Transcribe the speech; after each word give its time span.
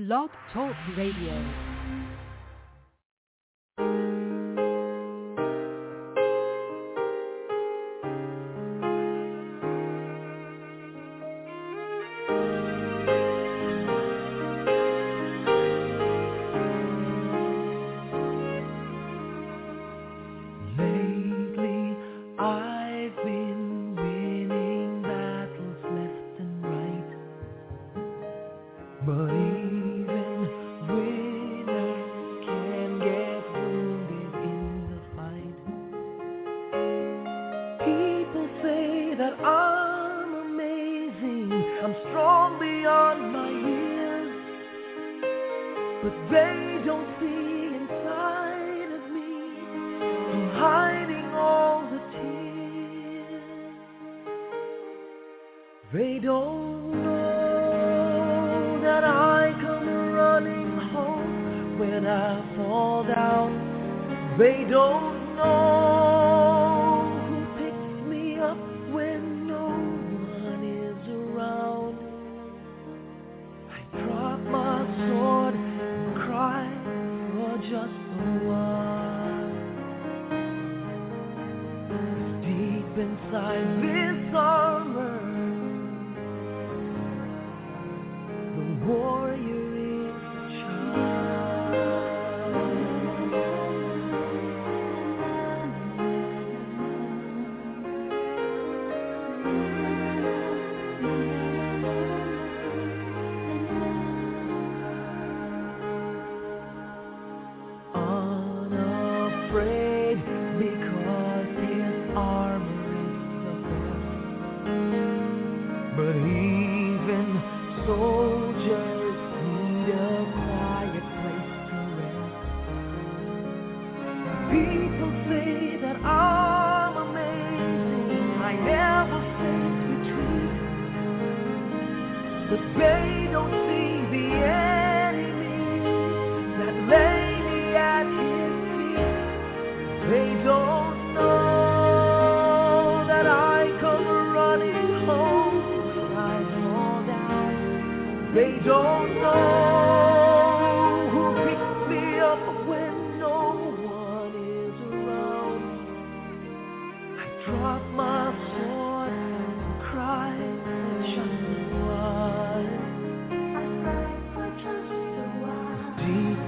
Blog 0.00 0.30
Talk 0.54 0.74
Radio. 0.96 1.69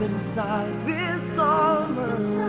Inside 0.03 0.75
this 0.87 1.39
armor, 1.39 2.42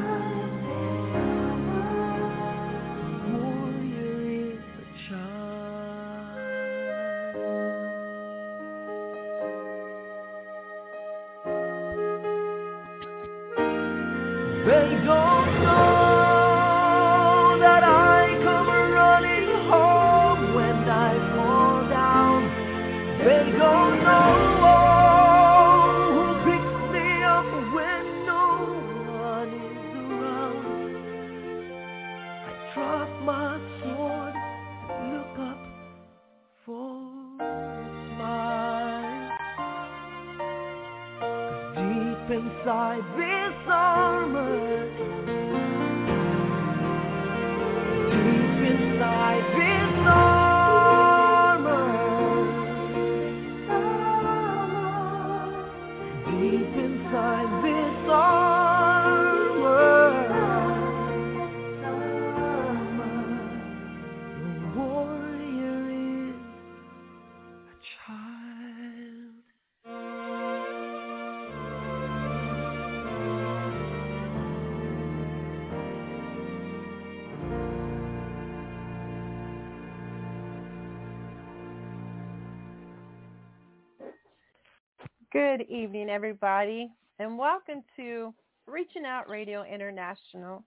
Good 85.55 85.69
evening, 85.69 86.09
everybody, 86.09 86.89
and 87.19 87.37
welcome 87.37 87.83
to 87.95 88.33
Reaching 88.65 89.05
Out 89.05 89.29
Radio 89.29 89.63
International. 89.63 90.63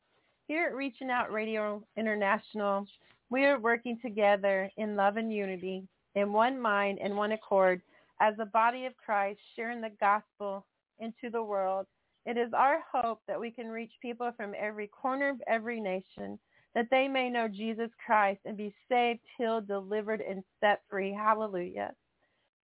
Here 0.47 0.67
at 0.67 0.77
Reaching 0.77 1.11
Out 1.11 1.33
Radio 1.33 1.83
International, 1.97 2.87
we 3.29 3.47
are 3.47 3.59
working 3.59 3.99
together 4.00 4.71
in 4.77 4.94
love 4.94 5.17
and 5.17 5.33
unity, 5.33 5.83
in 6.15 6.33
one 6.33 6.61
mind 6.61 7.00
and 7.03 7.17
one 7.17 7.33
accord, 7.33 7.83
as 8.21 8.35
a 8.38 8.47
body 8.47 8.87
of 8.87 8.97
Christ, 8.97 9.41
sharing 9.56 9.81
the 9.81 9.91
gospel 9.99 10.65
into 11.00 11.31
the 11.32 11.43
world. 11.43 11.87
It 12.25 12.37
is 12.37 12.53
our 12.53 12.79
hope 12.93 13.23
that 13.27 13.41
we 13.41 13.50
can 13.50 13.67
reach 13.67 13.93
people 14.00 14.31
from 14.37 14.55
every 14.56 14.87
corner 14.87 15.31
of 15.31 15.43
every 15.49 15.81
nation, 15.81 16.39
that 16.77 16.87
they 16.93 17.09
may 17.09 17.29
know 17.29 17.49
Jesus 17.49 17.91
Christ 18.06 18.39
and 18.44 18.56
be 18.56 18.73
saved, 18.89 19.19
healed, 19.37 19.67
delivered, 19.67 20.21
and 20.21 20.44
set 20.61 20.82
free. 20.89 21.12
Hallelujah. 21.12 21.93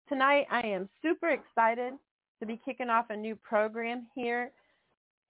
Tonight, 0.09 0.47
I 0.53 0.61
am 0.61 0.89
super 1.03 1.31
excited 1.31 1.95
to 2.43 2.47
be 2.47 2.61
kicking 2.65 2.91
off 2.91 3.06
a 3.11 3.17
new 3.17 3.37
program 3.37 4.05
here 4.17 4.50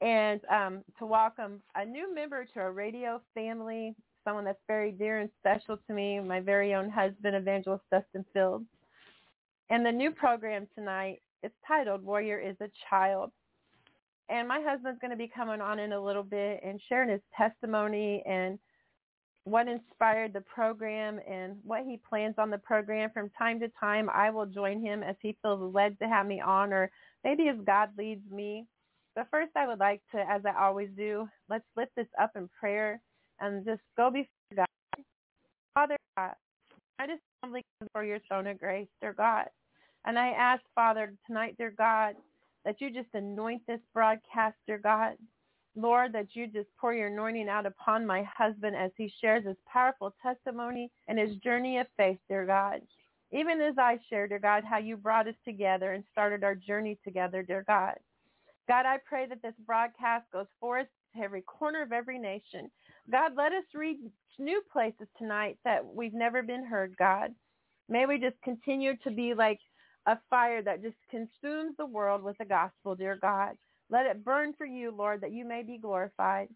and 0.00 0.40
um, 0.50 0.82
to 0.98 1.04
welcome 1.04 1.60
a 1.74 1.84
new 1.84 2.12
member 2.14 2.46
to 2.46 2.58
our 2.58 2.72
radio 2.72 3.20
family, 3.34 3.94
someone 4.24 4.46
that's 4.46 4.62
very 4.66 4.92
dear 4.92 5.18
and 5.18 5.28
special 5.38 5.76
to 5.86 5.92
me, 5.92 6.18
my 6.20 6.40
very 6.40 6.72
own 6.72 6.88
husband, 6.88 7.36
Evangelist 7.36 7.84
Dustin 7.90 8.24
Fields. 8.32 8.64
And 9.68 9.84
the 9.84 9.92
new 9.92 10.10
program 10.10 10.66
tonight 10.74 11.20
is 11.42 11.52
titled 11.68 12.02
Warrior 12.02 12.38
is 12.38 12.56
a 12.62 12.70
Child. 12.88 13.30
And 14.30 14.48
my 14.48 14.62
husband's 14.66 14.98
going 14.98 15.10
to 15.10 15.16
be 15.16 15.28
coming 15.28 15.60
on 15.60 15.78
in 15.78 15.92
a 15.92 16.02
little 16.02 16.22
bit 16.22 16.62
and 16.64 16.80
sharing 16.88 17.10
his 17.10 17.20
testimony 17.36 18.22
and 18.26 18.58
what 19.44 19.66
inspired 19.68 20.32
the 20.32 20.40
program 20.40 21.20
and 21.28 21.56
what 21.64 21.84
he 21.84 22.00
plans 22.08 22.36
on 22.38 22.50
the 22.50 22.58
program. 22.58 23.10
From 23.10 23.30
time 23.30 23.58
to 23.60 23.68
time, 23.80 24.08
I 24.10 24.30
will 24.30 24.46
join 24.46 24.80
him 24.80 25.02
as 25.02 25.16
he 25.20 25.36
feels 25.42 25.74
led 25.74 25.98
to 25.98 26.08
have 26.08 26.26
me 26.26 26.40
on 26.40 26.72
or 26.72 26.90
maybe 27.24 27.48
as 27.48 27.56
God 27.64 27.90
leads 27.98 28.28
me. 28.30 28.66
But 29.14 29.26
first, 29.30 29.50
I 29.56 29.66
would 29.66 29.80
like 29.80 30.00
to, 30.12 30.18
as 30.18 30.42
I 30.46 30.58
always 30.58 30.88
do, 30.96 31.28
let's 31.48 31.64
lift 31.76 31.92
this 31.96 32.06
up 32.20 32.32
in 32.36 32.48
prayer 32.58 33.00
and 33.40 33.64
just 33.64 33.82
go 33.96 34.10
before 34.10 34.26
God. 34.56 34.66
Father 35.74 35.96
God, 36.16 36.34
I 36.98 37.06
just 37.06 37.20
humbly 37.42 37.62
come 37.94 38.06
your 38.06 38.20
throne 38.28 38.46
of 38.46 38.58
grace, 38.58 38.88
dear 39.00 39.12
God. 39.12 39.46
And 40.04 40.18
I 40.18 40.28
ask, 40.28 40.62
Father, 40.74 41.14
tonight, 41.26 41.56
dear 41.58 41.74
God, 41.76 42.14
that 42.64 42.80
you 42.80 42.90
just 42.90 43.08
anoint 43.14 43.62
this 43.66 43.80
broadcast, 43.92 44.56
dear 44.66 44.78
God. 44.78 45.14
Lord, 45.76 46.12
that 46.14 46.34
you 46.34 46.46
just 46.48 46.68
pour 46.78 46.94
your 46.94 47.08
anointing 47.08 47.48
out 47.48 47.66
upon 47.66 48.06
my 48.06 48.24
husband 48.24 48.76
as 48.76 48.90
he 48.96 49.12
shares 49.20 49.44
his 49.46 49.56
powerful 49.72 50.14
testimony 50.22 50.90
and 51.08 51.18
his 51.18 51.36
journey 51.36 51.78
of 51.78 51.86
faith, 51.96 52.18
dear 52.28 52.46
God. 52.46 52.80
Even 53.32 53.60
as 53.60 53.78
I 53.78 53.98
share, 54.10 54.28
dear 54.28 54.38
God, 54.40 54.64
how 54.64 54.78
you 54.78 54.96
brought 54.96 55.28
us 55.28 55.34
together 55.44 55.92
and 55.92 56.04
started 56.12 56.44
our 56.44 56.54
journey 56.54 56.98
together, 57.04 57.42
dear 57.42 57.64
God. 57.66 57.94
God, 58.68 58.86
I 58.86 58.98
pray 59.04 59.26
that 59.26 59.42
this 59.42 59.54
broadcast 59.66 60.26
goes 60.32 60.46
forth 60.60 60.86
to 61.16 61.22
every 61.22 61.42
corner 61.42 61.82
of 61.82 61.92
every 61.92 62.18
nation. 62.18 62.70
God, 63.10 63.32
let 63.36 63.52
us 63.52 63.64
reach 63.74 63.98
new 64.38 64.62
places 64.72 65.08
tonight 65.18 65.58
that 65.64 65.84
we've 65.84 66.14
never 66.14 66.42
been 66.42 66.64
heard, 66.64 66.96
God. 66.98 67.34
May 67.88 68.06
we 68.06 68.18
just 68.18 68.40
continue 68.44 68.96
to 69.04 69.10
be 69.10 69.34
like 69.34 69.60
a 70.06 70.18
fire 70.30 70.62
that 70.62 70.82
just 70.82 70.96
consumes 71.10 71.76
the 71.78 71.86
world 71.86 72.22
with 72.22 72.38
the 72.38 72.44
gospel, 72.44 72.94
dear 72.94 73.18
God. 73.20 73.56
Let 73.92 74.06
it 74.06 74.24
burn 74.24 74.54
for 74.56 74.64
you, 74.64 74.90
Lord, 74.90 75.20
that 75.20 75.32
you 75.32 75.44
may 75.44 75.62
be 75.62 75.76
glorified. 75.76 76.48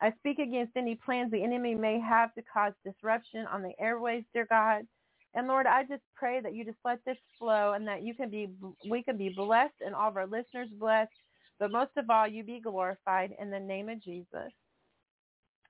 I 0.00 0.10
speak 0.18 0.38
against 0.38 0.74
any 0.74 0.94
plans 0.94 1.30
the 1.30 1.44
enemy 1.44 1.74
may 1.74 2.00
have 2.00 2.32
to 2.34 2.42
cause 2.42 2.72
disruption 2.82 3.44
on 3.52 3.62
the 3.62 3.72
airways, 3.78 4.24
dear 4.32 4.46
God. 4.48 4.86
And 5.34 5.46
Lord, 5.46 5.66
I 5.66 5.82
just 5.82 6.02
pray 6.16 6.40
that 6.40 6.54
you 6.54 6.64
just 6.64 6.78
let 6.86 7.04
this 7.04 7.18
flow 7.38 7.74
and 7.74 7.86
that 7.86 8.02
you 8.02 8.14
can 8.14 8.30
be, 8.30 8.48
we 8.88 9.02
can 9.02 9.18
be 9.18 9.28
blessed 9.28 9.74
and 9.84 9.94
all 9.94 10.08
of 10.08 10.16
our 10.16 10.26
listeners 10.26 10.70
blessed. 10.80 11.12
But 11.58 11.72
most 11.72 11.90
of 11.98 12.08
all, 12.08 12.26
you 12.26 12.42
be 12.42 12.58
glorified 12.58 13.34
in 13.38 13.50
the 13.50 13.60
name 13.60 13.90
of 13.90 14.02
Jesus. 14.02 14.50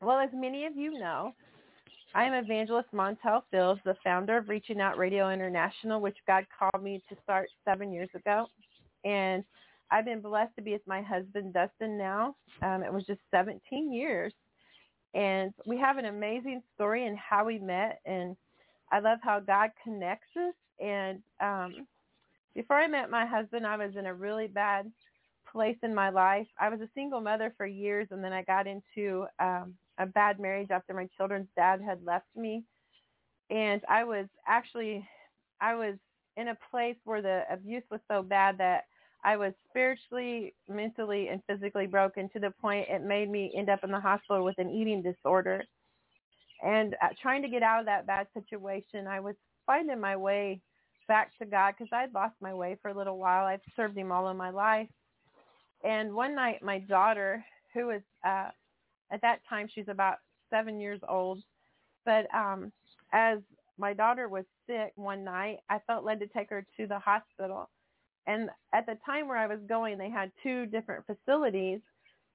Well, 0.01 0.21
as 0.21 0.31
many 0.33 0.67
of 0.67 0.77
you 0.77 1.01
know, 1.01 1.33
I 2.15 2.25
am 2.25 2.33
Evangelist 2.33 2.93
Montell 2.95 3.43
Fields, 3.51 3.81
the 3.85 3.97
founder 4.05 4.37
of 4.37 4.49
Reaching 4.49 4.81
Out 4.81 4.97
Radio 4.97 5.31
International, 5.31 6.01
which 6.01 6.17
God 6.29 6.45
called 6.57 6.85
me 6.85 7.03
to 7.09 7.17
start 7.25 7.49
seven 7.65 7.93
years 7.93 8.11
ago. 8.15 8.47
And 9.05 9.43
I've 9.91 10.05
been 10.05 10.21
blessed 10.21 10.55
to 10.57 10.63
be 10.63 10.73
with 10.73 10.87
my 10.87 11.03
husband, 11.03 11.55
Dustin, 11.55 11.97
now. 11.97 12.37
Um, 12.63 12.83
it 12.83 12.93
was 12.93 13.05
just 13.05 13.21
17 13.31 13.93
years. 13.93 14.33
And 15.15 15.53
we 15.67 15.79
have 15.79 15.97
an 15.97 16.05
amazing 16.05 16.63
story 16.75 17.07
in 17.07 17.17
how 17.17 17.47
we 17.47 17.59
met. 17.59 18.01
And 18.05 18.37
I 18.93 19.01
love 19.01 19.19
how 19.23 19.41
God 19.41 19.71
connects 19.83 20.29
us. 20.37 20.55
And 20.81 21.21
um, 21.41 21.87
before 22.55 22.77
I 22.77 22.87
met 22.87 23.11
my 23.11 23.27
husband, 23.27 23.67
I 23.67 23.77
was 23.77 23.97
in 23.97 24.07
a 24.07 24.15
really 24.15 24.47
bad 24.47 24.91
place 25.51 25.79
in 25.83 25.95
my 25.95 26.11
life. 26.11 26.47
I 26.61 26.69
was 26.69 26.81
a 26.81 26.89
single 26.95 27.21
mother 27.21 27.55
for 27.57 27.67
years, 27.67 28.09
and 28.11 28.23
then 28.23 28.33
I 28.33 28.43
got 28.43 28.67
into 28.67 29.27
um, 29.41 29.75
a 29.99 30.07
bad 30.07 30.39
marriage 30.39 30.71
after 30.71 30.95
my 30.95 31.09
children's 31.17 31.49
dad 31.57 31.81
had 31.81 32.05
left 32.05 32.27
me. 32.37 32.65
And 33.51 33.81
I 33.89 34.05
was 34.05 34.27
actually, 34.47 35.09
I 35.61 35.75
was 35.75 35.95
in 36.37 36.49
a 36.49 36.59
place 36.71 36.97
where 37.05 37.23
the 37.23 37.43
abuse 37.51 37.83
was 37.91 38.01
so 38.09 38.23
bad 38.23 38.59
that 38.59 38.85
I 39.25 39.37
was 39.37 39.53
spiritually, 39.69 40.55
mentally, 40.69 41.29
and 41.29 41.43
physically 41.47 41.87
broken 41.87 42.29
to 42.31 42.39
the 42.39 42.53
point 42.61 42.89
it 42.89 43.03
made 43.03 43.31
me 43.31 43.53
end 43.57 43.69
up 43.69 43.83
in 43.83 43.91
the 43.91 44.01
hospital 44.01 44.45
with 44.45 44.59
an 44.59 44.71
eating 44.71 45.03
disorder. 45.03 45.65
And 46.63 46.95
uh, 47.03 47.09
trying 47.21 47.43
to 47.43 47.49
get 47.49 47.63
out 47.63 47.81
of 47.81 47.87
that 47.87 48.07
bad 48.07 48.27
situation, 48.35 49.07
I 49.07 49.21
was 49.21 49.35
finding 49.67 50.01
my 50.01 50.17
way 50.17 50.61
back 51.09 51.37
to 51.39 51.47
God 51.47 51.75
because 51.77 51.91
I'd 51.93 52.15
lost 52.15 52.35
my 52.41 52.55
way 52.55 52.77
for 52.81 52.91
a 52.91 52.97
little 52.97 53.19
while. 53.19 53.47
I've 53.47 53.61
served 53.77 53.97
him 53.97 54.13
all 54.13 54.29
of 54.29 54.37
my 54.37 54.51
life. 54.51 54.89
And 55.85 56.15
one 56.15 56.35
night, 56.35 56.63
my 56.63 56.81
daughter, 56.81 57.45
who 57.75 57.87
was 57.87 58.03
uh, 58.27 58.51
at 59.11 59.23
that 59.23 59.41
time 59.49 59.69
she's 59.73 59.89
about 59.89 60.19
seven 60.51 60.81
years 60.81 61.01
old, 61.09 61.43
but 62.05 62.33
um, 62.35 62.73
as 63.13 63.39
my 63.79 63.93
daughter 63.93 64.29
was 64.29 64.45
sick 64.67 64.93
one 64.97 65.25
night, 65.25 65.59
I 65.71 65.79
felt 65.87 66.05
led 66.05 66.21
to 66.21 66.27
take 66.27 66.51
her 66.51 66.67
to 66.77 66.87
the 66.87 66.99
hospital. 66.99 67.69
And 68.29 68.51
at 68.75 68.85
the 68.85 68.99
time 69.07 69.27
where 69.27 69.39
I 69.39 69.47
was 69.47 69.59
going, 69.67 69.97
they 69.97 70.11
had 70.11 70.31
two 70.43 70.67
different 70.67 71.07
facilities, 71.07 71.81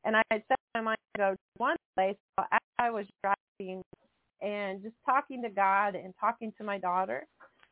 and 0.03 0.17
I 0.17 0.23
had 0.31 0.43
set 0.49 0.59
my 0.73 0.81
mind 0.81 0.97
to 1.15 1.21
go 1.21 1.31
to 1.33 1.37
one 1.57 1.77
place. 1.95 2.17
So 2.37 2.45
as 2.51 2.59
I 2.79 2.89
was 2.89 3.05
driving 3.21 3.83
and 4.41 4.81
just 4.81 4.95
talking 5.05 5.43
to 5.43 5.49
God 5.49 5.93
and 5.93 6.13
talking 6.19 6.51
to 6.57 6.63
my 6.63 6.79
daughter, 6.79 7.27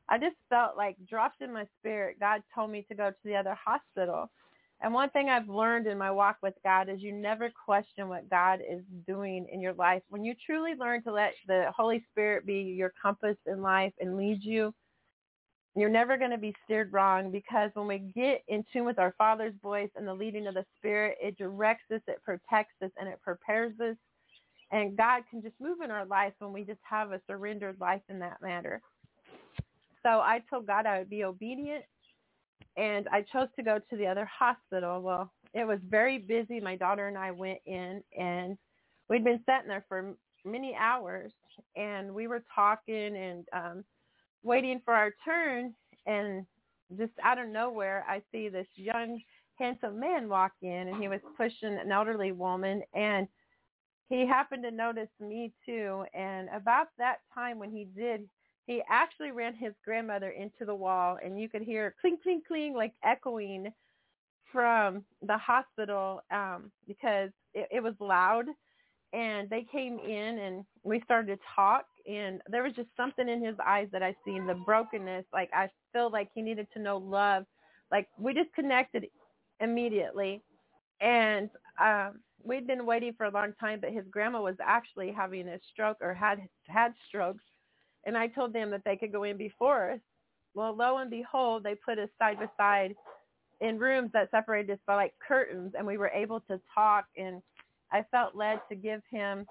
I 0.07 0.19
just 0.19 0.35
felt 0.49 0.77
like 0.77 0.97
dropped 1.09 1.41
in 1.41 1.51
my 1.51 1.65
spirit. 1.79 2.19
God 2.19 2.43
told 2.53 2.69
me 2.69 2.85
to 2.89 2.95
go 2.95 3.09
to 3.09 3.17
the 3.25 3.35
other 3.35 3.55
hospital. 3.55 4.29
And 4.81 4.93
one 4.93 5.09
thing 5.09 5.29
I've 5.29 5.49
learned 5.49 5.87
in 5.87 5.97
my 5.97 6.11
walk 6.11 6.37
with 6.43 6.53
God 6.63 6.89
is 6.89 7.01
you 7.01 7.13
never 7.13 7.51
question 7.65 8.07
what 8.07 8.29
God 8.29 8.59
is 8.67 8.81
doing 9.07 9.47
in 9.51 9.61
your 9.61 9.73
life. 9.73 10.03
When 10.09 10.23
you 10.23 10.35
truly 10.45 10.73
learn 10.75 11.01
to 11.03 11.11
let 11.11 11.33
the 11.47 11.71
Holy 11.75 12.03
Spirit 12.11 12.45
be 12.45 12.61
your 12.61 12.93
compass 13.01 13.37
in 13.47 13.61
life 13.61 13.93
and 13.99 14.17
lead 14.17 14.43
you, 14.43 14.73
you're 15.75 15.89
never 15.89 16.17
going 16.17 16.31
to 16.31 16.37
be 16.37 16.53
steered 16.65 16.91
wrong 16.91 17.31
because 17.31 17.71
when 17.73 17.87
we 17.87 17.99
get 17.99 18.43
in 18.47 18.65
tune 18.73 18.85
with 18.85 18.99
our 18.99 19.15
Father's 19.17 19.53
voice 19.61 19.89
and 19.95 20.07
the 20.07 20.13
leading 20.13 20.47
of 20.47 20.53
the 20.53 20.65
Spirit, 20.77 21.17
it 21.21 21.37
directs 21.37 21.89
us, 21.93 22.01
it 22.07 22.21
protects 22.23 22.75
us, 22.83 22.91
and 22.99 23.07
it 23.07 23.21
prepares 23.21 23.73
us. 23.79 23.95
And 24.71 24.97
God 24.97 25.23
can 25.29 25.41
just 25.41 25.55
move 25.59 25.81
in 25.81 25.91
our 25.91 26.05
life 26.05 26.33
when 26.39 26.53
we 26.53 26.63
just 26.63 26.79
have 26.83 27.11
a 27.11 27.21
surrendered 27.27 27.79
life 27.79 28.01
in 28.09 28.19
that 28.19 28.41
matter. 28.41 28.81
So 30.03 30.09
I 30.09 30.41
told 30.49 30.67
God 30.67 30.85
I 30.85 30.99
would 30.99 31.09
be 31.09 31.23
obedient 31.23 31.83
and 32.77 33.07
I 33.09 33.21
chose 33.21 33.47
to 33.55 33.63
go 33.63 33.79
to 33.79 33.97
the 33.97 34.07
other 34.07 34.25
hospital. 34.25 35.01
Well, 35.01 35.31
it 35.53 35.65
was 35.65 35.79
very 35.87 36.17
busy. 36.17 36.59
My 36.59 36.75
daughter 36.75 37.07
and 37.07 37.17
I 37.17 37.31
went 37.31 37.59
in, 37.65 38.01
and 38.17 38.57
we'd 39.09 39.23
been 39.23 39.43
sitting 39.45 39.67
there 39.67 39.85
for 39.89 40.13
many 40.45 40.75
hours, 40.79 41.31
and 41.75 42.13
we 42.13 42.27
were 42.27 42.43
talking 42.55 43.17
and 43.17 43.45
um, 43.53 43.83
waiting 44.43 44.81
for 44.83 44.93
our 44.93 45.11
turn. 45.23 45.73
And 46.05 46.45
just 46.97 47.13
out 47.23 47.39
of 47.39 47.47
nowhere, 47.47 48.05
I 48.07 48.21
see 48.31 48.49
this 48.49 48.67
young, 48.75 49.21
handsome 49.55 49.99
man 49.99 50.27
walk 50.27 50.53
in, 50.61 50.87
and 50.89 51.01
he 51.01 51.07
was 51.07 51.19
pushing 51.37 51.77
an 51.77 51.91
elderly 51.91 52.31
woman, 52.31 52.81
and 52.93 53.27
he 54.09 54.27
happened 54.27 54.63
to 54.63 54.71
notice 54.71 55.09
me 55.19 55.53
too. 55.65 56.03
And 56.13 56.49
about 56.49 56.87
that 56.97 57.17
time 57.33 57.59
when 57.59 57.71
he 57.71 57.87
did, 57.95 58.27
he 58.67 58.81
actually 58.89 59.31
ran 59.31 59.55
his 59.55 59.73
grandmother 59.83 60.29
into 60.29 60.65
the 60.65 60.75
wall 60.75 61.17
and 61.23 61.39
you 61.39 61.49
could 61.49 61.61
hear 61.61 61.95
cling 61.99 62.17
cling 62.21 62.41
cling 62.47 62.73
like 62.73 62.93
echoing 63.03 63.71
from 64.51 65.03
the 65.25 65.37
hospital 65.37 66.21
um 66.31 66.71
because 66.87 67.29
it, 67.53 67.67
it 67.71 67.83
was 67.83 67.93
loud 67.99 68.45
and 69.13 69.49
they 69.49 69.65
came 69.71 69.99
in 69.99 70.39
and 70.39 70.65
we 70.83 71.01
started 71.01 71.37
to 71.37 71.43
talk 71.55 71.85
and 72.07 72.41
there 72.49 72.63
was 72.63 72.73
just 72.75 72.89
something 72.97 73.29
in 73.29 73.43
his 73.43 73.55
eyes 73.65 73.89
that 73.93 74.03
I 74.03 74.15
seen 74.25 74.47
the 74.47 74.55
brokenness 74.55 75.25
like 75.33 75.49
I 75.53 75.69
feel 75.93 76.11
like 76.11 76.29
he 76.35 76.41
needed 76.41 76.67
to 76.73 76.79
know 76.81 76.97
love 76.97 77.45
like 77.91 78.09
we 78.19 78.33
just 78.33 78.53
connected 78.53 79.07
immediately 79.61 80.43
and 81.01 81.49
um 81.81 82.21
we'd 82.43 82.67
been 82.67 82.85
waiting 82.85 83.13
for 83.17 83.25
a 83.25 83.31
long 83.31 83.53
time 83.59 83.79
but 83.81 83.91
his 83.91 84.05
grandma 84.11 84.41
was 84.41 84.55
actually 84.63 85.11
having 85.11 85.47
a 85.49 85.59
stroke 85.73 85.97
or 86.01 86.13
had 86.13 86.39
had 86.67 86.93
strokes 87.07 87.43
and 88.05 88.17
I 88.17 88.27
told 88.27 88.53
them 88.53 88.71
that 88.71 88.83
they 88.85 88.95
could 88.97 89.11
go 89.11 89.23
in 89.23 89.37
before 89.37 89.91
us. 89.91 89.99
Well, 90.53 90.75
lo 90.75 90.97
and 90.97 91.09
behold, 91.11 91.63
they 91.63 91.75
put 91.75 91.99
us 91.99 92.09
side 92.19 92.37
by 92.39 92.47
side 92.57 92.95
in 93.61 93.79
rooms 93.79 94.11
that 94.13 94.31
separated 94.31 94.73
us 94.73 94.79
by 94.87 94.95
like 94.95 95.13
curtains, 95.25 95.73
and 95.77 95.87
we 95.87 95.97
were 95.97 96.09
able 96.09 96.41
to 96.41 96.59
talk. 96.73 97.05
And 97.17 97.41
I 97.91 98.05
felt 98.11 98.35
led 98.35 98.61
to 98.69 98.75
give 98.75 99.01
him 99.11 99.45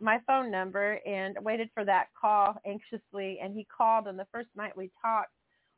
my 0.00 0.18
phone 0.26 0.50
number 0.50 0.98
and 1.06 1.36
waited 1.42 1.68
for 1.74 1.84
that 1.84 2.06
call 2.20 2.54
anxiously. 2.66 3.38
And 3.42 3.54
he 3.54 3.66
called, 3.76 4.06
and 4.06 4.18
the 4.18 4.26
first 4.32 4.48
night 4.56 4.76
we 4.76 4.90
talked 5.00 5.32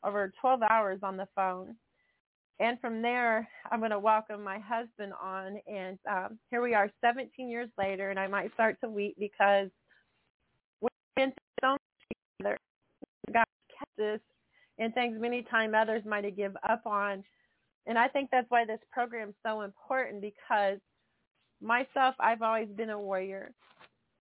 over 0.04 0.32
12 0.40 0.60
hours 0.70 1.00
on 1.02 1.16
the 1.16 1.28
phone. 1.34 1.76
And 2.58 2.80
from 2.80 3.02
there, 3.02 3.46
I'm 3.70 3.80
going 3.80 3.90
to 3.90 3.98
welcome 3.98 4.42
my 4.42 4.58
husband 4.58 5.12
on. 5.22 5.58
And 5.66 5.98
um, 6.10 6.38
here 6.50 6.62
we 6.62 6.74
are 6.74 6.90
17 7.04 7.50
years 7.50 7.68
later, 7.76 8.10
and 8.10 8.18
I 8.18 8.26
might 8.26 8.54
start 8.54 8.78
to 8.82 8.88
weep 8.88 9.16
because 9.18 9.68
we've 10.80 10.90
been 11.16 11.32
so 11.60 11.76
together. 12.38 12.56
God 13.32 13.44
kept 13.78 14.14
us 14.14 14.20
and 14.78 14.92
things 14.94 15.16
many 15.20 15.42
times 15.42 15.74
others 15.76 16.02
might 16.06 16.24
have 16.24 16.36
give 16.36 16.56
up 16.68 16.86
on. 16.86 17.24
And 17.86 17.98
I 17.98 18.08
think 18.08 18.30
that's 18.30 18.50
why 18.50 18.64
this 18.64 18.80
program 18.90 19.30
is 19.30 19.34
so 19.44 19.62
important 19.62 20.20
because 20.20 20.78
myself, 21.60 22.14
I've 22.18 22.42
always 22.42 22.68
been 22.76 22.90
a 22.90 22.98
warrior 22.98 23.52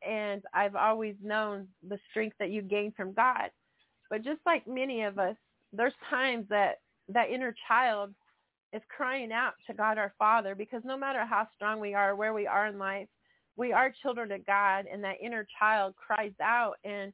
and 0.06 0.44
I've 0.54 0.76
always 0.76 1.16
known 1.24 1.68
the 1.88 2.00
strength 2.10 2.36
that 2.40 2.52
you 2.52 2.62
gain 2.62 2.94
from 2.96 3.14
God. 3.14 3.50
But 4.10 4.24
just 4.24 4.40
like 4.46 4.68
many 4.68 5.04
of 5.04 5.20
us, 5.20 5.36
there's 5.74 5.94
times 6.10 6.46
that 6.50 6.80
that 7.10 7.30
inner 7.30 7.56
child 7.68 8.14
is 8.74 8.82
crying 8.96 9.32
out 9.32 9.54
to 9.68 9.74
God 9.74 9.98
our 9.98 10.14
Father 10.18 10.56
because 10.56 10.82
no 10.84 10.98
matter 10.98 11.26
how 11.26 11.48
strong 11.56 11.80
we 11.80 11.94
are, 11.94 12.16
where 12.16 12.34
we 12.34 12.48
are 12.48 12.68
in 12.68 12.78
life, 12.78 13.08
we 13.58 13.72
are 13.72 13.94
children 14.02 14.32
of 14.32 14.46
God 14.46 14.86
and 14.92 15.04
that 15.04 15.16
inner 15.22 15.48
child 15.60 15.96
cries 15.96 16.34
out 16.42 16.76
and 16.84 17.14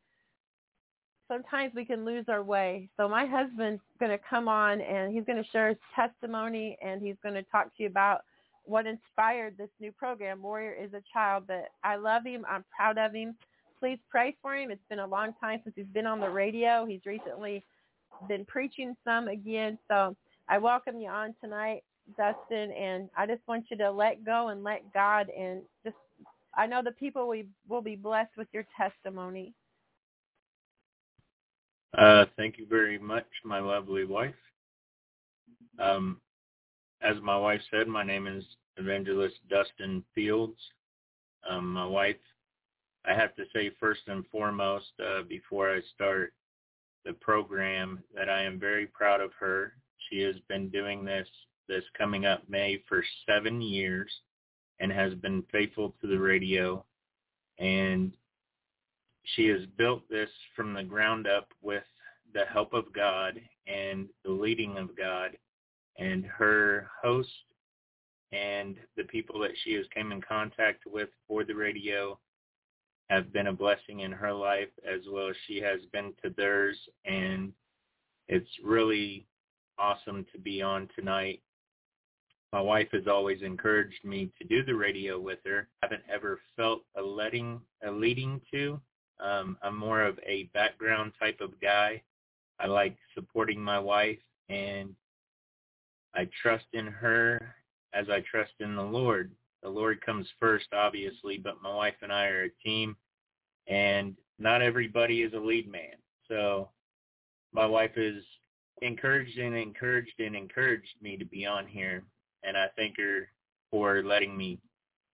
sometimes 1.28 1.74
we 1.76 1.86
can 1.86 2.04
lose 2.04 2.26
our 2.28 2.44
way. 2.44 2.90
So 2.98 3.08
my 3.08 3.26
husband's 3.26 3.82
going 4.00 4.12
to 4.12 4.24
come 4.30 4.48
on 4.48 4.82
and 4.82 5.14
he's 5.14 5.24
going 5.24 5.42
to 5.42 5.50
share 5.52 5.70
his 5.70 5.78
testimony 5.96 6.78
and 6.84 7.02
he's 7.02 7.16
going 7.24 7.36
to 7.36 7.44
talk 7.44 7.66
to 7.66 7.84
you 7.84 7.88
about 7.88 8.22
what 8.72 8.88
inspired 8.88 9.58
this 9.58 9.70
new 9.80 9.92
program, 9.92 10.42
Warrior 10.42 10.74
is 10.74 10.94
a 10.94 11.04
Child. 11.14 11.46
But 11.48 11.70
I 11.84 11.96
love 11.96 12.26
him. 12.26 12.46
I'm 12.50 12.66
proud 12.76 12.98
of 12.98 13.14
him. 13.14 13.36
Please 13.80 14.00
pray 14.10 14.36
for 14.42 14.56
him. 14.56 14.72
It's 14.72 14.82
been 14.90 15.00
a 15.00 15.08
long 15.08 15.34
time 15.40 15.60
since 15.64 15.76
he's 15.76 15.86
been 15.88 16.06
on 16.06 16.20
the 16.20 16.30
radio. 16.30 16.86
He's 16.86 17.06
recently 17.06 17.64
been 18.28 18.46
preaching 18.46 18.96
some 19.04 19.28
again. 19.28 19.78
So 19.88 20.16
I 20.48 20.58
welcome 20.58 21.00
you 21.00 21.10
on 21.10 21.36
tonight, 21.42 21.84
Dustin, 22.18 22.72
and 22.72 23.10
I 23.18 23.26
just 23.26 23.42
want 23.48 23.66
you 23.70 23.78
to 23.78 23.92
let 23.92 24.24
go 24.24 24.50
and 24.50 24.64
let 24.64 24.94
God 24.94 25.28
and 25.30 25.62
just 25.84 25.96
I 26.54 26.68
know 26.68 26.82
the 26.84 26.92
people 26.92 27.28
we 27.28 27.46
will 27.70 27.82
be 27.82 27.96
blessed 27.96 28.36
with 28.38 28.48
your 28.54 28.66
testimony. 28.78 29.54
Uh, 31.98 32.26
thank 32.38 32.58
you 32.58 32.66
very 32.68 32.98
much, 32.98 33.26
my 33.44 33.60
lovely 33.60 34.06
wife. 34.06 34.36
Um, 35.80 36.20
as 37.02 37.16
my 37.22 37.38
wife 37.38 37.62
said, 37.72 37.88
my 37.88 38.04
name 38.04 38.28
is 38.28 38.44
Evangelist 38.78 39.36
Dustin 39.50 40.04
Fields. 40.14 40.58
Um, 41.50 41.74
my 41.74 41.86
wife, 41.86 42.16
I 43.06 43.14
have 43.14 43.36
to 43.36 43.44
say 43.54 43.72
first 43.80 44.02
and 44.08 44.26
foremost, 44.28 44.92
uh, 45.04 45.24
before 45.28 45.74
I 45.74 45.82
start 45.96 46.34
the 47.06 47.14
program, 47.14 48.04
that 48.16 48.30
I 48.30 48.44
am 48.44 48.60
very 48.60 48.86
proud 48.88 49.22
of 49.22 49.32
her. 49.40 49.74
She 50.10 50.20
has 50.22 50.36
been 50.48 50.70
doing 50.70 51.04
this 51.04 51.28
this 51.68 51.84
coming 51.98 52.26
up 52.26 52.44
May 52.50 52.84
for 52.90 53.04
seven 53.26 53.62
years 53.62 54.12
and 54.82 54.92
has 54.92 55.14
been 55.14 55.44
faithful 55.52 55.96
to 56.02 56.08
the 56.08 56.20
radio. 56.20 56.84
And 57.60 58.12
she 59.36 59.48
has 59.48 59.62
built 59.78 60.02
this 60.10 60.30
from 60.56 60.74
the 60.74 60.84
ground 60.84 61.28
up 61.28 61.48
with 61.62 61.84
the 62.34 62.46
help 62.52 62.74
of 62.74 62.92
God 62.94 63.40
and 63.68 64.08
the 64.26 64.32
leading 64.32 64.78
of 64.78 64.98
God 64.98 65.38
and 65.98 66.26
her 66.26 66.90
host 67.02 67.30
and 68.32 68.78
the 68.98 69.04
people 69.04 69.40
that 69.40 69.52
she 69.64 69.74
has 69.74 69.86
come 69.94 70.12
in 70.12 70.22
contact 70.22 70.84
with 70.86 71.10
for 71.28 71.44
the 71.44 71.54
radio 71.54 72.18
have 73.10 73.34
been 73.34 73.48
a 73.48 73.54
blessing 73.54 74.02
in 74.02 74.12
her 74.12 74.32
life 74.32 74.70
as 74.90 75.02
well 75.12 75.30
as 75.30 75.36
she 75.48 75.60
has 75.60 75.82
been 75.92 76.14
to 76.24 76.30
theirs 76.38 76.78
and 77.06 77.52
it's 78.28 78.50
really 78.64 79.28
awesome 79.78 80.26
to 80.32 80.40
be 80.40 80.62
on 80.62 80.88
tonight 80.96 81.42
my 82.54 82.62
wife 82.62 82.90
has 82.92 83.08
always 83.08 83.42
encouraged 83.42 84.04
me 84.04 84.30
to 84.38 84.48
do 84.48 84.64
the 84.64 84.76
radio 84.76 85.18
with 85.18 85.40
her. 85.46 85.70
I 85.82 85.86
haven't 85.86 86.04
ever 86.14 86.42
felt 86.58 86.84
a 86.98 87.02
letting 87.02 87.62
a 87.86 87.90
leading 87.90 88.42
to. 88.52 88.80
Um, 89.22 89.58
I'm 89.64 89.78
more 89.78 90.02
of 90.02 90.20
a 90.26 90.50
background 90.54 91.14
type 91.18 91.40
of 91.40 91.60
guy. 91.62 92.02
I 92.60 92.68
like 92.68 92.98
supporting 93.16 93.62
my 93.62 93.80
wife 93.80 94.20
and 94.50 94.94
I 96.14 96.28
trust 96.42 96.66
in 96.74 96.88
her 96.88 97.56
as 97.94 98.10
I 98.10 98.22
trust 98.30 98.54
in 98.60 98.76
the 98.76 98.82
Lord. 98.82 99.32
The 99.64 99.70
Lord 99.70 100.04
comes 100.04 100.28
first, 100.40 100.68
obviously, 100.74 101.38
but 101.38 101.62
my 101.62 101.74
wife 101.74 101.96
and 102.02 102.12
I 102.12 102.26
are 102.28 102.46
a 102.46 102.64
team 102.64 102.96
and 103.68 104.16
not 104.40 104.62
everybody 104.62 105.22
is 105.22 105.34
a 105.34 105.40
lead 105.40 105.72
man. 105.72 105.96
So 106.28 106.70
my 107.54 107.66
wife 107.66 107.96
is 107.96 108.24
encouraged 108.82 109.38
and 109.38 109.56
encouraged 109.56 110.20
and 110.20 110.36
encouraged 110.36 110.96
me 111.02 111.18
to 111.18 111.26
be 111.26 111.46
on 111.46 111.68
here 111.68 112.04
and 112.44 112.58
I 112.58 112.68
thank 112.76 112.98
her 112.98 113.28
for 113.70 114.04
letting 114.04 114.36
me 114.36 114.60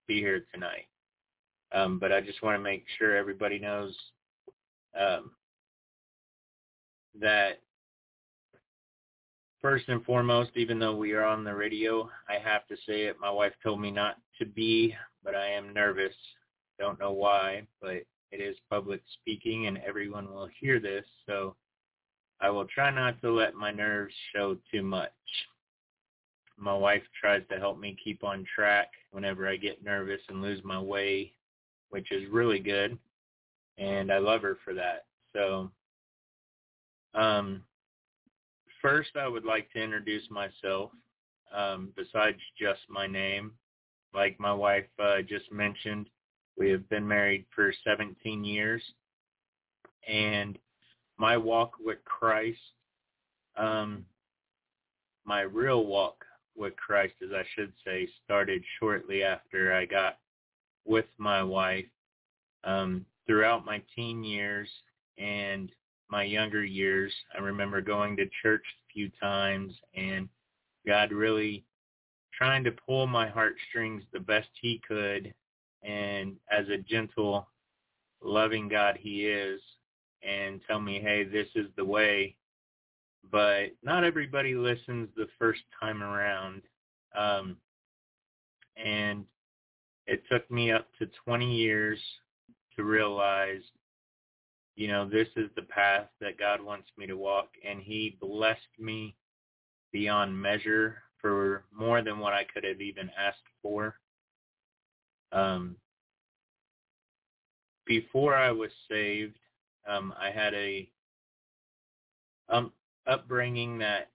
be 0.07 0.19
here 0.19 0.45
tonight. 0.53 0.87
Um, 1.73 1.99
but 1.99 2.11
I 2.11 2.21
just 2.21 2.41
want 2.41 2.57
to 2.57 2.63
make 2.63 2.85
sure 2.97 3.15
everybody 3.15 3.59
knows 3.59 3.93
um, 4.97 5.31
that 7.19 7.61
first 9.61 9.87
and 9.89 10.03
foremost, 10.05 10.51
even 10.55 10.79
though 10.79 10.95
we 10.95 11.13
are 11.13 11.23
on 11.23 11.43
the 11.43 11.53
radio, 11.53 12.09
I 12.29 12.37
have 12.43 12.67
to 12.67 12.75
say 12.87 13.03
it. 13.03 13.17
My 13.19 13.31
wife 13.31 13.53
told 13.63 13.81
me 13.81 13.91
not 13.91 14.17
to 14.39 14.45
be, 14.45 14.95
but 15.23 15.35
I 15.35 15.47
am 15.47 15.73
nervous. 15.73 16.15
Don't 16.79 16.99
know 16.99 17.11
why, 17.11 17.63
but 17.81 18.03
it 18.31 18.41
is 18.41 18.55
public 18.69 19.01
speaking 19.21 19.67
and 19.67 19.77
everyone 19.79 20.29
will 20.31 20.49
hear 20.59 20.79
this. 20.79 21.05
So 21.25 21.55
I 22.39 22.49
will 22.49 22.65
try 22.65 22.91
not 22.91 23.19
to 23.21 23.31
let 23.31 23.55
my 23.55 23.71
nerves 23.71 24.13
show 24.33 24.57
too 24.71 24.83
much 24.83 25.11
my 26.57 26.73
wife 26.73 27.03
tries 27.19 27.43
to 27.49 27.57
help 27.57 27.79
me 27.79 27.95
keep 28.03 28.23
on 28.23 28.45
track 28.53 28.89
whenever 29.11 29.47
I 29.47 29.55
get 29.55 29.83
nervous 29.83 30.21
and 30.27 30.41
lose 30.41 30.63
my 30.63 30.79
way, 30.79 31.33
which 31.89 32.11
is 32.11 32.29
really 32.31 32.59
good. 32.59 32.97
And 33.77 34.11
I 34.11 34.17
love 34.17 34.41
her 34.41 34.57
for 34.65 34.73
that. 34.73 35.05
So 35.33 35.71
um, 37.13 37.61
first 38.87 39.09
I 39.19 39.27
would 39.27 39.43
like 39.43 39.69
to 39.73 39.83
introduce 39.83 40.23
myself 40.29 40.91
um, 41.53 41.91
besides 41.95 42.37
just 42.57 42.79
my 42.89 43.05
name. 43.05 43.51
Like 44.13 44.39
my 44.39 44.53
wife 44.53 44.85
uh, 44.97 45.21
just 45.27 45.51
mentioned, 45.51 46.09
we 46.57 46.69
have 46.71 46.87
been 46.89 47.05
married 47.05 47.45
for 47.53 47.73
17 47.85 48.45
years. 48.45 48.81
And 50.07 50.57
my 51.17 51.35
walk 51.35 51.73
with 51.83 51.97
Christ, 52.05 52.57
um, 53.57 54.05
my 55.25 55.41
real 55.41 55.85
walk 55.85 56.23
with 56.55 56.73
Christ, 56.77 57.15
as 57.21 57.31
I 57.33 57.43
should 57.55 57.73
say, 57.85 58.07
started 58.23 58.63
shortly 58.79 59.21
after 59.21 59.73
I 59.73 59.85
got 59.85 60.17
with 60.85 61.07
my 61.17 61.43
wife. 61.43 61.85
Um, 62.63 63.05
throughout 63.27 63.65
my 63.65 63.81
teen 63.95 64.23
years 64.23 64.69
and 65.17 65.69
my 66.09 66.23
younger 66.23 66.63
years, 66.63 67.13
I 67.35 67.41
remember 67.41 67.81
going 67.81 68.15
to 68.17 68.29
church 68.41 68.63
a 68.63 68.93
few 68.93 69.09
times 69.21 69.73
and 69.95 70.29
God 70.85 71.11
really 71.11 71.65
trying 72.33 72.63
to 72.63 72.71
pull 72.71 73.07
my 73.07 73.27
heartstrings 73.27 74.03
the 74.13 74.19
best 74.19 74.47
he 74.61 74.81
could. 74.87 75.33
And 75.83 76.35
as 76.51 76.67
a 76.69 76.77
gentle, 76.77 77.47
loving 78.23 78.67
God 78.67 78.97
he 78.99 79.27
is 79.27 79.59
and 80.23 80.61
tell 80.67 80.79
me, 80.79 80.99
hey, 80.99 81.23
this 81.23 81.47
is 81.55 81.67
the 81.75 81.85
way. 81.85 82.35
But 83.31 83.71
not 83.83 84.03
everybody 84.03 84.55
listens 84.55 85.09
the 85.15 85.27
first 85.37 85.61
time 85.79 86.01
around. 86.01 86.61
Um, 87.17 87.57
and 88.77 89.25
it 90.05 90.23
took 90.31 90.49
me 90.49 90.71
up 90.71 90.87
to 90.99 91.09
20 91.25 91.53
years 91.53 91.99
to 92.75 92.83
realize, 92.83 93.61
you 94.77 94.87
know, 94.87 95.09
this 95.09 95.27
is 95.35 95.49
the 95.55 95.63
path 95.63 96.05
that 96.21 96.37
God 96.37 96.61
wants 96.61 96.87
me 96.97 97.07
to 97.07 97.17
walk. 97.17 97.49
And 97.67 97.81
he 97.81 98.15
blessed 98.21 98.61
me 98.79 99.15
beyond 99.91 100.39
measure 100.39 101.01
for 101.19 101.65
more 101.75 102.03
than 102.03 102.19
what 102.19 102.33
I 102.33 102.43
could 102.43 102.63
have 102.63 102.79
even 102.79 103.09
asked 103.17 103.39
for. 103.63 103.95
Um, 105.31 105.77
before 107.87 108.35
I 108.35 108.51
was 108.51 108.69
saved, 108.89 109.39
um, 109.89 110.13
I 110.21 110.29
had 110.29 110.53
a 110.53 110.87
um, 112.49 112.71
upbringing 113.07 113.79
that 113.79 114.11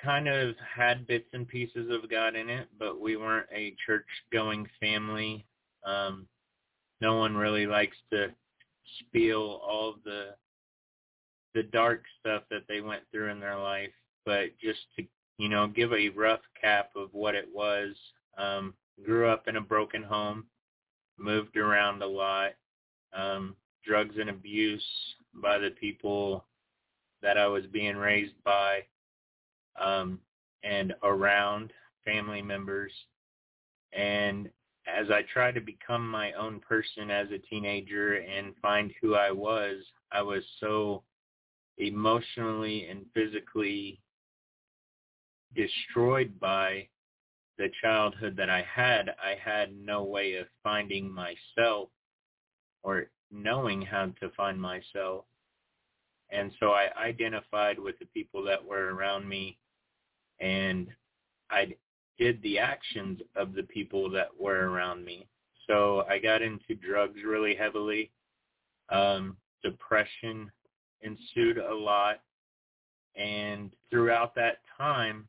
kind 0.00 0.28
of 0.28 0.54
had 0.58 1.06
bits 1.06 1.28
and 1.32 1.48
pieces 1.48 1.90
of 1.90 2.08
God 2.08 2.36
in 2.36 2.48
it, 2.48 2.68
but 2.78 3.00
we 3.00 3.16
weren't 3.16 3.48
a 3.52 3.74
church-going 3.84 4.68
family. 4.78 5.44
Um, 5.84 6.28
no 7.00 7.16
one 7.16 7.36
really 7.36 7.66
likes 7.66 7.96
to 8.12 8.28
spiel 9.00 9.60
all 9.66 9.96
the 10.04 10.34
the 11.54 11.62
dark 11.62 12.02
stuff 12.18 12.42
that 12.50 12.64
they 12.68 12.80
went 12.80 13.02
through 13.12 13.30
in 13.30 13.38
their 13.38 13.58
life, 13.58 13.92
but 14.24 14.46
just 14.60 14.80
to 14.96 15.04
you 15.38 15.48
know 15.48 15.66
give 15.66 15.92
a 15.92 16.08
rough 16.10 16.40
cap 16.60 16.90
of 16.96 17.08
what 17.12 17.34
it 17.34 17.48
was. 17.52 17.94
Um, 18.36 18.74
grew 19.04 19.28
up 19.28 19.48
in 19.48 19.56
a 19.56 19.60
broken 19.60 20.02
home, 20.02 20.44
moved 21.18 21.56
around 21.56 22.02
a 22.02 22.06
lot, 22.06 22.52
um, 23.12 23.56
drugs 23.84 24.16
and 24.18 24.30
abuse 24.30 24.84
by 25.34 25.58
the 25.58 25.70
people 25.70 26.44
that 27.22 27.38
I 27.38 27.46
was 27.46 27.64
being 27.66 27.96
raised 27.96 28.34
by 28.44 28.80
um, 29.80 30.20
and 30.62 30.94
around 31.02 31.72
family 32.04 32.42
members. 32.42 32.92
And 33.92 34.50
as 34.86 35.10
I 35.10 35.22
tried 35.32 35.54
to 35.54 35.60
become 35.60 36.08
my 36.08 36.32
own 36.32 36.60
person 36.60 37.10
as 37.10 37.28
a 37.30 37.38
teenager 37.38 38.16
and 38.16 38.54
find 38.60 38.92
who 39.00 39.14
I 39.14 39.30
was, 39.30 39.78
I 40.12 40.22
was 40.22 40.42
so 40.60 41.02
emotionally 41.78 42.86
and 42.88 43.06
physically 43.14 44.00
destroyed 45.54 46.38
by 46.38 46.88
the 47.58 47.68
childhood 47.82 48.36
that 48.36 48.50
I 48.50 48.62
had. 48.62 49.10
I 49.22 49.36
had 49.42 49.74
no 49.76 50.02
way 50.04 50.34
of 50.34 50.46
finding 50.62 51.10
myself 51.10 51.88
or 52.82 53.06
knowing 53.30 53.82
how 53.82 54.06
to 54.20 54.30
find 54.36 54.60
myself. 54.60 55.24
And 56.30 56.52
so 56.58 56.70
I 56.70 56.88
identified 56.98 57.78
with 57.78 57.98
the 57.98 58.06
people 58.06 58.42
that 58.44 58.64
were 58.64 58.94
around 58.94 59.28
me 59.28 59.58
and 60.40 60.88
I 61.50 61.74
did 62.18 62.40
the 62.42 62.58
actions 62.58 63.20
of 63.36 63.54
the 63.54 63.62
people 63.64 64.10
that 64.10 64.28
were 64.38 64.70
around 64.70 65.04
me. 65.04 65.26
So 65.66 66.04
I 66.08 66.18
got 66.18 66.42
into 66.42 66.74
drugs 66.74 67.18
really 67.24 67.54
heavily. 67.54 68.10
Um, 68.90 69.36
depression 69.62 70.50
ensued 71.02 71.58
a 71.58 71.74
lot. 71.74 72.20
And 73.16 73.70
throughout 73.90 74.34
that 74.34 74.58
time, 74.76 75.28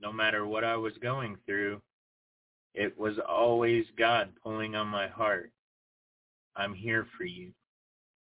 no 0.00 0.12
matter 0.12 0.46
what 0.46 0.64
I 0.64 0.76
was 0.76 0.94
going 1.02 1.36
through, 1.46 1.80
it 2.74 2.98
was 2.98 3.16
always 3.28 3.84
God 3.98 4.30
pulling 4.42 4.74
on 4.74 4.88
my 4.88 5.08
heart. 5.08 5.52
I'm 6.56 6.74
here 6.74 7.06
for 7.16 7.24
you. 7.24 7.52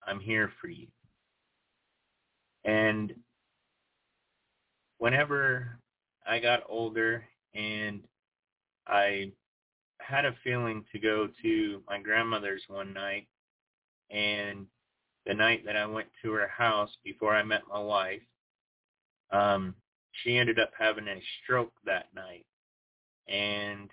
I'm 0.07 0.21
here 0.21 0.51
for 0.61 0.69
you. 0.69 0.89
And 2.65 3.15
whenever 4.99 5.79
I 6.27 6.39
got 6.39 6.63
older 6.69 7.25
and 7.55 8.01
I 8.87 9.33
had 10.01 10.25
a 10.25 10.35
feeling 10.43 10.85
to 10.93 10.99
go 10.99 11.29
to 11.43 11.83
my 11.89 12.01
grandmother's 12.01 12.63
one 12.69 12.93
night 12.93 13.29
and 14.11 14.67
the 15.27 15.35
night 15.35 15.65
that 15.65 15.77
I 15.77 15.87
went 15.87 16.09
to 16.23 16.33
her 16.33 16.49
house 16.49 16.91
before 17.05 17.35
I 17.35 17.43
met 17.43 17.63
my 17.73 17.79
wife, 17.79 18.23
um, 19.31 19.75
she 20.13 20.37
ended 20.37 20.59
up 20.59 20.71
having 20.79 21.09
a 21.09 21.23
stroke 21.43 21.73
that 21.87 22.07
night. 22.15 22.45
And 23.29 23.89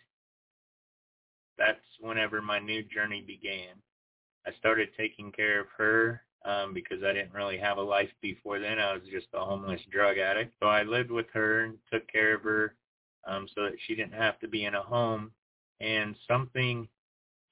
that's 1.58 1.80
whenever 2.00 2.42
my 2.42 2.60
new 2.60 2.84
journey 2.84 3.24
began. 3.26 3.76
I 4.46 4.52
started 4.58 4.90
taking 4.98 5.32
care 5.32 5.60
of 5.62 5.68
her 5.78 6.24
um, 6.46 6.74
because 6.74 7.04
I 7.04 7.14
didn't 7.14 7.34
really 7.34 7.58
have 7.58 7.78
a 7.78 7.82
life 7.82 8.10
before 8.22 8.60
then. 8.60 8.80
I 8.80 8.94
was 8.94 9.04
just 9.12 9.28
a 9.34 9.40
homeless 9.40 9.82
drug 9.92 10.18
addict. 10.18 10.54
So 10.60 10.68
I 10.68 10.84
lived 10.84 11.12
with 11.12 11.28
her 11.34 11.66
and 11.66 11.78
took 11.92 12.08
care 12.12 12.36
of 12.36 12.42
her 12.42 12.76
um, 13.30 13.48
so 13.54 13.64
that 13.64 13.78
she 13.86 13.96
didn't 13.96 14.14
have 14.14 14.40
to 14.40 14.48
be 14.48 14.66
in 14.66 14.76
a 14.76 14.82
home. 14.82 15.32
And 15.80 16.16
something 16.28 16.88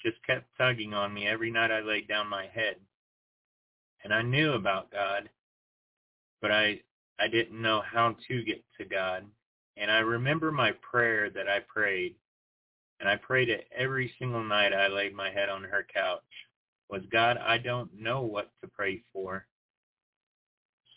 just 0.03 0.17
kept 0.25 0.45
tugging 0.57 0.93
on 0.93 1.13
me 1.13 1.27
every 1.27 1.51
night 1.51 1.71
I 1.71 1.81
laid 1.81 2.07
down 2.07 2.27
my 2.27 2.47
head. 2.47 2.75
And 4.03 4.13
I 4.13 4.21
knew 4.21 4.53
about 4.53 4.91
God, 4.91 5.29
but 6.41 6.51
I 6.51 6.81
I 7.19 7.27
didn't 7.27 7.61
know 7.61 7.81
how 7.81 8.15
to 8.27 8.43
get 8.43 8.63
to 8.77 8.85
God. 8.85 9.25
And 9.75 9.89
I 9.89 9.99
remember 9.99 10.51
my 10.51 10.71
prayer 10.81 11.29
that 11.31 11.47
I 11.47 11.59
prayed, 11.59 12.15
and 12.99 13.09
I 13.09 13.15
prayed 13.15 13.49
it 13.49 13.67
every 13.75 14.13
single 14.19 14.43
night 14.43 14.73
I 14.73 14.87
laid 14.87 15.15
my 15.15 15.31
head 15.31 15.49
on 15.49 15.63
her 15.63 15.85
couch 15.91 16.21
was 16.89 17.01
God, 17.11 17.37
I 17.37 17.57
don't 17.57 17.89
know 17.93 18.21
what 18.21 18.51
to 18.61 18.67
pray 18.67 19.01
for. 19.11 19.45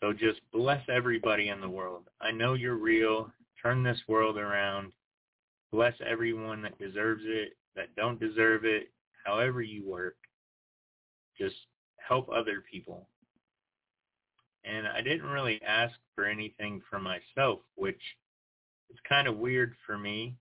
So 0.00 0.12
just 0.12 0.40
bless 0.52 0.82
everybody 0.88 1.48
in 1.48 1.60
the 1.60 1.68
world. 1.68 2.04
I 2.20 2.30
know 2.30 2.54
you're 2.54 2.76
real. 2.76 3.30
Turn 3.62 3.82
this 3.82 4.00
world 4.08 4.38
around. 4.38 4.92
Bless 5.72 5.94
everyone 6.04 6.62
that 6.62 6.78
deserves 6.78 7.22
it, 7.24 7.56
that 7.76 7.94
don't 7.96 8.18
deserve 8.18 8.64
it, 8.64 8.90
however 9.24 9.62
you 9.62 9.86
work. 9.86 10.16
Just 11.38 11.56
help 11.96 12.28
other 12.28 12.62
people. 12.70 13.06
And 14.64 14.86
I 14.86 15.00
didn't 15.00 15.30
really 15.30 15.60
ask 15.62 15.94
for 16.14 16.24
anything 16.24 16.82
for 16.90 16.98
myself, 16.98 17.60
which 17.76 18.00
is 18.90 18.98
kind 19.08 19.28
of 19.28 19.36
weird 19.36 19.74
for 19.86 19.96
me. 19.96 20.34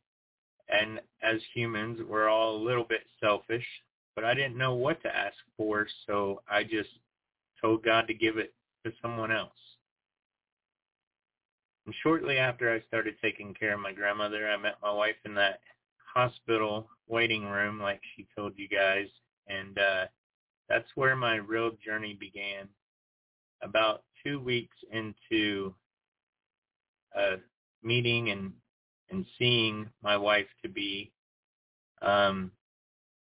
And 0.67 0.99
as 1.21 1.41
humans, 1.53 1.99
we're 2.07 2.29
all 2.29 2.55
a 2.55 2.63
little 2.63 2.83
bit 2.83 3.01
selfish 3.19 3.65
but 4.19 4.25
I 4.25 4.33
didn't 4.33 4.57
know 4.57 4.73
what 4.73 5.01
to 5.03 5.15
ask 5.15 5.37
for, 5.55 5.87
so 6.05 6.41
I 6.45 6.63
just 6.63 6.89
told 7.61 7.85
God 7.85 8.05
to 8.07 8.13
give 8.13 8.37
it 8.37 8.53
to 8.85 8.91
someone 9.01 9.31
else. 9.31 9.68
Shortly 12.03 12.37
after 12.37 12.73
I 12.73 12.81
started 12.87 13.15
taking 13.21 13.53
care 13.53 13.73
of 13.73 13.79
my 13.79 13.91
grandmother, 13.93 14.49
I 14.49 14.57
met 14.57 14.75
my 14.81 14.91
wife 14.91 15.15
in 15.25 15.33
that 15.35 15.59
hospital 16.13 16.89
waiting 17.07 17.45
room 17.45 17.79
like 17.79 18.01
she 18.15 18.27
told 18.35 18.53
you 18.57 18.67
guys, 18.67 19.07
and 19.47 19.77
uh 19.77 20.05
that's 20.67 20.89
where 20.95 21.15
my 21.15 21.35
real 21.35 21.71
journey 21.83 22.15
began. 22.19 22.67
About 23.61 24.03
two 24.23 24.39
weeks 24.39 24.77
into 24.91 25.73
a 27.15 27.37
meeting 27.83 28.29
and 28.29 28.53
and 29.11 29.25
seeing 29.39 29.89
my 30.03 30.15
wife 30.15 30.45
to 30.61 30.69
be, 30.69 31.11
um, 32.03 32.51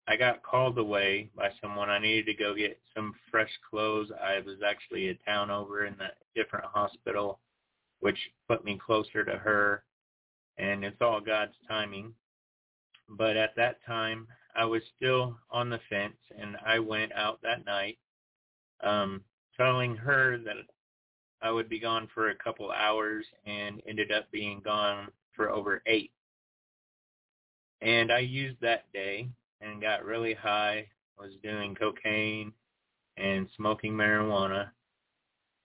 I 0.09 0.17
got 0.17 0.43
called 0.43 0.77
away 0.79 1.31
by 1.37 1.51
someone. 1.63 1.89
I 1.89 2.01
needed 2.01 2.27
to 2.27 2.35
go 2.35 2.55
get 2.55 2.81
some 2.95 3.15
fresh 3.31 3.51
clothes. 3.71 4.11
I 4.21 4.41
was 4.41 4.57
actually 4.67 5.09
a 5.09 5.15
town 5.15 5.51
over 5.51 5.87
in 5.87 5.95
a 5.95 6.11
different 6.35 6.65
hospital, 6.65 7.39
which 8.01 8.19
put 8.49 8.65
me 8.65 8.79
closer 8.85 9.25
to 9.25 9.37
her. 9.37 9.85
And 10.59 10.85
it's 10.85 11.01
all 11.01 11.21
God's 11.21 11.55
timing. 11.69 12.13
But 13.09 13.37
at 13.37 13.57
that 13.57 13.85
time, 13.87 14.29
I 14.55 14.65
was 14.65 14.83
still 14.97 15.37
on 15.51 15.71
the 15.71 15.81
fence, 15.89 16.17
and 16.39 16.57
I 16.65 16.79
went 16.79 17.13
out 17.13 17.41
that 17.43 17.65
night, 17.65 17.99
um, 18.83 19.23
telling 19.57 19.97
her 19.97 20.39
that 20.39 20.57
I 21.43 21.51
would 21.51 21.69
be 21.69 21.81
gone 21.81 22.09
for 22.15 22.29
a 22.29 22.35
couple 22.35 22.71
hours, 22.71 23.25
and 23.47 23.81
ended 23.87 24.13
up 24.13 24.31
being 24.31 24.61
gone 24.61 25.09
for 25.35 25.51
over 25.51 25.83
eight. 25.87 26.13
And 27.81 28.13
I 28.13 28.19
used 28.19 28.61
that 28.61 28.93
day 28.93 29.29
and 29.61 29.81
got 29.81 30.05
really 30.05 30.35
high, 30.35 30.87
was 31.19 31.33
doing 31.43 31.75
cocaine 31.75 32.53
and 33.17 33.49
smoking 33.57 33.93
marijuana. 33.93 34.71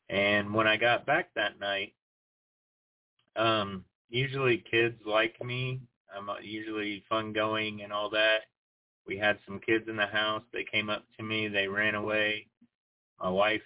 And 0.09 0.53
when 0.53 0.67
I 0.67 0.77
got 0.77 1.05
back 1.05 1.33
that 1.35 1.59
night, 1.59 1.93
um, 3.35 3.83
usually 4.09 4.63
kids 4.69 4.95
like 5.05 5.43
me. 5.43 5.81
I'm 6.15 6.29
usually 6.43 7.03
fun 7.09 7.33
going 7.33 7.81
and 7.81 7.91
all 7.91 8.09
that. 8.11 8.41
We 9.07 9.17
had 9.17 9.37
some 9.45 9.59
kids 9.59 9.85
in 9.87 9.97
the 9.97 10.05
house. 10.05 10.43
They 10.53 10.63
came 10.63 10.89
up 10.89 11.03
to 11.17 11.23
me. 11.23 11.47
They 11.47 11.67
ran 11.67 11.95
away. 11.95 12.47
My 13.21 13.29
wife, 13.29 13.61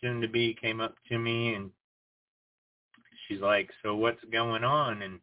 soon 0.00 0.20
to 0.20 0.28
be, 0.28 0.54
came 0.60 0.80
up 0.80 0.94
to 1.08 1.18
me 1.18 1.54
and 1.54 1.70
she's 3.26 3.40
like, 3.40 3.70
"So 3.82 3.94
what's 3.96 4.22
going 4.30 4.64
on?" 4.64 5.02
And 5.02 5.20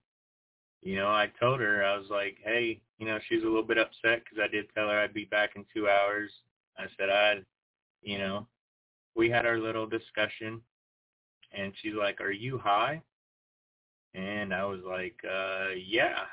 you 0.81 0.95
know, 0.95 1.07
I 1.07 1.29
told 1.39 1.59
her, 1.59 1.83
I 1.83 1.97
was 1.97 2.07
like, 2.09 2.37
hey, 2.43 2.79
you 2.97 3.05
know, 3.05 3.19
she's 3.27 3.41
a 3.43 3.45
little 3.45 3.63
bit 3.63 3.77
upset 3.77 4.23
because 4.23 4.39
I 4.41 4.47
did 4.47 4.73
tell 4.73 4.87
her 4.87 4.99
I'd 4.99 5.13
be 5.13 5.25
back 5.25 5.51
in 5.55 5.65
two 5.73 5.89
hours. 5.89 6.31
I 6.77 6.85
said 6.97 7.09
I'd, 7.09 7.45
you 8.01 8.17
know, 8.17 8.47
we 9.15 9.29
had 9.29 9.45
our 9.45 9.59
little 9.59 9.85
discussion 9.85 10.61
and 11.51 11.73
she's 11.81 11.95
like, 11.95 12.21
are 12.21 12.31
you 12.31 12.57
high? 12.57 13.01
And 14.13 14.53
I 14.53 14.65
was 14.65 14.79
like, 14.85 15.15
uh, 15.23 15.69
yeah. 15.75 16.23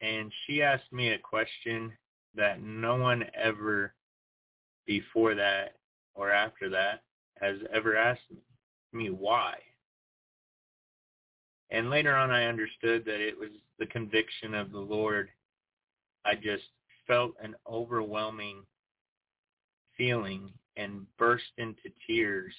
And 0.00 0.32
she 0.46 0.62
asked 0.62 0.92
me 0.92 1.10
a 1.10 1.18
question 1.18 1.92
that 2.34 2.62
no 2.62 2.96
one 2.96 3.24
ever 3.34 3.94
before 4.86 5.34
that 5.34 5.76
or 6.14 6.30
after 6.30 6.68
that 6.70 7.02
has 7.40 7.56
ever 7.72 7.96
asked 7.96 8.20
me, 8.92 9.10
why? 9.10 9.54
And 11.70 11.88
later 11.88 12.14
on, 12.14 12.30
I 12.30 12.46
understood 12.46 13.04
that 13.06 13.20
it 13.20 13.38
was 13.38 13.50
the 13.78 13.86
conviction 13.86 14.54
of 14.54 14.72
the 14.72 14.78
Lord. 14.78 15.30
I 16.24 16.34
just 16.34 16.64
felt 17.06 17.32
an 17.42 17.54
overwhelming 17.68 18.62
feeling 19.96 20.50
and 20.76 21.06
burst 21.18 21.44
into 21.58 21.90
tears. 22.06 22.54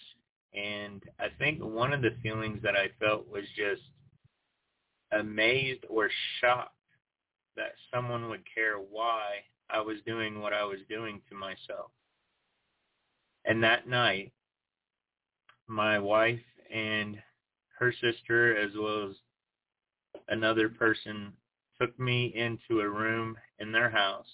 And 0.54 1.02
I 1.20 1.28
think 1.40 1.60
one 1.64 1.94
of 1.94 2.02
the 2.02 2.16
feelings 2.22 2.62
that 2.64 2.76
I 2.76 2.90
felt 3.00 3.28
was 3.28 3.44
just 3.56 3.82
amazed 5.12 5.84
or 5.90 6.10
shocked 6.40 6.76
that 7.56 7.74
someone 7.94 8.30
would 8.30 8.44
care 8.54 8.78
why 8.78 9.44
I 9.70 9.80
was 9.82 9.98
doing 10.06 10.40
what 10.40 10.54
I 10.54 10.64
was 10.64 10.80
doing 10.90 11.22
to 11.30 11.36
myself. 11.36 11.92
And 13.46 13.64
that 13.64 13.88
night, 13.88 14.32
my 15.68 16.00
wife 16.00 16.40
and 16.74 17.18
her 17.80 17.94
sister 18.02 18.58
as 18.58 18.72
well 18.78 19.10
as 19.10 19.16
another 20.30 20.70
person 20.70 21.34
took 21.80 21.98
me 22.00 22.34
into 22.36 22.82
a 22.82 22.90
room 22.90 23.36
in 23.60 23.72
their 23.72 23.90
house. 23.90 24.28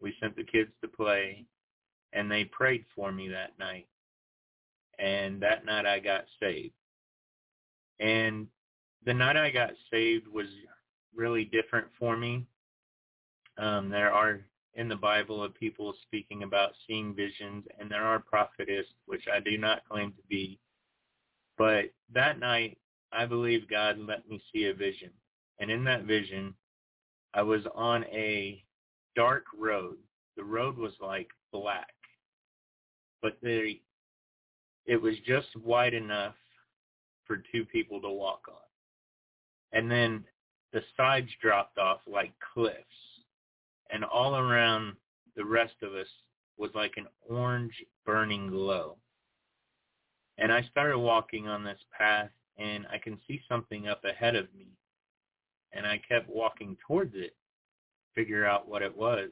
We 0.00 0.14
sent 0.20 0.36
the 0.36 0.44
kids 0.44 0.70
to 0.82 0.88
play 0.88 1.46
and 2.12 2.30
they 2.30 2.44
prayed 2.44 2.84
for 2.94 3.10
me 3.10 3.28
that 3.28 3.58
night. 3.58 3.86
And 4.98 5.40
that 5.42 5.64
night 5.64 5.86
I 5.86 5.98
got 5.98 6.24
saved. 6.40 6.74
And 8.00 8.46
the 9.04 9.14
night 9.14 9.36
I 9.36 9.50
got 9.50 9.70
saved 9.90 10.26
was 10.28 10.46
really 11.14 11.44
different 11.44 11.86
for 11.98 12.16
me. 12.16 12.46
Um, 13.58 13.88
there 13.88 14.12
are 14.12 14.40
in 14.74 14.88
the 14.88 14.96
Bible 14.96 15.42
of 15.42 15.54
people 15.54 15.94
speaking 16.02 16.42
about 16.42 16.72
seeing 16.86 17.14
visions, 17.14 17.64
and 17.78 17.90
there 17.90 18.04
are 18.04 18.18
prophetess, 18.18 18.86
which 19.06 19.24
I 19.32 19.40
do 19.40 19.56
not 19.56 19.88
claim 19.88 20.12
to 20.12 20.22
be, 20.28 20.58
but 21.56 21.86
that 22.12 22.38
night, 22.38 22.78
I 23.12 23.24
believe 23.24 23.68
God 23.68 23.98
let 23.98 24.28
me 24.28 24.42
see 24.52 24.66
a 24.66 24.74
vision. 24.74 25.10
And 25.58 25.70
in 25.70 25.84
that 25.84 26.04
vision, 26.04 26.54
I 27.32 27.42
was 27.42 27.62
on 27.74 28.04
a 28.04 28.62
dark 29.14 29.44
road. 29.56 29.96
The 30.36 30.44
road 30.44 30.76
was 30.76 30.92
like 31.00 31.28
black. 31.52 31.94
But 33.22 33.38
the, 33.42 33.80
it 34.86 35.00
was 35.00 35.14
just 35.26 35.48
wide 35.56 35.94
enough 35.94 36.34
for 37.26 37.42
two 37.52 37.64
people 37.64 38.00
to 38.00 38.08
walk 38.08 38.42
on. 38.48 38.54
and 39.72 39.90
then 39.90 40.24
the 40.72 40.82
sides 40.96 41.30
dropped 41.40 41.78
off 41.78 42.00
like 42.06 42.32
cliffs. 42.52 42.76
And 43.90 44.04
all 44.04 44.36
around 44.36 44.94
the 45.36 45.44
rest 45.44 45.74
of 45.82 45.94
us 45.94 46.08
was 46.58 46.70
like 46.74 46.94
an 46.96 47.06
orange 47.28 47.72
burning 48.04 48.48
glow. 48.48 48.96
And 50.38 50.52
I 50.52 50.62
started 50.70 50.98
walking 50.98 51.48
on 51.48 51.64
this 51.64 51.78
path 51.96 52.30
and 52.58 52.86
I 52.92 52.98
can 52.98 53.18
see 53.26 53.40
something 53.48 53.88
up 53.88 54.04
ahead 54.04 54.34
of 54.34 54.52
me. 54.54 54.66
And 55.72 55.86
I 55.86 56.00
kept 56.08 56.28
walking 56.28 56.76
towards 56.86 57.14
it, 57.14 57.34
to 57.34 58.14
figure 58.14 58.44
out 58.44 58.68
what 58.68 58.82
it 58.82 58.94
was. 58.96 59.30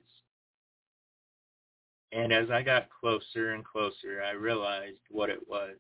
And 2.14 2.33
as 2.33 2.48
I 2.48 2.62
got 2.62 2.88
closer 2.90 3.55
and 3.55 3.64
closer, 3.64 4.22
I 4.22 4.33
realized 4.33 5.00
what 5.11 5.31
it 5.31 5.48
was. 5.48 5.77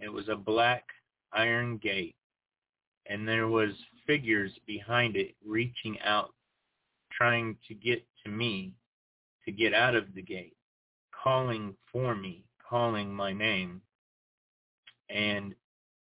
It 0.00 0.12
was 0.12 0.28
a 0.28 0.34
black 0.34 0.84
iron 1.32 1.78
gate, 1.78 2.16
and 3.08 3.26
there 3.26 3.46
was 3.46 3.70
figures 4.04 4.50
behind 4.66 5.16
it 5.16 5.36
reaching 5.46 5.96
out, 6.00 6.34
trying 7.12 7.56
to 7.68 7.74
get 7.74 8.04
to 8.24 8.30
me, 8.30 8.72
to 9.44 9.52
get 9.52 9.74
out 9.74 9.94
of 9.94 10.12
the 10.14 10.22
gate, 10.22 10.56
calling 11.22 11.76
for 11.92 12.16
me, 12.16 12.44
calling 12.68 13.14
my 13.14 13.32
name. 13.32 13.80
And 15.08 15.54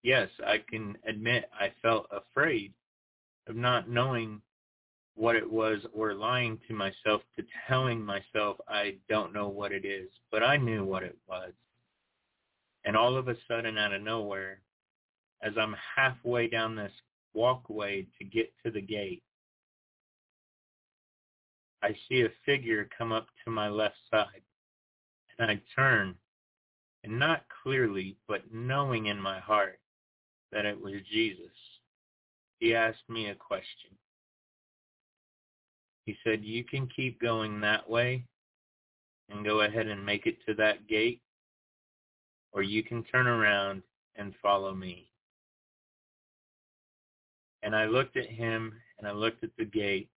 yes, 0.02 0.30
I 0.44 0.64
can 0.68 0.98
admit 1.08 1.52
I 1.54 1.72
felt 1.84 2.08
afraid 2.12 2.74
of 3.48 3.56
not 3.56 3.88
knowing 3.88 4.42
what 5.18 5.36
it 5.36 5.52
was 5.52 5.80
or 5.94 6.14
lying 6.14 6.60
to 6.68 6.76
myself 6.76 7.24
to 7.36 7.44
telling 7.68 8.06
myself 8.06 8.58
I 8.68 8.98
don't 9.10 9.34
know 9.34 9.48
what 9.48 9.72
it 9.72 9.84
is, 9.84 10.08
but 10.32 10.44
I 10.44 10.58
knew 10.58 10.86
what 10.86 11.02
it 11.02 11.18
was. 11.28 11.52
And 12.86 12.96
all 12.96 13.18
of 13.18 13.28
a 13.28 13.36
sudden 13.48 13.80
out 13.80 13.94
of 13.94 14.04
nowhere, 14.04 14.62
as 15.42 15.54
I'm 15.60 15.76
halfway 15.96 16.48
down 16.48 16.76
this 16.76 16.92
walkway 17.34 18.06
to 18.20 18.24
get 18.26 18.54
to 18.64 18.72
the 18.72 18.82
gate, 18.82 19.24
I 21.82 21.96
see 22.08 22.22
a 22.22 22.30
figure 22.46 22.88
come 22.96 23.12
up 23.12 23.28
to 23.44 23.52
my 23.52 23.70
left 23.70 23.98
side. 24.12 24.42
And 25.40 25.50
I 25.50 25.62
turn, 25.76 26.16
and 27.04 27.18
not 27.20 27.44
clearly, 27.64 28.18
but 28.28 28.54
knowing 28.54 29.08
in 29.08 29.20
my 29.20 29.40
heart 29.40 29.80
that 30.52 30.66
it 30.66 30.80
was 30.80 30.94
Jesus, 31.12 31.46
he 32.60 32.76
asked 32.76 33.10
me 33.10 33.30
a 33.30 33.36
question. 33.36 33.97
He 36.08 36.18
said, 36.24 36.46
you 36.46 36.64
can 36.64 36.88
keep 36.88 37.20
going 37.20 37.60
that 37.60 37.88
way 37.88 38.24
and 39.30 39.44
go 39.44 39.62
ahead 39.62 39.88
and 39.88 40.06
make 40.06 40.26
it 40.26 40.38
to 40.48 40.54
that 40.54 40.88
gate, 40.88 41.22
or 42.54 42.64
you 42.64 42.82
can 42.82 43.04
turn 43.04 43.28
around 43.28 43.84
and 44.16 44.34
follow 44.42 44.74
me. 44.74 45.10
And 47.62 47.76
I 47.76 47.88
looked 47.88 48.16
at 48.16 48.28
him 48.28 48.74
and 48.98 49.06
I 49.06 49.12
looked 49.12 49.44
at 49.44 49.50
the 49.58 49.66
gate 49.66 50.10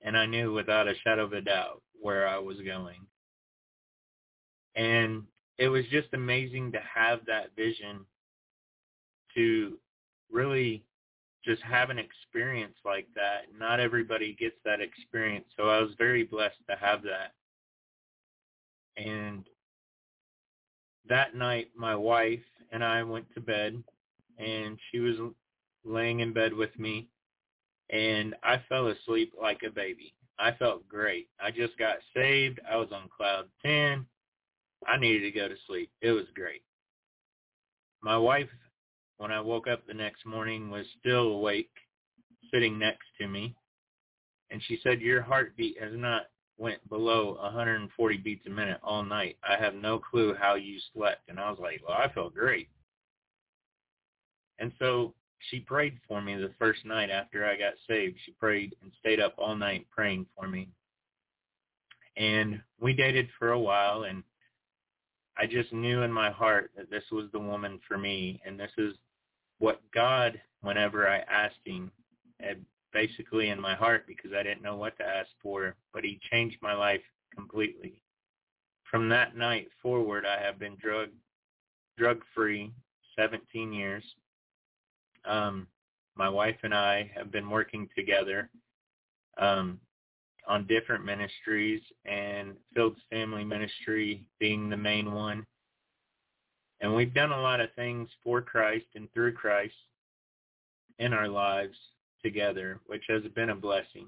and 0.00 0.16
I 0.16 0.26
knew 0.26 0.52
without 0.52 0.86
a 0.86 0.94
shadow 1.02 1.24
of 1.24 1.32
a 1.32 1.40
doubt 1.40 1.82
where 2.00 2.28
I 2.28 2.38
was 2.38 2.58
going. 2.64 3.00
And 4.76 5.24
it 5.58 5.68
was 5.68 5.84
just 5.90 6.08
amazing 6.12 6.70
to 6.70 6.80
have 6.94 7.26
that 7.26 7.56
vision 7.56 8.06
to 9.34 9.76
really 10.30 10.84
just 11.44 11.62
have 11.62 11.90
an 11.90 11.98
experience 11.98 12.76
like 12.84 13.06
that. 13.14 13.46
Not 13.58 13.80
everybody 13.80 14.36
gets 14.38 14.56
that 14.64 14.80
experience. 14.80 15.46
So 15.56 15.68
I 15.68 15.80
was 15.80 15.90
very 15.98 16.24
blessed 16.24 16.58
to 16.68 16.76
have 16.76 17.02
that. 17.02 17.32
And 18.96 19.44
that 21.08 21.34
night, 21.34 21.68
my 21.76 21.94
wife 21.94 22.40
and 22.72 22.84
I 22.84 23.02
went 23.02 23.26
to 23.34 23.40
bed, 23.40 23.82
and 24.38 24.78
she 24.90 25.00
was 25.00 25.16
laying 25.84 26.20
in 26.20 26.32
bed 26.32 26.52
with 26.52 26.78
me, 26.78 27.08
and 27.90 28.34
I 28.42 28.62
fell 28.68 28.88
asleep 28.88 29.32
like 29.40 29.62
a 29.66 29.70
baby. 29.70 30.14
I 30.38 30.52
felt 30.52 30.88
great. 30.88 31.28
I 31.42 31.50
just 31.50 31.76
got 31.78 31.96
saved. 32.14 32.60
I 32.70 32.76
was 32.76 32.88
on 32.92 33.08
cloud 33.14 33.46
10. 33.64 34.06
I 34.86 34.96
needed 34.96 35.22
to 35.22 35.38
go 35.38 35.48
to 35.48 35.54
sleep. 35.66 35.90
It 36.00 36.12
was 36.12 36.24
great. 36.34 36.62
My 38.02 38.16
wife 38.16 38.48
when 39.20 39.30
I 39.30 39.38
woke 39.38 39.68
up 39.68 39.86
the 39.86 39.92
next 39.92 40.24
morning 40.24 40.70
was 40.70 40.86
still 40.98 41.32
awake, 41.32 41.68
sitting 42.50 42.78
next 42.78 43.04
to 43.20 43.28
me. 43.28 43.54
And 44.50 44.62
she 44.66 44.80
said, 44.82 45.02
your 45.02 45.20
heartbeat 45.20 45.78
has 45.78 45.92
not 45.94 46.22
went 46.56 46.88
below 46.88 47.36
140 47.38 48.16
beats 48.16 48.46
a 48.46 48.50
minute 48.50 48.80
all 48.82 49.04
night. 49.04 49.36
I 49.46 49.62
have 49.62 49.74
no 49.74 49.98
clue 49.98 50.34
how 50.40 50.54
you 50.54 50.78
slept. 50.94 51.28
And 51.28 51.38
I 51.38 51.50
was 51.50 51.58
like, 51.60 51.82
well, 51.86 51.98
I 51.98 52.10
felt 52.10 52.34
great. 52.34 52.70
And 54.58 54.72
so 54.78 55.12
she 55.50 55.60
prayed 55.60 55.98
for 56.08 56.22
me 56.22 56.36
the 56.36 56.54
first 56.58 56.86
night 56.86 57.10
after 57.10 57.44
I 57.44 57.58
got 57.58 57.74
saved. 57.86 58.16
She 58.24 58.32
prayed 58.32 58.74
and 58.80 58.90
stayed 59.00 59.20
up 59.20 59.34
all 59.36 59.54
night 59.54 59.86
praying 59.94 60.24
for 60.34 60.48
me. 60.48 60.70
And 62.16 62.62
we 62.80 62.94
dated 62.94 63.28
for 63.38 63.52
a 63.52 63.60
while 63.60 64.04
and 64.04 64.22
I 65.36 65.44
just 65.44 65.74
knew 65.74 66.02
in 66.02 66.12
my 66.12 66.30
heart 66.30 66.70
that 66.74 66.90
this 66.90 67.04
was 67.12 67.26
the 67.32 67.38
woman 67.38 67.80
for 67.86 67.98
me 67.98 68.40
and 68.46 68.58
this 68.58 68.72
is 68.78 68.94
what 69.60 69.80
God, 69.94 70.40
whenever 70.62 71.08
I 71.08 71.18
asked 71.18 71.64
him, 71.64 71.92
basically 72.92 73.50
in 73.50 73.60
my 73.60 73.74
heart 73.74 74.06
because 74.06 74.32
I 74.36 74.42
didn't 74.42 74.62
know 74.62 74.76
what 74.76 74.96
to 74.98 75.04
ask 75.06 75.28
for, 75.42 75.76
but 75.92 76.02
he 76.02 76.18
changed 76.30 76.56
my 76.60 76.74
life 76.74 77.02
completely. 77.34 78.02
From 78.90 79.08
that 79.10 79.36
night 79.36 79.68
forward, 79.80 80.24
I 80.26 80.42
have 80.42 80.58
been 80.58 80.76
drug 80.82 81.10
drug 81.96 82.22
free 82.34 82.72
17 83.16 83.72
years. 83.72 84.02
Um, 85.24 85.66
my 86.16 86.28
wife 86.28 86.56
and 86.62 86.74
I 86.74 87.10
have 87.14 87.30
been 87.30 87.50
working 87.50 87.88
together 87.94 88.50
um, 89.38 89.78
on 90.48 90.66
different 90.66 91.04
ministries, 91.04 91.82
and 92.06 92.54
Fields 92.74 92.98
Family 93.10 93.44
Ministry 93.44 94.24
being 94.38 94.68
the 94.70 94.76
main 94.76 95.12
one. 95.12 95.46
And 96.80 96.94
we've 96.94 97.12
done 97.12 97.32
a 97.32 97.40
lot 97.40 97.60
of 97.60 97.72
things 97.74 98.08
for 98.24 98.40
Christ 98.40 98.86
and 98.94 99.12
through 99.12 99.34
Christ 99.34 99.74
in 100.98 101.12
our 101.12 101.28
lives 101.28 101.76
together, 102.22 102.80
which 102.86 103.04
has 103.08 103.22
been 103.34 103.50
a 103.50 103.54
blessing. 103.54 104.06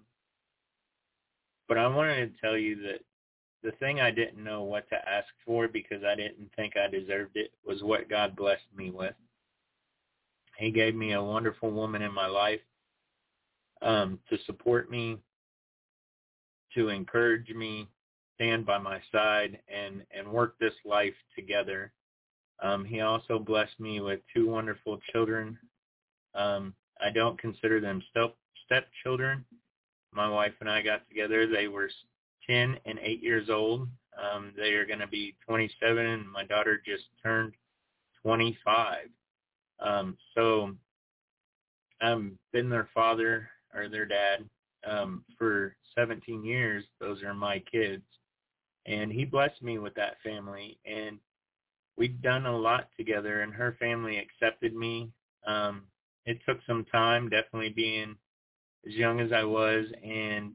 But 1.69 1.79
I 1.79 1.87
wanted 1.87 2.35
to 2.35 2.41
tell 2.41 2.57
you 2.57 2.77
that 2.83 3.01
the 3.63 3.73
thing 3.73 4.01
I 4.01 4.11
didn't 4.11 4.43
know 4.43 4.63
what 4.63 4.89
to 4.89 5.09
ask 5.09 5.29
for 5.45 5.69
because 5.69 6.03
I 6.05 6.15
didn't 6.15 6.51
think 6.57 6.75
I 6.77 6.89
deserved 6.89 7.37
it 7.37 7.53
was 7.67 7.83
what 7.83 8.11
God 8.11 8.37
blessed 8.37 8.63
me 8.77 8.91
with. 8.91 9.15
He 10.59 10.71
gave 10.71 10.95
me 10.95 11.13
a 11.13 11.23
wonderful 11.23 11.71
woman 11.71 12.03
in 12.03 12.13
my 12.13 12.27
life 12.27 12.61
um, 13.81 14.19
to 14.31 14.39
support 14.47 14.91
me, 14.91 15.19
to 16.75 16.89
encourage 16.89 17.49
me, 17.51 17.89
stand 18.35 18.67
by 18.67 18.79
my 18.79 19.01
side, 19.11 19.59
and 19.69 20.03
and 20.17 20.29
work 20.29 20.57
this 20.59 20.75
life 20.85 21.15
together 21.37 21.93
um, 22.63 22.85
he 22.85 23.01
also 23.01 23.39
blessed 23.39 23.79
me 23.79 24.01
with 24.01 24.21
two 24.35 24.49
wonderful 24.49 24.99
children. 25.13 25.59
Um, 26.35 26.75
I 27.01 27.11
don't 27.11 27.39
consider 27.39 27.81
them 27.81 28.03
step 28.11 28.37
stepchildren. 28.65 29.45
My 30.13 30.29
wife 30.29 30.53
and 30.61 30.71
I 30.71 30.83
got 30.83 31.07
together. 31.09 31.47
They 31.47 31.69
were 31.69 31.91
10 32.49 32.79
and 32.87 32.99
8 33.03 33.23
years 33.23 33.51
old. 33.51 33.89
Um, 34.21 34.53
they 34.57 34.73
are 34.73 34.87
going 34.87 35.01
to 35.01 35.07
be 35.07 35.35
27, 35.47 36.07
and 36.07 36.31
my 36.31 36.45
daughter 36.45 36.81
just 36.85 37.05
turned 37.23 37.55
25. 38.23 39.09
Um, 39.81 40.17
so 40.35 40.73
I've 42.01 42.31
been 42.53 42.69
their 42.69 42.89
father 42.95 43.49
or 43.75 43.89
their 43.89 44.07
dad 44.07 44.45
um, 44.87 45.25
for 45.39 45.75
17 45.97 46.45
years. 46.45 46.85
Those 47.01 47.23
are 47.23 47.35
my 47.35 47.59
kids. 47.61 48.05
And 48.87 49.11
he 49.11 49.25
blessed 49.25 49.63
me 49.63 49.79
with 49.79 49.95
that 49.95 50.17
family. 50.23 50.79
And 50.85 51.19
we'd 51.97 52.23
done 52.23 52.47
a 52.47 52.57
lot 52.57 52.89
together 52.97 53.43
and 53.43 53.53
her 53.53 53.77
family 53.79 54.19
accepted 54.19 54.75
me. 54.75 55.11
Um, 55.47 55.83
it 56.25 56.39
took 56.47 56.59
some 56.67 56.85
time, 56.87 57.29
definitely 57.29 57.71
being 57.71 58.17
as 58.87 58.95
young 58.95 59.21
as 59.21 59.33
I 59.33 59.45
was 59.45 59.87
and 60.05 60.55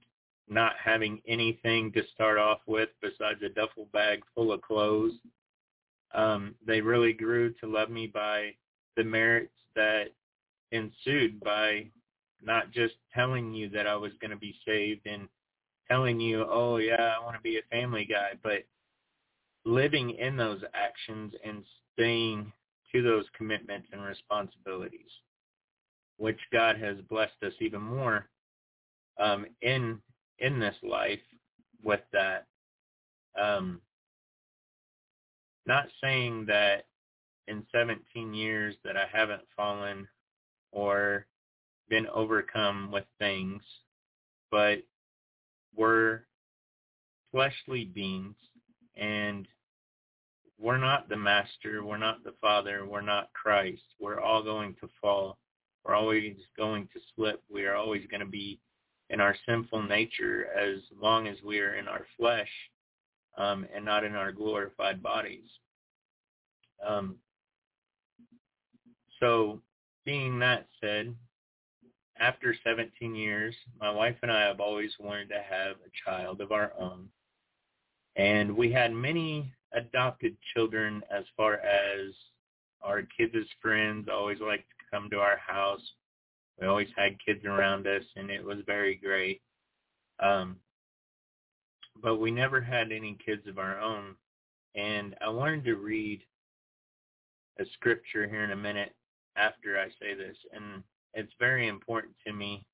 not 0.49 0.73
having 0.83 1.21
anything 1.27 1.91
to 1.91 2.01
start 2.13 2.37
off 2.37 2.59
with 2.67 2.89
besides 3.01 3.41
a 3.43 3.49
duffel 3.49 3.87
bag 3.91 4.21
full 4.33 4.51
of 4.51 4.61
clothes. 4.61 5.13
Um, 6.13 6.55
they 6.65 6.79
really 6.81 7.13
grew 7.13 7.53
to 7.55 7.67
love 7.67 7.89
me 7.89 8.07
by 8.07 8.51
the 8.95 9.03
merits 9.03 9.53
that 9.75 10.05
ensued 10.71 11.39
by 11.41 11.87
not 12.41 12.71
just 12.71 12.95
telling 13.13 13.53
you 13.53 13.69
that 13.69 13.87
I 13.87 13.95
was 13.95 14.11
going 14.21 14.31
to 14.31 14.37
be 14.37 14.55
saved 14.65 15.05
and 15.05 15.27
telling 15.89 16.19
you, 16.19 16.45
oh 16.49 16.77
yeah, 16.77 17.13
I 17.19 17.23
want 17.23 17.35
to 17.35 17.41
be 17.41 17.57
a 17.57 17.75
family 17.75 18.05
guy, 18.09 18.31
but 18.41 18.63
living 19.67 20.11
in 20.11 20.37
those 20.37 20.61
actions 20.73 21.33
and 21.45 21.63
staying 21.93 22.51
to 22.93 23.03
those 23.03 23.25
commitments 23.37 23.89
and 23.91 24.01
responsibilities, 24.01 25.11
which 26.17 26.39
God 26.53 26.77
has 26.79 26.95
blessed 27.09 27.43
us 27.45 27.53
even 27.59 27.81
more 27.81 28.29
um, 29.19 29.45
in 29.61 29.99
in 30.39 30.59
this 30.59 30.75
life 30.83 31.19
with 31.83 31.99
that. 32.13 32.45
Um, 33.39 33.81
not 35.65 35.87
saying 36.01 36.45
that 36.47 36.85
in 37.47 37.65
17 37.73 38.33
years 38.33 38.75
that 38.85 38.95
I 38.95 39.05
haven't 39.11 39.43
fallen 39.55 40.07
or 40.71 41.25
been 41.89 42.07
overcome 42.07 42.89
with 42.91 43.03
things, 43.19 43.61
but 44.49 44.79
we're 45.75 46.21
fleshly 47.31 47.83
beings 47.83 48.35
and 48.95 49.47
we're 50.59 50.77
not 50.77 51.07
the 51.07 51.17
master, 51.17 51.83
we're 51.83 51.97
not 51.97 52.23
the 52.23 52.33
father, 52.41 52.85
we're 52.85 53.01
not 53.01 53.31
Christ. 53.33 53.83
We're 53.99 54.19
all 54.19 54.43
going 54.43 54.75
to 54.81 54.89
fall. 55.01 55.37
We're 55.85 55.95
always 55.95 56.35
going 56.57 56.89
to 56.93 56.99
slip. 57.15 57.43
We 57.49 57.65
are 57.65 57.75
always 57.75 58.05
going 58.09 58.21
to 58.21 58.25
be 58.27 58.59
in 59.09 59.21
our 59.21 59.35
sinful 59.47 59.83
nature 59.83 60.47
as 60.57 60.79
long 60.99 61.27
as 61.27 61.37
we 61.45 61.59
are 61.59 61.75
in 61.75 61.87
our 61.87 62.05
flesh 62.17 62.49
um, 63.37 63.65
and 63.73 63.85
not 63.85 64.03
in 64.03 64.15
our 64.15 64.31
glorified 64.31 65.01
bodies. 65.01 65.45
Um, 66.85 67.15
so 69.19 69.61
being 70.05 70.39
that 70.39 70.67
said, 70.81 71.15
after 72.19 72.55
17 72.65 73.15
years, 73.15 73.55
my 73.79 73.91
wife 73.91 74.15
and 74.23 74.31
I 74.31 74.41
have 74.41 74.59
always 74.59 74.91
wanted 74.99 75.29
to 75.29 75.35
have 75.35 75.75
a 75.75 76.09
child 76.09 76.41
of 76.41 76.51
our 76.51 76.73
own. 76.79 77.09
And 78.15 78.57
we 78.57 78.71
had 78.71 78.91
many 78.91 79.53
adopted 79.73 80.35
children 80.53 81.01
as 81.11 81.23
far 81.35 81.55
as 81.55 82.13
our 82.81 83.01
kids' 83.17 83.35
as 83.35 83.47
friends 83.61 84.07
always 84.11 84.39
liked 84.39 84.69
to 84.69 84.85
come 84.91 85.09
to 85.09 85.19
our 85.19 85.37
house. 85.37 85.81
We 86.59 86.67
always 86.67 86.89
had 86.95 87.23
kids 87.23 87.45
around 87.45 87.85
us, 87.87 88.03
and 88.15 88.29
it 88.29 88.43
was 88.43 88.59
very 88.65 88.95
great. 88.95 89.41
Um, 90.19 90.57
but 92.01 92.17
we 92.17 92.31
never 92.31 92.61
had 92.61 92.91
any 92.91 93.17
kids 93.23 93.47
of 93.47 93.57
our 93.57 93.79
own. 93.79 94.15
And 94.75 95.15
I 95.21 95.29
wanted 95.29 95.63
to 95.65 95.75
read 95.75 96.21
a 97.59 97.65
scripture 97.73 98.27
here 98.27 98.43
in 98.43 98.51
a 98.51 98.55
minute 98.55 98.93
after 99.35 99.79
I 99.79 99.87
say 99.99 100.13
this, 100.15 100.37
and 100.53 100.83
it's 101.13 101.33
very 101.39 101.67
important 101.67 102.13
to 102.25 102.33
me, 102.33 102.65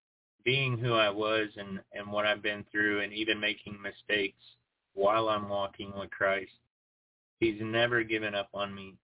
being 0.43 0.77
who 0.77 0.93
I 0.93 1.09
was 1.09 1.47
and, 1.57 1.79
and 1.93 2.11
what 2.11 2.25
I've 2.25 2.41
been 2.41 2.65
through 2.71 3.01
and 3.01 3.13
even 3.13 3.39
making 3.39 3.81
mistakes 3.81 4.43
while 4.93 5.29
I'm 5.29 5.47
walking 5.49 5.93
with 5.97 6.11
Christ. 6.11 6.51
He's 7.43 7.59
never 7.59 8.03
given 8.03 8.33
up 8.33 8.47
on 8.53 8.73
me. 8.73 8.95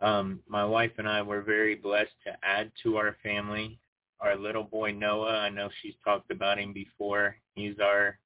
Um, 0.00 0.40
my 0.48 0.64
wife 0.64 0.90
and 0.98 1.08
I 1.08 1.22
were 1.22 1.42
very 1.42 1.76
blessed 1.76 2.10
to 2.26 2.36
add 2.42 2.72
to 2.82 2.96
our 2.96 3.16
family. 3.22 3.78
Our 4.20 4.36
little 4.36 4.64
boy 4.64 4.90
Noah, 4.90 5.38
I 5.38 5.48
know 5.48 5.68
she's 5.80 5.94
talked 6.04 6.32
about 6.32 6.58
him 6.58 6.72
before. 6.72 7.36
He's 7.54 7.76
our 7.80 8.18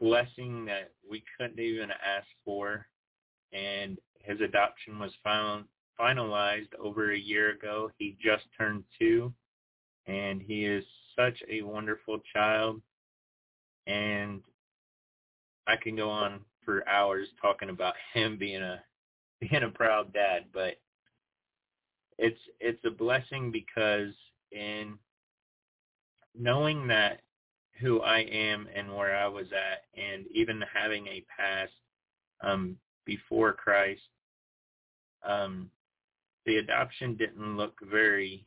blessing 0.00 0.64
that 0.64 0.92
we 1.08 1.22
couldn't 1.36 1.60
even 1.60 1.90
ask 1.90 2.26
for. 2.46 2.86
And 3.52 3.98
his 4.20 4.40
adoption 4.40 4.98
was 4.98 5.12
found, 5.22 5.66
finalized 6.00 6.74
over 6.82 7.12
a 7.12 7.18
year 7.18 7.50
ago. 7.50 7.90
He 7.98 8.16
just 8.24 8.44
turned 8.56 8.84
two, 8.98 9.34
and 10.06 10.40
he 10.40 10.64
is 10.64 10.84
such 11.14 11.42
a 11.50 11.60
wonderful 11.60 12.20
child. 12.32 12.80
And 13.86 14.40
I 15.66 15.76
can 15.76 15.94
go 15.94 16.08
on 16.08 16.40
for 16.64 16.88
hours 16.88 17.28
talking 17.40 17.70
about 17.70 17.94
him 18.12 18.36
being 18.38 18.62
a 18.62 18.80
being 19.40 19.62
a 19.64 19.68
proud 19.68 20.12
dad, 20.12 20.44
but 20.52 20.74
it's 22.18 22.38
it's 22.60 22.84
a 22.84 22.90
blessing 22.90 23.50
because 23.50 24.14
in 24.52 24.98
knowing 26.38 26.86
that 26.88 27.20
who 27.80 28.00
I 28.00 28.20
am 28.20 28.68
and 28.74 28.94
where 28.94 29.16
I 29.16 29.26
was 29.26 29.46
at 29.52 29.84
and 30.00 30.24
even 30.32 30.62
having 30.72 31.06
a 31.08 31.24
past 31.36 31.72
um 32.40 32.76
before 33.04 33.52
Christ 33.52 34.02
um 35.26 35.70
the 36.46 36.56
adoption 36.56 37.16
didn't 37.16 37.56
look 37.56 37.78
very 37.90 38.46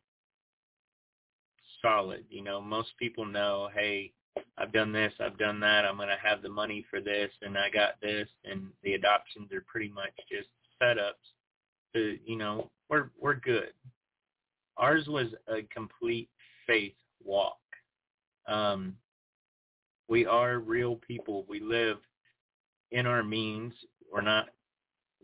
solid. 1.81 2.25
You 2.29 2.43
know, 2.43 2.61
most 2.61 2.89
people 2.97 3.25
know, 3.25 3.69
hey, 3.73 4.13
I've 4.57 4.71
done 4.71 4.91
this, 4.91 5.13
I've 5.19 5.37
done 5.37 5.59
that, 5.61 5.85
I'm 5.85 5.97
going 5.97 6.09
to 6.09 6.27
have 6.27 6.41
the 6.41 6.49
money 6.49 6.85
for 6.89 6.99
this, 6.99 7.31
and 7.41 7.57
I 7.57 7.69
got 7.69 7.99
this, 8.01 8.27
and 8.43 8.67
the 8.83 8.93
adoptions 8.93 9.51
are 9.51 9.63
pretty 9.67 9.89
much 9.89 10.11
just 10.29 10.49
setups 10.81 11.13
to, 11.93 12.17
you 12.25 12.37
know, 12.37 12.69
we're 12.89 13.09
we're 13.19 13.35
good. 13.35 13.73
Ours 14.77 15.07
was 15.07 15.27
a 15.47 15.63
complete 15.73 16.29
faith 16.65 16.93
walk. 17.23 17.57
Um, 18.47 18.95
we 20.07 20.25
are 20.25 20.59
real 20.59 20.95
people. 20.95 21.45
We 21.49 21.59
live 21.59 21.97
in 22.91 23.05
our 23.05 23.23
means. 23.23 23.73
We're 24.11 24.21
not 24.21 24.49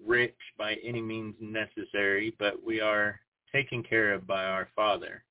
rich 0.05 0.35
by 0.57 0.75
any 0.83 1.01
means 1.01 1.35
necessary, 1.39 2.35
but 2.39 2.61
we 2.63 2.81
are 2.81 3.19
taken 3.53 3.83
care 3.83 4.13
of 4.13 4.27
by 4.27 4.43
our 4.43 4.67
Father 4.75 5.23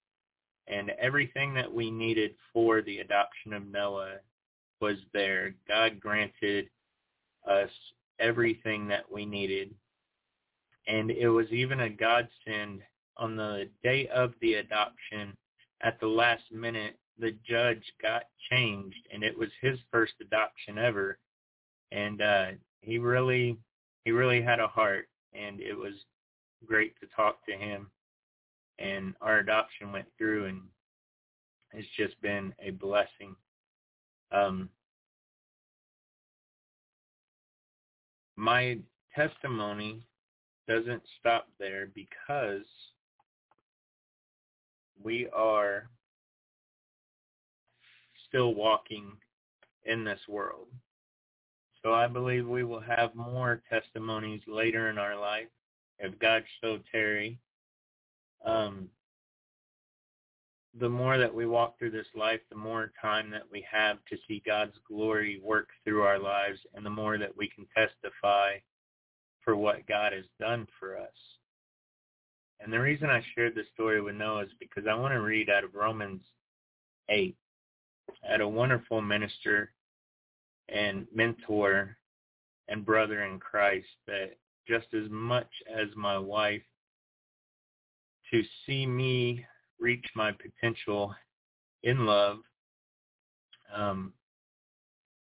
and 0.67 0.91
everything 1.01 1.55
that 1.55 1.73
we 1.73 1.91
needed 1.91 2.35
for 2.53 2.83
the 2.83 2.99
adoption 2.99 3.53
of 3.53 3.67
Noah 3.67 4.17
was 4.81 4.97
there. 5.13 5.55
God 5.69 6.01
granted 6.01 6.69
us 7.49 7.71
everything 8.19 8.89
that 8.89 9.11
we 9.11 9.27
needed. 9.27 9.75
And 10.87 11.11
it 11.11 11.29
was 11.29 11.47
even 11.51 11.81
a 11.81 11.91
godsend 11.91 12.81
on 13.17 13.37
the 13.37 13.69
day 13.83 14.09
of 14.09 14.33
the 14.41 14.55
adoption 14.55 15.37
at 15.83 15.99
the 16.01 16.07
last 16.07 16.45
minute 16.51 16.99
the 17.19 17.37
judge 17.47 17.83
got 18.01 18.25
changed 18.51 19.07
and 19.13 19.23
it 19.23 19.37
was 19.39 19.51
his 19.61 19.79
first 19.91 20.15
adoption 20.21 20.79
ever 20.79 21.19
and 21.91 22.23
uh 22.23 22.47
he 22.81 22.99
really 22.99 23.59
he 24.05 24.11
really 24.11 24.41
had 24.41 24.61
a 24.61 24.67
heart 24.67 25.09
and 25.35 25.61
it 25.61 25.77
was 25.77 25.93
great 26.67 26.99
to 27.01 27.07
talk 27.15 27.45
to 27.45 27.55
him 27.55 27.91
and 28.83 29.15
our 29.21 29.39
adoption 29.39 29.93
went 29.93 30.07
through 30.19 30.47
and 30.47 30.61
it's 31.73 31.89
just 31.97 32.21
been 32.21 32.53
a 32.61 32.71
blessing. 32.71 33.35
Um, 34.31 34.69
my 38.37 38.79
testimony 39.15 40.03
doesn't 40.69 41.03
stop 41.21 41.49
there 41.59 41.89
because 41.95 42.67
we 45.03 45.29
are 45.35 45.89
still 48.29 48.55
walking 48.55 49.13
in 49.85 50.05
this 50.05 50.21
world. 50.29 50.69
So 51.83 51.93
I 51.93 52.07
believe 52.07 52.47
we 52.47 52.65
will 52.65 52.81
have 52.81 53.15
more 53.15 53.63
testimonies 53.69 54.43
later 54.47 54.89
in 54.89 54.99
our 54.99 55.19
life 55.19 55.49
if 55.99 56.19
God 56.19 56.45
so 56.61 56.79
tarry. 56.91 57.39
Um, 58.45 58.89
the 60.79 60.89
more 60.89 61.19
that 61.19 61.35
we 61.35 61.47
walk 61.47 61.79
through 61.79 61.91
this 61.91 62.07
life, 62.15 62.41
the 62.51 62.57
more 62.57 62.93
time 63.01 63.31
that 63.31 63.51
we 63.51 63.65
have 63.71 63.99
to 64.09 64.17
see 64.27 64.43
God's 64.45 64.77
glory 64.89 65.41
work 65.43 65.69
through 65.85 66.03
our 66.03 66.19
lives 66.19 66.59
and 66.75 66.85
the 66.85 66.91
more 66.91 67.19
that 67.19 67.37
we 67.37 67.49
can 67.49 67.67
testify 67.77 68.55
for 69.45 69.57
what 69.57 69.87
God 69.87 70.13
has 70.13 70.25
done 70.41 70.67
for 70.79 70.97
us. 70.97 71.09
And 72.61 72.73
the 72.73 72.81
reason 72.81 73.11
I 73.11 73.23
shared 73.35 73.55
this 73.55 73.67
story 73.75 74.01
with 74.01 74.15
Noah 74.15 74.45
is 74.45 74.51
because 74.61 74.85
I 74.89 74.95
want 74.95 75.13
to 75.13 75.21
read 75.21 75.51
out 75.51 75.65
of 75.65 75.75
Romans 75.75 76.23
8. 77.09 77.37
I 78.27 78.33
had 78.33 78.41
a 78.41 78.49
wonderful 78.49 79.03
minister 79.03 79.73
and 80.69 81.07
mentor 81.15 81.97
and 82.69 82.87
brother 82.87 83.25
in 83.25 83.41
Christ 83.41 83.89
that 84.07 84.37
just 84.67 84.87
as 84.95 85.11
much 85.11 85.51
as 85.69 85.89
my 85.97 86.17
wife 86.17 86.63
to 88.33 88.43
see 88.67 88.87
me 88.87 89.45
reach 89.79 90.07
my 90.15 90.33
potential 90.33 91.15
in 91.83 92.07
love, 92.07 92.39
um, 93.75 94.13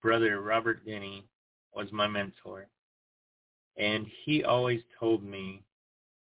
brother 0.01 0.41
Robert 0.41 0.86
Denny 0.86 1.25
was 1.75 1.91
my 1.91 2.08
mentor. 2.08 2.67
And 3.77 4.06
he 4.23 4.43
always 4.43 4.82
told 4.99 5.23
me, 5.23 5.63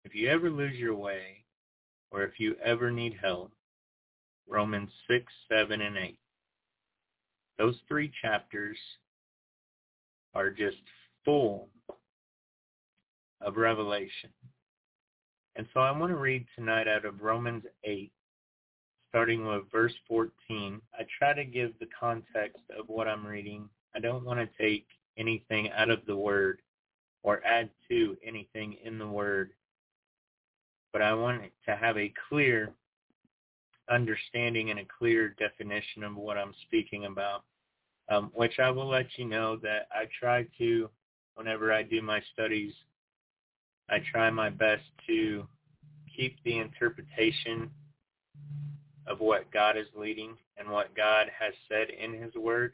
if 0.04 0.14
you 0.14 0.30
ever 0.30 0.50
lose 0.50 0.76
your 0.76 0.94
way 0.94 1.44
or 2.10 2.22
if 2.22 2.40
you 2.40 2.56
ever 2.64 2.90
need 2.90 3.16
help, 3.20 3.52
Romans 4.48 4.90
6, 5.08 5.24
7, 5.50 5.80
and 5.80 5.96
8. 5.96 6.18
Those 7.58 7.76
three 7.88 8.10
chapters 8.22 8.78
are 10.34 10.50
just 10.50 10.76
full 11.24 11.68
of 13.40 13.56
revelation. 13.56 14.30
And 15.56 15.66
so 15.72 15.80
I 15.80 15.90
want 15.90 16.10
to 16.10 16.18
read 16.18 16.44
tonight 16.54 16.86
out 16.86 17.06
of 17.06 17.22
Romans 17.22 17.64
8, 17.82 18.12
starting 19.08 19.46
with 19.46 19.62
verse 19.72 19.94
14. 20.06 20.82
I 20.98 21.06
try 21.18 21.32
to 21.32 21.46
give 21.46 21.72
the 21.78 21.88
context 21.98 22.62
of 22.78 22.88
what 22.88 23.08
I'm 23.08 23.26
reading. 23.26 23.66
I 23.94 24.00
don't 24.00 24.24
want 24.24 24.38
to 24.38 24.62
take 24.62 24.86
anything 25.16 25.70
out 25.70 25.88
of 25.88 26.04
the 26.06 26.16
word 26.16 26.60
or 27.22 27.42
add 27.42 27.70
to 27.88 28.18
anything 28.22 28.76
in 28.84 28.98
the 28.98 29.06
word, 29.06 29.52
but 30.92 31.00
I 31.00 31.14
want 31.14 31.42
to 31.64 31.74
have 31.74 31.96
a 31.96 32.12
clear 32.28 32.74
understanding 33.88 34.70
and 34.70 34.80
a 34.80 34.86
clear 34.98 35.30
definition 35.38 36.04
of 36.04 36.16
what 36.16 36.36
I'm 36.36 36.52
speaking 36.66 37.06
about, 37.06 37.44
um, 38.10 38.30
which 38.34 38.58
I 38.58 38.70
will 38.70 38.88
let 38.88 39.06
you 39.16 39.24
know 39.24 39.56
that 39.62 39.88
I 39.90 40.04
try 40.20 40.46
to, 40.58 40.90
whenever 41.34 41.72
I 41.72 41.82
do 41.82 42.02
my 42.02 42.20
studies, 42.34 42.74
I 43.88 43.98
try 44.10 44.30
my 44.30 44.50
best 44.50 44.82
to 45.06 45.46
keep 46.14 46.36
the 46.44 46.58
interpretation 46.58 47.70
of 49.06 49.20
what 49.20 49.50
God 49.52 49.76
is 49.76 49.86
leading 49.94 50.36
and 50.56 50.68
what 50.68 50.96
God 50.96 51.28
has 51.38 51.52
said 51.68 51.88
in 51.90 52.20
his 52.20 52.34
word. 52.34 52.72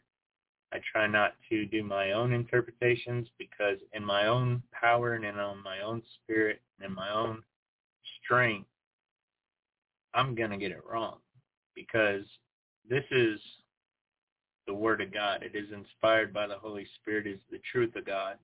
I 0.72 0.78
try 0.90 1.06
not 1.06 1.34
to 1.50 1.66
do 1.66 1.82
my 1.82 2.12
own 2.12 2.32
interpretations 2.32 3.28
because 3.38 3.76
in 3.92 4.02
my 4.04 4.26
own 4.26 4.62
power 4.72 5.14
and 5.14 5.24
in 5.24 5.34
my 5.34 5.82
own 5.84 6.02
spirit 6.22 6.62
and 6.78 6.88
in 6.88 6.94
my 6.94 7.10
own 7.12 7.42
strength, 8.24 8.68
I'm 10.14 10.34
going 10.34 10.50
to 10.50 10.56
get 10.56 10.72
it 10.72 10.82
wrong 10.90 11.18
because 11.74 12.24
this 12.88 13.04
is 13.10 13.38
the 14.66 14.74
word 14.74 15.00
of 15.00 15.12
God. 15.12 15.42
It 15.42 15.54
is 15.54 15.72
inspired 15.72 16.32
by 16.32 16.46
the 16.46 16.58
Holy 16.58 16.86
Spirit. 17.00 17.26
It 17.26 17.34
is 17.34 17.40
the 17.50 17.60
truth 17.70 17.94
of 17.96 18.06
God. 18.06 18.36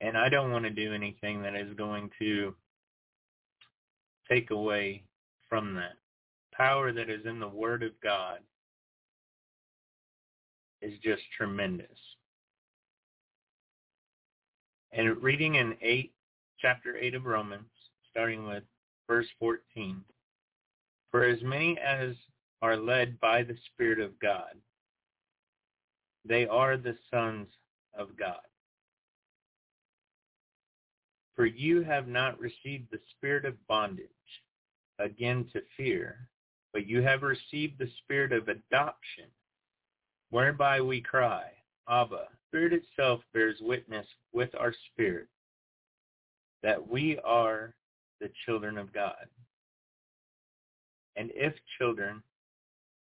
And 0.00 0.16
I 0.16 0.28
don't 0.28 0.50
want 0.50 0.64
to 0.64 0.70
do 0.70 0.94
anything 0.94 1.42
that 1.42 1.54
is 1.54 1.74
going 1.74 2.10
to 2.18 2.54
take 4.30 4.50
away 4.50 5.02
from 5.48 5.74
that. 5.74 5.96
Power 6.52 6.92
that 6.92 7.10
is 7.10 7.26
in 7.26 7.38
the 7.38 7.48
word 7.48 7.82
of 7.82 7.92
God 8.02 8.38
is 10.80 10.94
just 11.02 11.22
tremendous. 11.36 11.98
And 14.92 15.22
reading 15.22 15.56
in 15.56 15.76
8, 15.80 16.12
chapter 16.58 16.96
8 16.96 17.14
of 17.14 17.24
Romans, 17.24 17.68
starting 18.10 18.46
with 18.46 18.64
verse 19.06 19.28
14, 19.38 20.02
For 21.10 21.24
as 21.24 21.40
many 21.42 21.78
as 21.78 22.14
are 22.62 22.76
led 22.76 23.20
by 23.20 23.42
the 23.42 23.56
Spirit 23.72 24.00
of 24.00 24.18
God, 24.18 24.54
they 26.24 26.46
are 26.46 26.76
the 26.76 26.96
sons 27.10 27.48
of 27.96 28.16
God. 28.18 28.40
For 31.40 31.46
you 31.46 31.82
have 31.84 32.06
not 32.06 32.38
received 32.38 32.90
the 32.90 33.00
spirit 33.16 33.46
of 33.46 33.66
bondage 33.66 34.06
again 34.98 35.48
to 35.54 35.62
fear, 35.74 36.28
but 36.74 36.86
you 36.86 37.00
have 37.00 37.22
received 37.22 37.78
the 37.78 37.88
spirit 38.04 38.30
of 38.30 38.48
adoption, 38.48 39.24
whereby 40.28 40.82
we 40.82 41.00
cry, 41.00 41.44
Abba. 41.88 42.26
Spirit 42.48 42.74
itself 42.74 43.22
bears 43.32 43.56
witness 43.62 44.06
with 44.34 44.50
our 44.54 44.74
spirit 44.92 45.28
that 46.62 46.90
we 46.90 47.18
are 47.24 47.74
the 48.20 48.30
children 48.44 48.76
of 48.76 48.92
God. 48.92 49.24
And 51.16 51.30
if 51.34 51.54
children, 51.78 52.22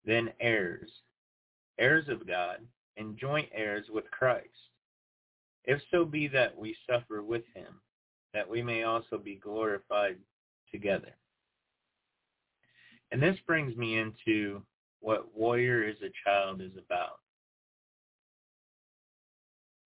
then 0.05 0.33
heirs, 0.39 0.89
heirs 1.77 2.09
of 2.09 2.25
God, 2.25 2.65
and 2.97 3.15
joint 3.15 3.49
heirs 3.53 3.85
with 3.93 4.09
Christ, 4.09 4.47
if 5.65 5.79
so 5.91 6.03
be 6.03 6.27
that 6.29 6.57
we 6.57 6.75
suffer 6.89 7.21
with 7.21 7.43
him, 7.53 7.79
that 8.33 8.49
we 8.49 8.61
may 8.61 8.83
also 8.83 9.17
be 9.17 9.35
glorified 9.35 10.17
together. 10.71 11.15
And 13.11 13.21
this 13.21 13.37
brings 13.45 13.75
me 13.77 13.97
into 13.99 14.63
what 14.99 15.35
Warrior 15.35 15.83
is 15.83 15.97
a 16.01 16.09
Child 16.27 16.61
is 16.61 16.71
about. 16.77 17.19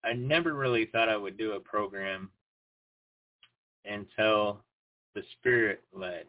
I 0.05 0.13
never 0.13 0.53
really 0.53 0.85
thought 0.85 1.09
I 1.09 1.17
would 1.17 1.37
do 1.37 1.53
a 1.53 1.59
program 1.59 2.29
until 3.83 4.63
the 5.15 5.23
Spirit 5.37 5.81
led. 5.93 6.25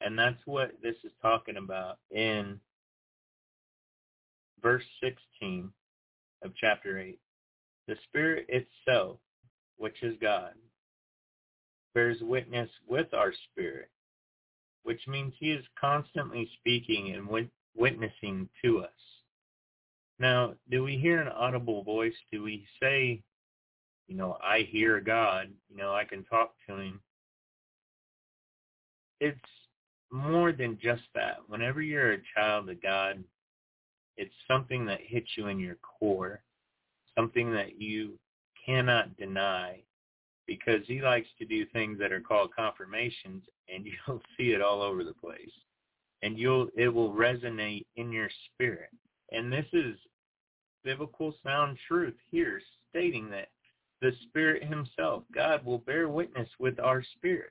And 0.00 0.18
that's 0.18 0.40
what 0.46 0.72
this 0.82 0.96
is 1.04 1.12
talking 1.22 1.56
about 1.56 1.98
in 2.10 2.58
verse 4.62 4.82
16 5.02 5.70
of 6.42 6.52
chapter 6.56 6.98
8. 6.98 7.18
The 7.86 7.96
Spirit 8.08 8.46
itself, 8.48 9.18
which 9.76 10.02
is 10.02 10.16
God, 10.20 10.54
bears 11.94 12.18
witness 12.20 12.68
with 12.86 13.12
our 13.14 13.32
spirit, 13.50 13.88
which 14.82 15.00
means 15.06 15.32
he 15.38 15.50
is 15.52 15.64
constantly 15.80 16.48
speaking 16.58 17.14
and 17.14 17.48
witnessing 17.76 18.48
to 18.64 18.80
us. 18.80 18.90
Now, 20.18 20.54
do 20.70 20.84
we 20.84 20.96
hear 20.96 21.20
an 21.20 21.28
audible 21.28 21.82
voice? 21.82 22.14
Do 22.30 22.42
we 22.42 22.66
say, 22.80 23.22
you 24.06 24.16
know, 24.16 24.38
I 24.42 24.68
hear 24.70 25.00
God, 25.00 25.48
you 25.70 25.76
know, 25.76 25.94
I 25.94 26.04
can 26.04 26.24
talk 26.24 26.54
to 26.68 26.76
him? 26.76 27.00
It's 29.20 29.38
more 30.12 30.52
than 30.52 30.78
just 30.80 31.02
that. 31.14 31.38
Whenever 31.48 31.82
you're 31.82 32.12
a 32.12 32.22
child 32.34 32.68
of 32.68 32.82
God, 32.82 33.22
it's 34.16 34.34
something 34.46 34.86
that 34.86 35.00
hits 35.02 35.28
you 35.36 35.48
in 35.48 35.58
your 35.58 35.76
core, 35.76 36.42
something 37.16 37.52
that 37.52 37.80
you 37.80 38.18
cannot 38.64 39.16
deny 39.16 39.80
because 40.46 40.80
he 40.86 41.00
likes 41.00 41.28
to 41.38 41.44
do 41.44 41.64
things 41.66 41.98
that 41.98 42.12
are 42.12 42.20
called 42.20 42.54
confirmations 42.54 43.42
and 43.72 43.86
you'll 44.06 44.22
see 44.36 44.50
it 44.52 44.62
all 44.62 44.82
over 44.82 45.04
the 45.04 45.14
place. 45.14 45.52
And 46.22 46.38
you'll 46.38 46.68
it 46.76 46.88
will 46.88 47.12
resonate 47.12 47.86
in 47.96 48.10
your 48.10 48.30
spirit. 48.46 48.90
And 49.32 49.52
this 49.52 49.66
is 49.72 49.96
biblical 50.82 51.34
sound 51.42 51.78
truth 51.88 52.14
here 52.30 52.60
stating 52.90 53.28
that 53.30 53.48
the 54.00 54.12
spirit 54.28 54.62
himself, 54.62 55.24
God 55.34 55.64
will 55.64 55.78
bear 55.78 56.08
witness 56.08 56.48
with 56.58 56.78
our 56.78 57.02
spirit. 57.16 57.50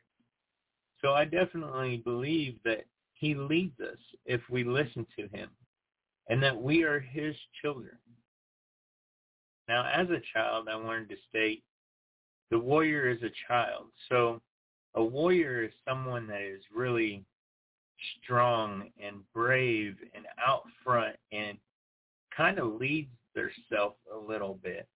So 1.02 1.12
I 1.12 1.26
definitely 1.26 1.98
believe 1.98 2.58
that 2.64 2.86
he 3.14 3.36
leads 3.36 3.80
us 3.80 3.98
if 4.26 4.42
we 4.50 4.64
listen 4.64 5.06
to 5.18 5.28
him 5.36 5.50
and 6.30 6.42
that 6.42 6.60
we 6.60 6.84
are 6.84 7.00
his 7.00 7.36
children. 7.62 7.98
Now, 9.68 9.90
as 9.94 10.10
a 10.10 10.22
child, 10.34 10.68
I 10.70 10.76
wanted 10.76 11.10
to 11.10 11.16
state 11.30 11.64
the 12.54 12.60
warrior 12.60 13.10
is 13.10 13.18
a 13.24 13.32
child. 13.48 13.86
So 14.10 14.40
a 14.94 15.04
warrior 15.04 15.64
is 15.64 15.72
someone 15.90 16.28
that 16.28 16.44
is 16.44 16.62
really 16.74 17.26
strong 18.22 18.92
and 19.04 19.22
brave 19.34 19.96
and 20.14 20.26
out 20.46 20.62
front 20.84 21.16
and 21.32 21.58
kind 22.38 22.60
of 22.60 22.76
leads 22.76 23.10
theirself 23.34 23.96
a 24.14 24.16
little 24.16 24.60
bit. 24.64 24.88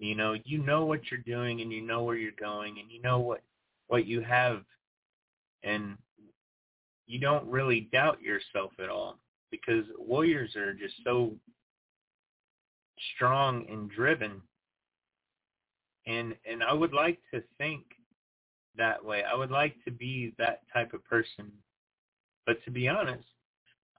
You 0.00 0.16
know, 0.16 0.34
you 0.44 0.58
know 0.58 0.84
what 0.84 1.02
you're 1.08 1.20
doing 1.20 1.60
and 1.60 1.70
you 1.70 1.80
know 1.80 2.02
where 2.02 2.16
you're 2.16 2.32
going 2.40 2.80
and 2.80 2.90
you 2.90 3.00
know 3.00 3.20
what 3.20 3.40
what 3.86 4.04
you 4.04 4.20
have 4.22 4.64
and 5.62 5.96
you 7.06 7.20
don't 7.20 7.46
really 7.46 7.88
doubt 7.92 8.20
yourself 8.20 8.72
at 8.82 8.90
all 8.90 9.20
because 9.52 9.84
warriors 9.96 10.56
are 10.56 10.74
just 10.74 10.94
so 11.04 11.36
strong 13.14 13.64
and 13.70 13.88
driven 13.92 14.42
and 16.06 16.34
and 16.50 16.62
I 16.62 16.72
would 16.72 16.92
like 16.92 17.18
to 17.32 17.42
think 17.58 17.84
that 18.76 19.04
way. 19.04 19.22
I 19.24 19.34
would 19.34 19.50
like 19.50 19.74
to 19.84 19.90
be 19.90 20.34
that 20.38 20.60
type 20.72 20.92
of 20.92 21.04
person. 21.04 21.50
But 22.44 22.62
to 22.64 22.70
be 22.70 22.88
honest, 22.88 23.26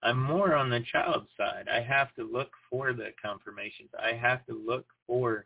I'm 0.04 0.22
more 0.22 0.56
on 0.56 0.70
the 0.70 0.84
child 0.92 1.28
side. 1.36 1.68
I 1.72 1.82
have 1.82 2.14
to 2.16 2.24
look 2.24 2.52
for 2.70 2.94
the 2.94 3.10
confirmations. 3.22 3.90
I 4.02 4.14
have 4.14 4.46
to 4.46 4.54
look 4.54 4.86
for 5.06 5.46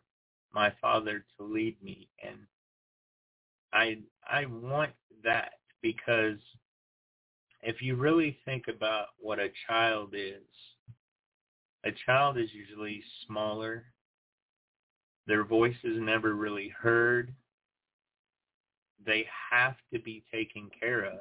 my 0.52 0.72
father 0.80 1.24
to 1.38 1.44
lead 1.44 1.82
me 1.82 2.08
and 2.22 2.36
I 3.72 3.98
I 4.30 4.46
want 4.46 4.92
that 5.24 5.54
because 5.80 6.38
if 7.62 7.80
you 7.80 7.96
really 7.96 8.38
think 8.44 8.68
about 8.68 9.08
what 9.18 9.38
a 9.38 9.48
child 9.66 10.14
is, 10.14 10.42
a 11.84 11.90
child 12.06 12.38
is 12.38 12.52
usually 12.52 13.02
smaller 13.26 13.84
their 15.26 15.44
voice 15.44 15.76
is 15.84 15.98
never 16.00 16.34
really 16.34 16.68
heard. 16.68 17.32
They 19.04 19.26
have 19.50 19.76
to 19.92 19.98
be 19.98 20.24
taken 20.32 20.70
care 20.78 21.04
of 21.04 21.20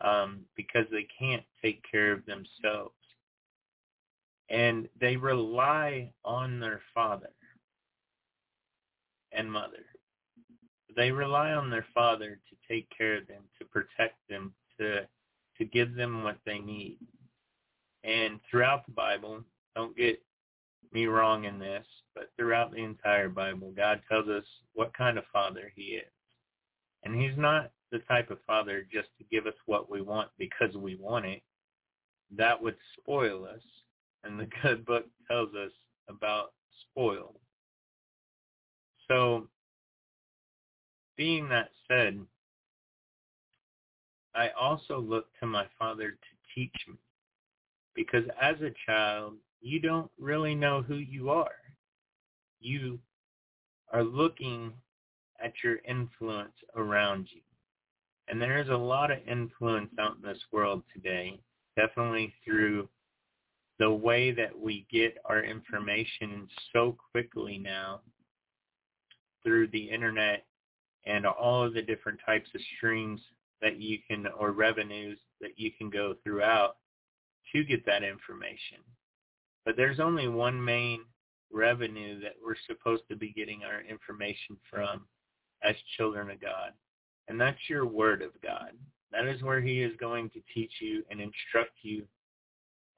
um, 0.00 0.40
because 0.56 0.86
they 0.90 1.06
can't 1.18 1.44
take 1.62 1.82
care 1.90 2.12
of 2.12 2.24
themselves. 2.26 2.94
And 4.50 4.88
they 5.00 5.16
rely 5.16 6.12
on 6.24 6.60
their 6.60 6.80
father 6.94 7.32
and 9.32 9.50
mother. 9.50 9.86
They 10.96 11.10
rely 11.10 11.52
on 11.52 11.70
their 11.70 11.86
father 11.94 12.38
to 12.48 12.72
take 12.72 12.88
care 12.96 13.16
of 13.16 13.26
them, 13.26 13.42
to 13.58 13.64
protect 13.64 14.16
them, 14.28 14.52
to 14.78 15.06
to 15.58 15.64
give 15.64 15.94
them 15.94 16.24
what 16.24 16.38
they 16.44 16.58
need. 16.58 16.98
And 18.02 18.40
throughout 18.50 18.84
the 18.86 18.92
Bible, 18.92 19.44
don't 19.76 19.96
get 19.96 20.20
me 20.94 21.06
wrong 21.06 21.44
in 21.44 21.58
this, 21.58 21.84
but 22.14 22.30
throughout 22.36 22.70
the 22.70 22.82
entire 22.82 23.28
Bible, 23.28 23.72
God 23.76 24.00
tells 24.08 24.28
us 24.28 24.44
what 24.72 24.96
kind 24.96 25.18
of 25.18 25.24
father 25.32 25.72
he 25.74 25.82
is. 25.82 26.12
And 27.04 27.20
he's 27.20 27.36
not 27.36 27.72
the 27.92 27.98
type 28.00 28.30
of 28.30 28.38
father 28.46 28.86
just 28.92 29.08
to 29.18 29.24
give 29.30 29.46
us 29.46 29.54
what 29.66 29.90
we 29.90 30.00
want 30.00 30.30
because 30.38 30.74
we 30.74 30.96
want 30.96 31.26
it. 31.26 31.42
That 32.36 32.60
would 32.60 32.76
spoil 32.98 33.44
us. 33.44 33.62
And 34.22 34.40
the 34.40 34.48
good 34.62 34.86
book 34.86 35.06
tells 35.28 35.50
us 35.54 35.72
about 36.08 36.52
spoil. 36.90 37.34
So, 39.08 39.48
being 41.16 41.48
that 41.50 41.68
said, 41.88 42.20
I 44.34 44.48
also 44.58 44.98
look 44.98 45.26
to 45.40 45.46
my 45.46 45.66
father 45.78 46.10
to 46.10 46.54
teach 46.54 46.74
me. 46.88 46.96
Because 47.94 48.24
as 48.40 48.56
a 48.60 48.72
child, 48.86 49.34
you 49.64 49.80
don't 49.80 50.10
really 50.20 50.54
know 50.54 50.82
who 50.82 50.96
you 50.96 51.30
are. 51.30 51.56
You 52.60 52.98
are 53.92 54.04
looking 54.04 54.74
at 55.42 55.54
your 55.64 55.78
influence 55.88 56.52
around 56.76 57.28
you. 57.32 57.40
And 58.28 58.40
there 58.40 58.60
is 58.60 58.68
a 58.68 58.76
lot 58.76 59.10
of 59.10 59.18
influence 59.26 59.90
out 59.98 60.16
in 60.16 60.28
this 60.28 60.42
world 60.52 60.82
today. 60.92 61.40
definitely 61.76 62.32
through 62.44 62.88
the 63.80 63.90
way 63.90 64.30
that 64.30 64.56
we 64.56 64.86
get 64.92 65.16
our 65.24 65.42
information 65.42 66.46
so 66.72 66.96
quickly 67.10 67.58
now 67.58 68.00
through 69.42 69.66
the 69.68 69.90
internet 69.90 70.44
and 71.06 71.26
all 71.26 71.64
of 71.64 71.74
the 71.74 71.82
different 71.82 72.20
types 72.24 72.48
of 72.54 72.60
streams 72.76 73.20
that 73.60 73.80
you 73.80 73.98
can 74.06 74.26
or 74.38 74.52
revenues 74.52 75.18
that 75.40 75.58
you 75.58 75.72
can 75.72 75.90
go 75.90 76.14
throughout 76.22 76.76
to 77.52 77.64
get 77.64 77.84
that 77.86 78.04
information. 78.04 78.78
But 79.64 79.76
there's 79.76 80.00
only 80.00 80.28
one 80.28 80.62
main 80.62 81.00
revenue 81.52 82.20
that 82.20 82.34
we're 82.44 82.56
supposed 82.66 83.04
to 83.08 83.16
be 83.16 83.32
getting 83.32 83.62
our 83.64 83.80
information 83.82 84.56
from 84.70 85.06
as 85.62 85.74
children 85.96 86.30
of 86.30 86.40
God. 86.40 86.72
And 87.28 87.40
that's 87.40 87.68
your 87.68 87.86
word 87.86 88.22
of 88.22 88.30
God. 88.42 88.72
That 89.12 89.26
is 89.26 89.42
where 89.42 89.60
he 89.60 89.82
is 89.82 89.92
going 89.98 90.30
to 90.30 90.40
teach 90.52 90.72
you 90.80 91.04
and 91.10 91.20
instruct 91.20 91.72
you 91.82 92.04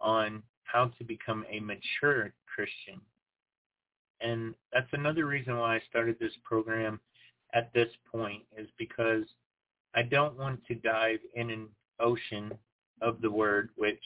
on 0.01 0.43
how 0.65 0.91
to 0.99 1.05
become 1.05 1.45
a 1.51 1.61
mature 1.61 2.33
Christian. 2.53 3.01
And 4.21 4.55
that's 4.73 4.93
another 4.93 5.27
reason 5.27 5.57
why 5.59 5.77
I 5.77 5.83
started 5.89 6.17
this 6.19 6.33
program 6.43 6.99
at 7.55 7.73
this 7.75 7.89
point 8.11 8.43
is 8.57 8.67
because 8.79 9.25
I 9.95 10.03
don't 10.03 10.39
want 10.39 10.65
to 10.67 10.75
dive 10.75 11.21
in 11.35 11.51
an 11.51 11.69
ocean 12.01 12.53
of 13.03 13.21
the 13.21 13.31
word, 13.31 13.71
which 13.77 14.03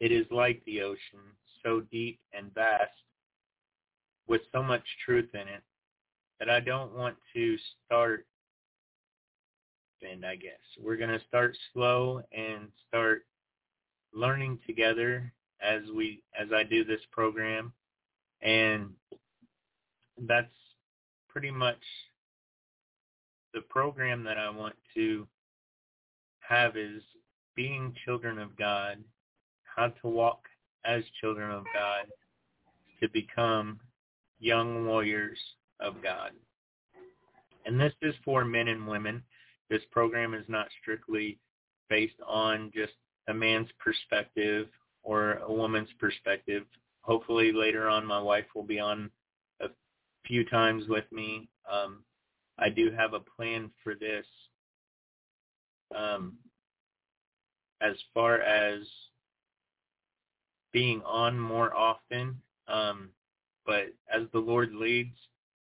it 0.00 0.10
is 0.10 0.26
like 0.30 0.62
the 0.64 0.80
ocean, 0.82 1.20
so 1.64 1.80
deep 1.92 2.20
and 2.32 2.52
vast, 2.54 2.90
with 4.26 4.42
so 4.52 4.62
much 4.62 4.84
truth 5.04 5.28
in 5.34 5.40
it, 5.40 5.62
that 6.38 6.50
I 6.50 6.60
don't 6.60 6.94
want 6.94 7.16
to 7.34 7.56
start 7.84 8.26
and 10.02 10.24
I 10.24 10.36
guess 10.36 10.52
we're 10.82 10.96
going 10.96 11.10
to 11.10 11.24
start 11.28 11.56
slow 11.72 12.22
and 12.32 12.68
start 12.88 13.26
learning 14.14 14.58
together 14.66 15.32
as 15.62 15.82
we 15.94 16.22
as 16.38 16.48
I 16.54 16.62
do 16.62 16.84
this 16.84 17.00
program. 17.12 17.72
And 18.42 18.90
that's 20.26 20.48
pretty 21.28 21.50
much 21.50 21.80
the 23.52 23.60
program 23.62 24.24
that 24.24 24.38
I 24.38 24.48
want 24.50 24.76
to 24.94 25.26
have 26.40 26.76
is 26.76 27.02
being 27.54 27.94
children 28.04 28.38
of 28.38 28.56
God, 28.56 28.98
how 29.64 29.88
to 29.88 30.08
walk 30.08 30.44
as 30.84 31.02
children 31.20 31.50
of 31.50 31.64
God 31.74 32.06
to 33.00 33.08
become 33.08 33.80
young 34.38 34.86
warriors 34.86 35.38
of 35.80 36.02
God. 36.02 36.32
And 37.66 37.78
this 37.78 37.92
is 38.02 38.14
for 38.24 38.44
men 38.44 38.68
and 38.68 38.86
women. 38.86 39.22
This 39.68 39.82
program 39.90 40.34
is 40.34 40.44
not 40.48 40.68
strictly 40.80 41.38
based 41.88 42.20
on 42.26 42.70
just 42.74 42.92
a 43.28 43.34
man's 43.34 43.68
perspective 43.78 44.68
or 45.02 45.34
a 45.34 45.52
woman's 45.52 45.92
perspective. 45.98 46.64
Hopefully 47.02 47.52
later 47.52 47.88
on 47.88 48.06
my 48.06 48.20
wife 48.20 48.46
will 48.54 48.64
be 48.64 48.80
on 48.80 49.10
a 49.60 49.66
few 50.26 50.44
times 50.44 50.84
with 50.88 51.04
me. 51.12 51.48
Um, 51.70 52.02
I 52.58 52.68
do 52.68 52.90
have 52.90 53.14
a 53.14 53.20
plan 53.20 53.70
for 53.82 53.94
this. 53.94 54.26
Um, 55.96 56.36
as 57.80 57.96
far 58.12 58.40
as 58.40 58.80
being 60.72 61.02
on 61.02 61.38
more 61.38 61.74
often, 61.76 62.40
um, 62.68 63.10
but 63.66 63.86
as 64.12 64.22
the 64.32 64.38
Lord 64.38 64.72
leads, 64.74 65.16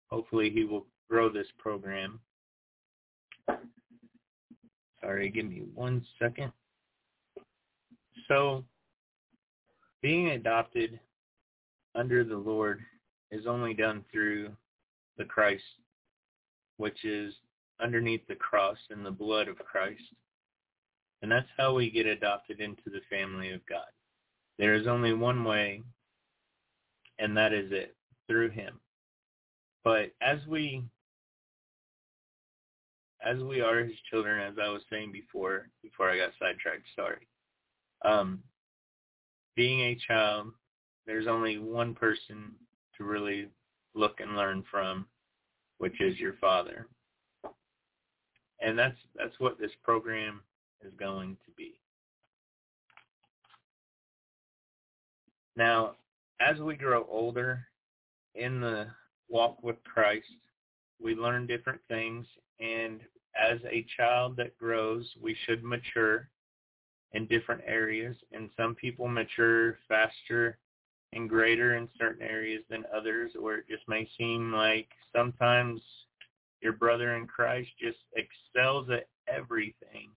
hopefully 0.09 0.49
he 0.49 0.63
will 0.63 0.85
grow 1.09 1.29
this 1.29 1.47
program. 1.57 2.19
Sorry, 5.01 5.29
give 5.29 5.45
me 5.45 5.63
one 5.73 6.03
second. 6.19 6.51
So 8.27 8.63
being 10.01 10.29
adopted 10.29 10.99
under 11.93 12.23
the 12.23 12.37
Lord 12.37 12.81
is 13.31 13.45
only 13.47 13.73
done 13.73 14.03
through 14.11 14.51
the 15.17 15.25
Christ, 15.25 15.63
which 16.77 17.05
is 17.05 17.33
underneath 17.81 18.25
the 18.27 18.35
cross 18.35 18.77
and 18.89 19.05
the 19.05 19.11
blood 19.11 19.47
of 19.47 19.57
Christ. 19.57 20.01
And 21.21 21.31
that's 21.31 21.47
how 21.57 21.73
we 21.73 21.89
get 21.89 22.05
adopted 22.05 22.59
into 22.59 22.83
the 22.85 23.01
family 23.09 23.51
of 23.51 23.65
God. 23.65 23.87
There 24.57 24.73
is 24.75 24.87
only 24.87 25.13
one 25.13 25.43
way, 25.43 25.83
and 27.19 27.35
that 27.37 27.53
is 27.53 27.71
it, 27.71 27.95
through 28.27 28.51
him. 28.51 28.79
But 29.83 30.11
as 30.21 30.39
we 30.47 30.83
as 33.25 33.39
we 33.39 33.61
are 33.61 33.83
his 33.83 33.97
children, 34.09 34.39
as 34.39 34.53
I 34.61 34.69
was 34.69 34.83
saying 34.89 35.11
before, 35.11 35.69
before 35.81 36.09
I 36.09 36.17
got 36.17 36.31
sidetracked, 36.39 36.85
sorry. 36.95 37.27
Um, 38.03 38.43
being 39.55 39.81
a 39.81 39.97
child, 40.07 40.51
there's 41.07 41.27
only 41.27 41.57
one 41.57 41.95
person 41.95 42.51
to 42.97 43.03
really 43.03 43.47
look 43.95 44.19
and 44.19 44.35
learn 44.35 44.63
from, 44.69 45.07
which 45.79 45.99
is 46.01 46.19
your 46.19 46.33
father. 46.39 46.87
And 48.61 48.77
that's 48.77 48.97
that's 49.15 49.39
what 49.39 49.59
this 49.59 49.71
program 49.83 50.41
is 50.81 50.93
going 50.99 51.37
to 51.45 51.51
be. 51.57 51.79
Now, 55.55 55.95
as 56.39 56.59
we 56.59 56.75
grow 56.75 57.05
older 57.09 57.65
in 58.35 58.59
the 58.59 58.87
walk 59.29 59.63
with 59.63 59.77
Christ, 59.83 60.27
we 61.01 61.15
learn 61.15 61.47
different 61.47 61.81
things 61.87 62.25
and 62.59 63.01
as 63.37 63.59
a 63.69 63.85
child 63.97 64.37
that 64.37 64.57
grows, 64.57 65.05
we 65.21 65.35
should 65.45 65.63
mature 65.63 66.29
in 67.13 67.27
different 67.27 67.61
areas, 67.65 68.15
and 68.31 68.49
some 68.57 68.75
people 68.75 69.07
mature 69.07 69.77
faster 69.87 70.57
and 71.13 71.29
greater 71.29 71.75
in 71.75 71.87
certain 71.97 72.25
areas 72.25 72.63
than 72.69 72.83
others, 72.93 73.31
or 73.39 73.55
it 73.55 73.65
just 73.69 73.87
may 73.87 74.07
seem 74.17 74.51
like 74.51 74.87
sometimes 75.15 75.81
your 76.61 76.73
brother 76.73 77.15
in 77.15 77.27
Christ 77.27 77.69
just 77.79 77.97
excels 78.15 78.89
at 78.89 79.07
everything 79.27 80.09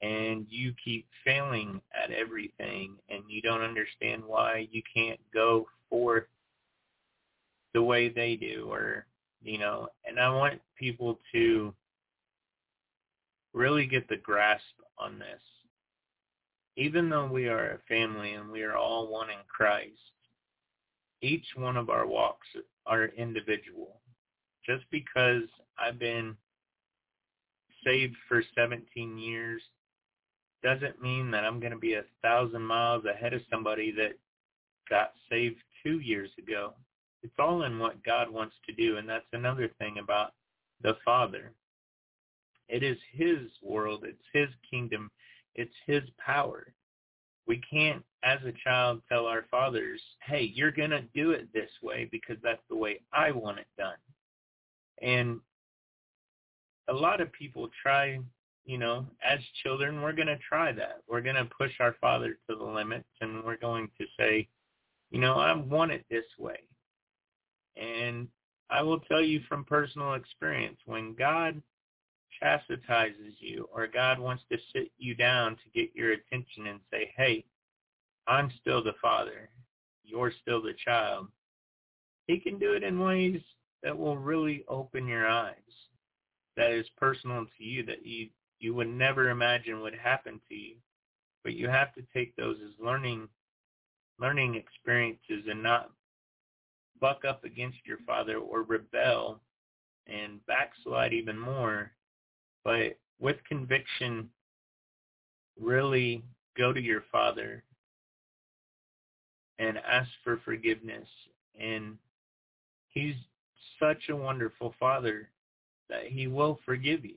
and 0.00 0.46
you 0.48 0.72
keep 0.82 1.06
failing 1.24 1.80
at 1.94 2.10
everything 2.10 2.96
and 3.08 3.22
you 3.28 3.42
don't 3.42 3.62
understand 3.62 4.22
why 4.24 4.68
you 4.70 4.82
can't 4.94 5.20
go 5.32 5.66
forth 5.90 6.24
the 7.74 7.82
way 7.82 8.08
they 8.08 8.36
do 8.36 8.68
or 8.70 9.06
you 9.42 9.58
know 9.58 9.88
and 10.06 10.18
i 10.18 10.28
want 10.28 10.60
people 10.78 11.18
to 11.32 11.74
really 13.52 13.86
get 13.86 14.08
the 14.08 14.16
grasp 14.16 14.62
on 14.98 15.18
this 15.18 15.42
even 16.78 17.08
though 17.08 17.26
we 17.26 17.48
are 17.48 17.72
a 17.72 17.78
family 17.88 18.34
and 18.34 18.48
we 18.48 18.62
are 18.62 18.76
all 18.76 19.08
one 19.08 19.30
in 19.30 19.44
Christ, 19.48 19.98
each 21.22 21.44
one 21.56 21.76
of 21.76 21.90
our 21.90 22.06
walks 22.06 22.46
are 22.86 23.06
individual. 23.06 24.00
Just 24.64 24.84
because 24.92 25.42
I've 25.76 25.98
been 25.98 26.36
saved 27.84 28.14
for 28.28 28.44
17 28.56 29.18
years 29.18 29.60
doesn't 30.62 31.00
mean 31.00 31.30
that 31.30 31.44
I'm 31.44 31.60
going 31.60 31.72
to 31.72 31.78
be 31.78 31.94
a 31.94 32.04
thousand 32.22 32.62
miles 32.62 33.04
ahead 33.04 33.34
of 33.34 33.42
somebody 33.50 33.92
that 33.92 34.18
got 34.90 35.12
saved 35.30 35.56
two 35.84 36.00
years 36.00 36.30
ago. 36.38 36.74
It's 37.22 37.34
all 37.38 37.64
in 37.64 37.78
what 37.78 38.04
God 38.04 38.30
wants 38.30 38.54
to 38.66 38.74
do, 38.74 38.96
and 38.96 39.08
that's 39.08 39.26
another 39.32 39.70
thing 39.78 39.98
about 39.98 40.32
the 40.82 40.96
Father. 41.04 41.52
It 42.68 42.82
is 42.82 42.98
His 43.12 43.48
world. 43.62 44.04
It's 44.06 44.22
His 44.32 44.48
kingdom. 44.70 45.10
It's 45.58 45.74
his 45.86 46.04
power. 46.24 46.72
We 47.48 47.60
can't, 47.68 48.04
as 48.22 48.38
a 48.46 48.52
child, 48.62 49.02
tell 49.08 49.26
our 49.26 49.44
fathers, 49.50 50.00
hey, 50.24 50.52
you're 50.54 50.70
going 50.70 50.90
to 50.90 51.02
do 51.14 51.32
it 51.32 51.52
this 51.52 51.70
way 51.82 52.08
because 52.12 52.36
that's 52.44 52.62
the 52.70 52.76
way 52.76 53.00
I 53.12 53.32
want 53.32 53.58
it 53.58 53.66
done. 53.76 53.96
And 55.02 55.40
a 56.88 56.92
lot 56.92 57.20
of 57.20 57.32
people 57.32 57.68
try, 57.82 58.20
you 58.68 58.76
know, 58.76 59.06
as 59.26 59.38
children, 59.62 60.02
we're 60.02 60.12
going 60.12 60.28
to 60.28 60.38
try 60.46 60.72
that. 60.72 60.98
We're 61.08 61.22
going 61.22 61.36
to 61.36 61.48
push 61.58 61.72
our 61.80 61.96
father 62.02 62.36
to 62.48 62.54
the 62.54 62.64
limits 62.64 63.08
and 63.22 63.42
we're 63.42 63.56
going 63.56 63.88
to 63.98 64.04
say, 64.18 64.46
you 65.10 65.18
know, 65.18 65.36
I 65.36 65.54
want 65.54 65.90
it 65.90 66.04
this 66.10 66.26
way. 66.38 66.58
And 67.78 68.28
I 68.68 68.82
will 68.82 69.00
tell 69.00 69.22
you 69.22 69.40
from 69.48 69.64
personal 69.64 70.12
experience, 70.12 70.76
when 70.84 71.14
God 71.14 71.62
chastises 72.42 73.36
you 73.38 73.66
or 73.74 73.86
God 73.86 74.18
wants 74.18 74.42
to 74.52 74.58
sit 74.74 74.90
you 74.98 75.14
down 75.14 75.52
to 75.52 75.70
get 75.74 75.88
your 75.94 76.12
attention 76.12 76.66
and 76.66 76.80
say, 76.92 77.10
hey, 77.16 77.46
I'm 78.26 78.52
still 78.60 78.84
the 78.84 78.92
father. 79.00 79.48
You're 80.04 80.32
still 80.42 80.60
the 80.60 80.74
child. 80.84 81.28
He 82.26 82.38
can 82.38 82.58
do 82.58 82.74
it 82.74 82.82
in 82.82 83.00
ways 83.00 83.40
that 83.82 83.96
will 83.96 84.18
really 84.18 84.66
open 84.68 85.08
your 85.08 85.26
eyes. 85.26 85.54
That 86.58 86.72
is 86.72 86.86
personal 86.98 87.46
to 87.56 87.64
you 87.64 87.82
that 87.86 88.04
you, 88.04 88.28
you 88.60 88.74
would 88.74 88.88
never 88.88 89.30
imagine 89.30 89.80
would 89.80 89.94
happen 89.94 90.40
to 90.48 90.54
you. 90.54 90.76
But 91.44 91.54
you 91.54 91.68
have 91.68 91.94
to 91.94 92.02
take 92.14 92.34
those 92.36 92.56
as 92.64 92.84
learning 92.84 93.28
learning 94.20 94.56
experiences 94.56 95.44
and 95.48 95.62
not 95.62 95.90
buck 97.00 97.24
up 97.24 97.44
against 97.44 97.78
your 97.86 97.98
father 98.04 98.38
or 98.38 98.64
rebel 98.64 99.40
and 100.08 100.44
backslide 100.46 101.12
even 101.12 101.38
more 101.38 101.92
but 102.64 102.98
with 103.18 103.36
conviction 103.48 104.28
really 105.58 106.22
go 106.56 106.72
to 106.72 106.80
your 106.80 107.02
father 107.10 107.62
and 109.58 109.78
ask 109.78 110.08
for 110.22 110.40
forgiveness. 110.44 111.08
And 111.58 111.96
he's 112.88 113.14
such 113.80 114.08
a 114.08 114.16
wonderful 114.16 114.74
father 114.78 115.30
that 115.88 116.06
he 116.06 116.26
will 116.26 116.60
forgive 116.64 117.04
you. 117.04 117.16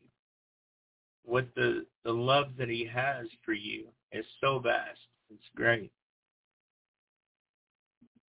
What 1.23 1.47
the, 1.55 1.85
the 2.03 2.11
love 2.11 2.57
that 2.57 2.69
he 2.69 2.85
has 2.91 3.27
for 3.45 3.53
you 3.53 3.87
is 4.11 4.25
so 4.39 4.59
vast. 4.59 4.99
It's 5.29 5.43
great. 5.55 5.91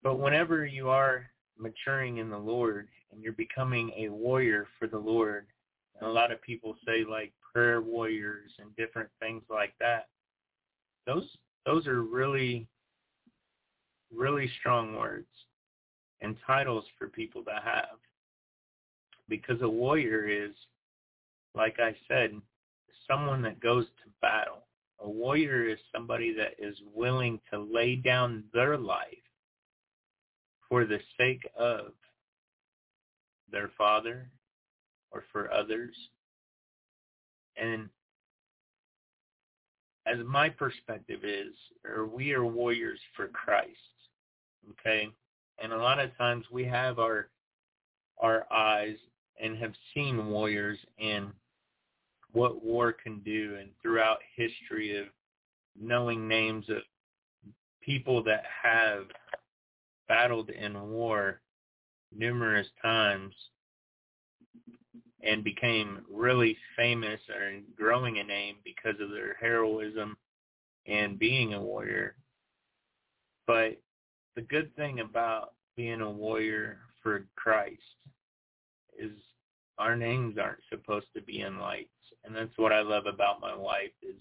But 0.02 0.18
whenever 0.18 0.66
you 0.66 0.88
are 0.88 1.26
maturing 1.58 2.18
in 2.18 2.28
the 2.28 2.38
Lord 2.38 2.88
and 3.12 3.22
you're 3.22 3.32
becoming 3.32 3.92
a 3.96 4.08
warrior 4.08 4.66
for 4.78 4.88
the 4.88 4.98
Lord, 4.98 5.46
and 5.98 6.08
a 6.08 6.12
lot 6.12 6.32
of 6.32 6.42
people 6.42 6.76
say 6.86 7.04
like 7.08 7.32
prayer 7.52 7.80
warriors 7.80 8.50
and 8.58 8.74
different 8.76 9.08
things 9.20 9.42
like 9.48 9.74
that, 9.80 10.08
those 11.06 11.28
those 11.64 11.86
are 11.86 12.02
really 12.02 12.66
really 14.14 14.50
strong 14.60 14.94
words 14.96 15.28
and 16.20 16.36
titles 16.46 16.84
for 16.98 17.08
people 17.08 17.42
to 17.44 17.60
have. 17.64 17.98
Because 19.28 19.60
a 19.62 19.68
warrior 19.68 20.28
is, 20.28 20.52
like 21.54 21.78
I 21.78 21.94
said, 22.08 22.40
someone 23.08 23.42
that 23.42 23.60
goes 23.60 23.84
to 23.84 24.10
battle. 24.20 24.66
A 25.00 25.08
warrior 25.08 25.68
is 25.68 25.78
somebody 25.92 26.34
that 26.34 26.54
is 26.58 26.76
willing 26.94 27.40
to 27.52 27.58
lay 27.58 27.96
down 27.96 28.44
their 28.52 28.76
life 28.76 29.06
for 30.68 30.84
the 30.84 31.00
sake 31.18 31.46
of 31.58 31.92
their 33.50 33.70
father 33.76 34.30
or 35.10 35.24
for 35.32 35.52
others. 35.52 35.94
And 37.56 37.88
as 40.06 40.18
my 40.26 40.48
perspective 40.48 41.20
is, 41.24 41.54
or 41.84 42.06
we 42.06 42.32
are 42.32 42.44
warriors 42.44 43.00
for 43.16 43.28
Christ. 43.28 43.68
Okay? 44.70 45.08
And 45.62 45.72
a 45.72 45.76
lot 45.76 45.98
of 45.98 46.16
times 46.16 46.46
we 46.50 46.64
have 46.64 46.98
our 46.98 47.28
our 48.20 48.46
eyes 48.52 48.96
and 49.42 49.58
have 49.58 49.72
seen 49.94 50.28
warriors 50.28 50.78
and 51.00 51.32
what 52.32 52.64
war 52.64 52.92
can 52.92 53.20
do 53.20 53.56
and 53.60 53.70
throughout 53.80 54.18
history 54.36 54.98
of 54.98 55.06
knowing 55.80 56.26
names 56.26 56.68
of 56.68 56.78
people 57.82 58.22
that 58.22 58.44
have 58.62 59.04
battled 60.08 60.50
in 60.50 60.90
war 60.90 61.40
numerous 62.16 62.66
times 62.80 63.34
and 65.22 65.44
became 65.44 66.00
really 66.10 66.56
famous 66.76 67.20
and 67.28 67.62
growing 67.76 68.18
a 68.18 68.24
name 68.24 68.56
because 68.64 69.00
of 69.00 69.10
their 69.10 69.34
heroism 69.40 70.16
and 70.86 71.18
being 71.18 71.54
a 71.54 71.60
warrior. 71.60 72.16
But 73.46 73.80
the 74.34 74.42
good 74.42 74.74
thing 74.76 75.00
about 75.00 75.52
being 75.76 76.00
a 76.00 76.10
warrior 76.10 76.78
for 77.02 77.26
Christ 77.36 77.80
is 78.98 79.12
our 79.78 79.96
names 79.96 80.36
aren't 80.38 80.62
supposed 80.70 81.06
to 81.14 81.22
be 81.22 81.40
in 81.40 81.58
lights. 81.58 81.88
And 82.24 82.34
that's 82.34 82.56
what 82.56 82.72
I 82.72 82.80
love 82.80 83.06
about 83.06 83.40
my 83.40 83.54
wife 83.54 83.92
is 84.02 84.20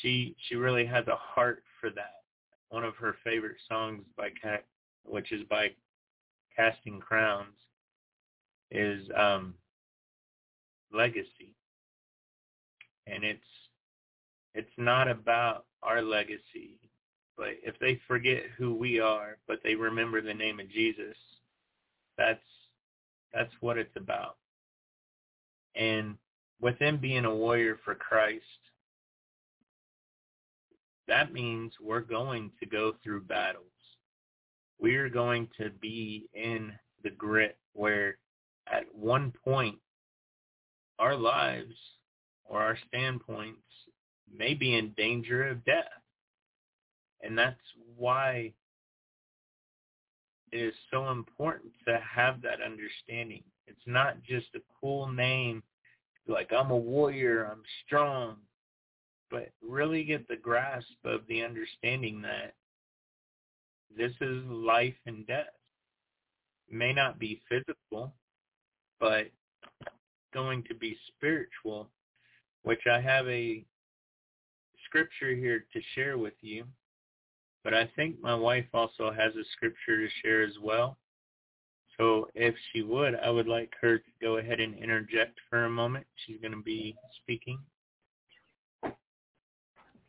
she 0.00 0.36
she 0.48 0.56
really 0.56 0.86
has 0.86 1.06
a 1.08 1.16
heart 1.16 1.62
for 1.80 1.90
that. 1.90 2.22
One 2.68 2.84
of 2.84 2.96
her 2.96 3.16
favorite 3.24 3.56
songs 3.68 4.04
by 4.16 4.30
Cat 4.30 4.64
which 5.04 5.32
is 5.32 5.42
by 5.48 5.70
Casting 6.56 7.00
Crowns 7.00 7.56
is 8.70 9.08
um 9.16 9.54
legacy. 10.92 11.54
And 13.06 13.24
it's 13.24 13.40
it's 14.54 14.72
not 14.76 15.08
about 15.08 15.64
our 15.82 16.02
legacy 16.02 16.78
but 17.36 17.56
if 17.64 17.78
they 17.78 18.00
forget 18.06 18.44
who 18.56 18.74
we 18.74 19.00
are, 19.00 19.38
but 19.48 19.60
they 19.64 19.74
remember 19.74 20.20
the 20.20 20.34
name 20.34 20.60
of 20.60 20.70
Jesus, 20.70 21.16
that's 22.16 22.38
that's 23.32 23.52
what 23.60 23.78
it's 23.78 23.96
about. 23.96 24.36
And 25.74 26.16
with 26.62 26.78
them 26.78 26.96
being 26.96 27.24
a 27.24 27.34
warrior 27.34 27.78
for 27.84 27.96
Christ, 27.96 28.44
that 31.08 31.32
means 31.32 31.72
we're 31.82 32.00
going 32.00 32.52
to 32.60 32.66
go 32.66 32.94
through 33.02 33.22
battles. 33.22 33.66
We're 34.80 35.08
going 35.08 35.48
to 35.60 35.70
be 35.70 36.28
in 36.32 36.72
the 37.02 37.10
grit 37.10 37.58
where 37.74 38.16
at 38.72 38.84
one 38.94 39.32
point 39.44 39.76
our 40.98 41.16
lives 41.16 41.74
or 42.44 42.62
our 42.62 42.78
standpoints 42.88 43.58
may 44.32 44.54
be 44.54 44.76
in 44.76 44.94
danger 44.96 45.48
of 45.48 45.64
death. 45.64 45.84
And 47.22 47.36
that's 47.36 47.56
why 47.96 48.52
it 50.52 50.58
is 50.58 50.74
so 50.92 51.10
important 51.10 51.72
to 51.88 52.00
have 52.00 52.40
that 52.42 52.62
understanding. 52.64 53.42
It's 53.66 53.86
not 53.86 54.22
just 54.22 54.46
a 54.54 54.60
cool 54.80 55.08
name, 55.08 55.62
like 56.26 56.52
I'm 56.52 56.70
a 56.70 56.76
warrior, 56.76 57.48
I'm 57.50 57.62
strong, 57.86 58.36
but 59.30 59.50
really 59.66 60.04
get 60.04 60.28
the 60.28 60.36
grasp 60.36 60.86
of 61.04 61.20
the 61.28 61.42
understanding 61.42 62.22
that 62.22 62.54
this 63.96 64.12
is 64.20 64.44
life 64.46 64.94
and 65.06 65.26
death. 65.26 65.46
It 66.68 66.74
may 66.74 66.92
not 66.92 67.18
be 67.18 67.40
physical, 67.48 68.14
but 69.00 69.30
going 70.32 70.64
to 70.64 70.74
be 70.74 70.96
spiritual, 71.08 71.88
which 72.62 72.86
I 72.90 73.00
have 73.00 73.26
a 73.28 73.64
scripture 74.86 75.34
here 75.34 75.64
to 75.72 75.80
share 75.94 76.18
with 76.18 76.34
you 76.40 76.64
but 77.64 77.74
I 77.74 77.88
think 77.94 78.20
my 78.20 78.34
wife 78.34 78.66
also 78.74 79.12
has 79.12 79.34
a 79.36 79.44
scripture 79.52 79.98
to 79.98 80.08
share 80.22 80.42
as 80.42 80.54
well. 80.60 80.96
So 81.98 82.28
if 82.34 82.54
she 82.72 82.82
would, 82.82 83.14
I 83.16 83.30
would 83.30 83.48
like 83.48 83.72
her 83.80 83.98
to 83.98 84.04
go 84.20 84.38
ahead 84.38 84.60
and 84.60 84.74
interject 84.74 85.38
for 85.50 85.64
a 85.64 85.70
moment. 85.70 86.06
She's 86.26 86.40
going 86.40 86.52
to 86.52 86.62
be 86.62 86.96
speaking. 87.22 87.58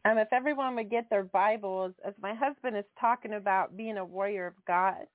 Um, 0.06 0.18
if 0.18 0.28
everyone 0.32 0.76
would 0.76 0.90
get 0.90 1.10
their 1.10 1.24
Bibles, 1.24 1.94
as 2.06 2.14
my 2.22 2.34
husband 2.34 2.76
is 2.76 2.86
talking 3.00 3.34
about 3.34 3.78
being 3.78 3.98
a 3.98 4.06
warrior 4.06 4.48
of 4.48 4.54
God, 4.66 5.06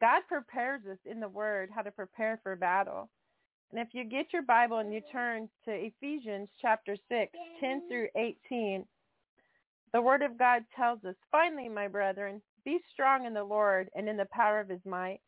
God 0.00 0.22
prepares 0.28 0.82
us 0.90 0.98
in 1.04 1.18
the 1.18 1.28
Word 1.28 1.68
how 1.74 1.82
to 1.82 1.90
prepare 1.90 2.38
for 2.42 2.54
battle. 2.54 3.08
And 3.72 3.80
if 3.80 3.88
you 3.92 4.04
get 4.04 4.32
your 4.32 4.42
Bible 4.42 4.78
and 4.78 4.92
you 4.92 5.00
turn 5.12 5.48
to 5.64 5.70
Ephesians 5.70 6.48
chapter 6.60 6.96
6, 7.08 7.32
10 7.60 7.82
through 7.88 8.08
18, 8.16 8.84
the 9.92 10.00
word 10.00 10.22
of 10.22 10.38
God 10.38 10.64
tells 10.76 11.04
us, 11.04 11.14
Finally, 11.30 11.68
my 11.68 11.88
brethren, 11.88 12.40
be 12.64 12.78
strong 12.92 13.26
in 13.26 13.34
the 13.34 13.44
Lord 13.44 13.88
and 13.94 14.08
in 14.08 14.16
the 14.16 14.28
power 14.32 14.60
of 14.60 14.68
his 14.68 14.84
might. 14.84 15.20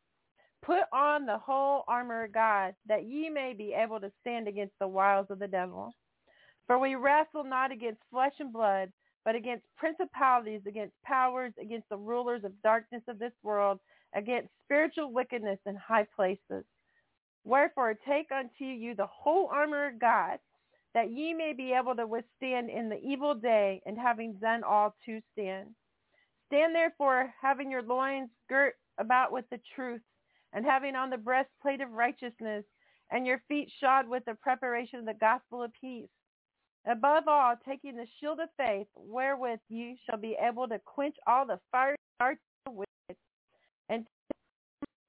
Put 0.63 0.85
on 0.93 1.27
the 1.27 1.39
whole 1.39 1.85
armor 1.89 2.25
of 2.25 2.33
God, 2.33 2.75
that 2.87 3.05
ye 3.05 3.29
may 3.29 3.53
be 3.53 3.75
able 3.75 4.01
to 4.01 4.13
stand 4.21 4.47
against 4.47 4.75
the 4.79 4.89
wiles 4.89 5.27
of 5.31 5.39
the 5.39 5.49
devil. 5.49 5.95
For 6.67 6.79
we 6.79 6.95
wrestle 6.95 7.45
not 7.45 7.73
against 7.73 8.01
flesh 8.11 8.35
and 8.39 8.53
blood, 8.53 8.93
but 9.25 9.35
against 9.35 9.65
principalities, 9.77 10.63
against 10.67 10.95
powers, 11.05 11.53
against 11.61 11.89
the 11.89 11.97
rulers 11.97 12.45
of 12.45 12.63
darkness 12.63 13.03
of 13.09 13.19
this 13.19 13.33
world, 13.43 13.81
against 14.15 14.51
spiritual 14.65 15.13
wickedness 15.13 15.59
in 15.67 15.77
high 15.77 16.07
places. 16.15 16.65
Wherefore 17.45 17.95
take 18.07 18.31
unto 18.31 18.65
you 18.65 18.95
the 18.95 19.07
whole 19.07 19.49
armor 19.53 19.89
of 19.89 19.99
God, 19.99 20.39
that 20.95 21.11
ye 21.11 21.35
may 21.35 21.53
be 21.53 21.73
able 21.73 21.97
to 21.97 22.07
withstand 22.07 22.71
in 22.71 22.89
the 22.89 23.01
evil 23.01 23.35
day, 23.35 23.83
and 23.87 23.99
having 23.99 24.35
done 24.35 24.63
all 24.63 24.95
to 25.07 25.21
stand. 25.33 25.75
Stand 26.53 26.75
therefore, 26.75 27.33
having 27.41 27.71
your 27.71 27.83
loins 27.83 28.29
girt 28.47 28.75
about 28.99 29.33
with 29.33 29.47
the 29.51 29.59
truth, 29.75 30.03
and 30.53 30.67
having 30.67 30.95
on 30.95 31.09
the 31.09 31.17
breastplate 31.17 31.81
of 31.81 31.93
righteousness, 31.93 32.63
and 33.11 33.27
your 33.27 33.41
feet 33.49 33.73
shod 33.81 34.07
with 34.07 34.23
the 34.27 34.35
preparation 34.35 34.99
of 34.99 35.07
the 35.07 35.15
gospel 35.15 35.63
of 35.63 35.73
peace. 35.81 36.11
Above 36.87 37.27
all, 37.27 37.55
taking 37.67 37.97
the 37.97 38.07
shield 38.21 38.39
of 38.39 38.51
faith, 38.59 38.87
wherewith 38.95 39.61
ye 39.71 39.99
shall 40.05 40.19
be 40.19 40.37
able 40.47 40.69
to 40.69 40.79
quench 40.85 41.17
all 41.27 41.47
the 41.47 41.59
fiery 41.71 41.97
darts 42.19 42.43
of 42.67 42.75
the 42.75 42.79
wicked, 42.81 43.17
and 43.89 44.07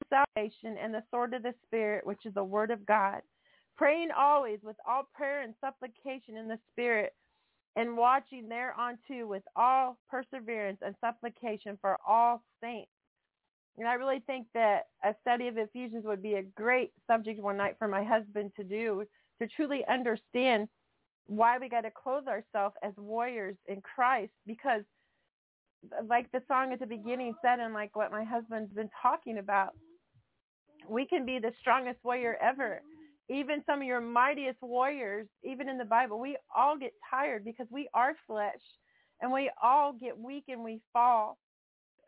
salvation 0.09 0.77
and 0.81 0.93
the 0.93 1.03
sword 1.11 1.33
of 1.33 1.43
the 1.43 1.53
Spirit, 1.65 2.05
which 2.05 2.25
is 2.25 2.33
the 2.35 2.43
word 2.43 2.71
of 2.71 2.85
God 2.85 3.21
praying 3.77 4.09
always 4.17 4.59
with 4.63 4.75
all 4.87 5.09
prayer 5.13 5.41
and 5.41 5.53
supplication 5.59 6.37
in 6.37 6.47
the 6.47 6.59
Spirit, 6.71 7.13
and 7.75 7.97
watching 7.97 8.47
thereunto 8.47 9.25
with 9.25 9.43
all 9.55 9.97
perseverance 10.09 10.79
and 10.85 10.95
supplication 11.01 11.77
for 11.81 11.97
all 12.07 12.43
saints. 12.61 12.91
And 13.77 13.87
I 13.87 13.93
really 13.93 14.21
think 14.27 14.47
that 14.53 14.83
a 15.03 15.15
study 15.21 15.47
of 15.47 15.57
Ephesians 15.57 16.05
would 16.05 16.21
be 16.21 16.35
a 16.35 16.43
great 16.43 16.91
subject 17.07 17.41
one 17.41 17.57
night 17.57 17.75
for 17.79 17.87
my 17.87 18.03
husband 18.03 18.51
to 18.55 18.63
do, 18.63 19.03
to 19.41 19.47
truly 19.47 19.83
understand 19.89 20.67
why 21.25 21.57
we 21.57 21.69
got 21.69 21.81
to 21.81 21.91
clothe 21.91 22.27
ourselves 22.27 22.75
as 22.83 22.93
warriors 22.97 23.55
in 23.67 23.81
Christ, 23.81 24.33
because 24.45 24.83
like 26.07 26.31
the 26.31 26.43
song 26.47 26.71
at 26.71 26.79
the 26.79 26.85
beginning 26.85 27.33
said, 27.41 27.59
and 27.59 27.73
like 27.73 27.95
what 27.95 28.11
my 28.11 28.23
husband's 28.23 28.73
been 28.73 28.89
talking 29.01 29.39
about, 29.39 29.73
we 30.87 31.07
can 31.07 31.25
be 31.25 31.39
the 31.39 31.51
strongest 31.59 31.97
warrior 32.03 32.37
ever 32.41 32.81
even 33.29 33.63
some 33.65 33.81
of 33.81 33.87
your 33.87 34.01
mightiest 34.01 34.61
warriors, 34.61 35.27
even 35.43 35.69
in 35.69 35.77
the 35.77 35.85
Bible, 35.85 36.19
we 36.19 36.37
all 36.55 36.77
get 36.77 36.91
tired 37.09 37.45
because 37.45 37.67
we 37.69 37.87
are 37.93 38.15
flesh 38.27 38.61
and 39.21 39.31
we 39.31 39.49
all 39.61 39.93
get 39.93 40.17
weak 40.17 40.45
and 40.49 40.63
we 40.63 40.81
fall. 40.91 41.37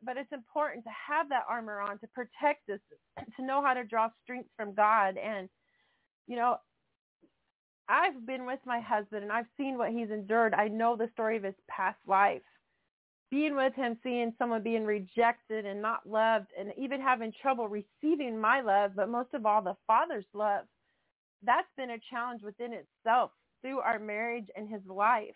But 0.03 0.17
it's 0.17 0.31
important 0.33 0.83
to 0.83 0.91
have 1.07 1.29
that 1.29 1.45
armor 1.49 1.79
on 1.79 1.99
to 1.99 2.07
protect 2.07 2.69
us, 2.69 2.79
to 3.37 3.45
know 3.45 3.63
how 3.63 3.73
to 3.73 3.85
draw 3.85 4.09
strength 4.23 4.49
from 4.57 4.73
God. 4.73 5.17
And, 5.17 5.47
you 6.27 6.35
know, 6.35 6.57
I've 7.87 8.25
been 8.25 8.45
with 8.45 8.59
my 8.65 8.81
husband 8.81 9.23
and 9.23 9.31
I've 9.31 9.45
seen 9.57 9.77
what 9.77 9.91
he's 9.91 10.09
endured. 10.09 10.53
I 10.53 10.67
know 10.67 10.95
the 10.97 11.09
story 11.13 11.37
of 11.37 11.43
his 11.43 11.55
past 11.69 11.99
life. 12.05 12.41
Being 13.31 13.55
with 13.55 13.73
him, 13.73 13.97
seeing 14.03 14.33
someone 14.37 14.63
being 14.63 14.85
rejected 14.85 15.65
and 15.65 15.81
not 15.81 16.07
loved 16.07 16.47
and 16.57 16.71
even 16.77 17.01
having 17.01 17.33
trouble 17.41 17.67
receiving 17.67 18.39
my 18.39 18.61
love, 18.61 18.91
but 18.95 19.09
most 19.09 19.33
of 19.33 19.45
all, 19.45 19.61
the 19.61 19.75
Father's 19.87 20.25
love 20.33 20.65
that's 21.43 21.67
been 21.77 21.91
a 21.91 21.99
challenge 22.11 22.41
within 22.43 22.73
itself 22.73 23.31
through 23.61 23.79
our 23.79 23.99
marriage 23.99 24.47
and 24.55 24.69
his 24.69 24.81
life. 24.87 25.35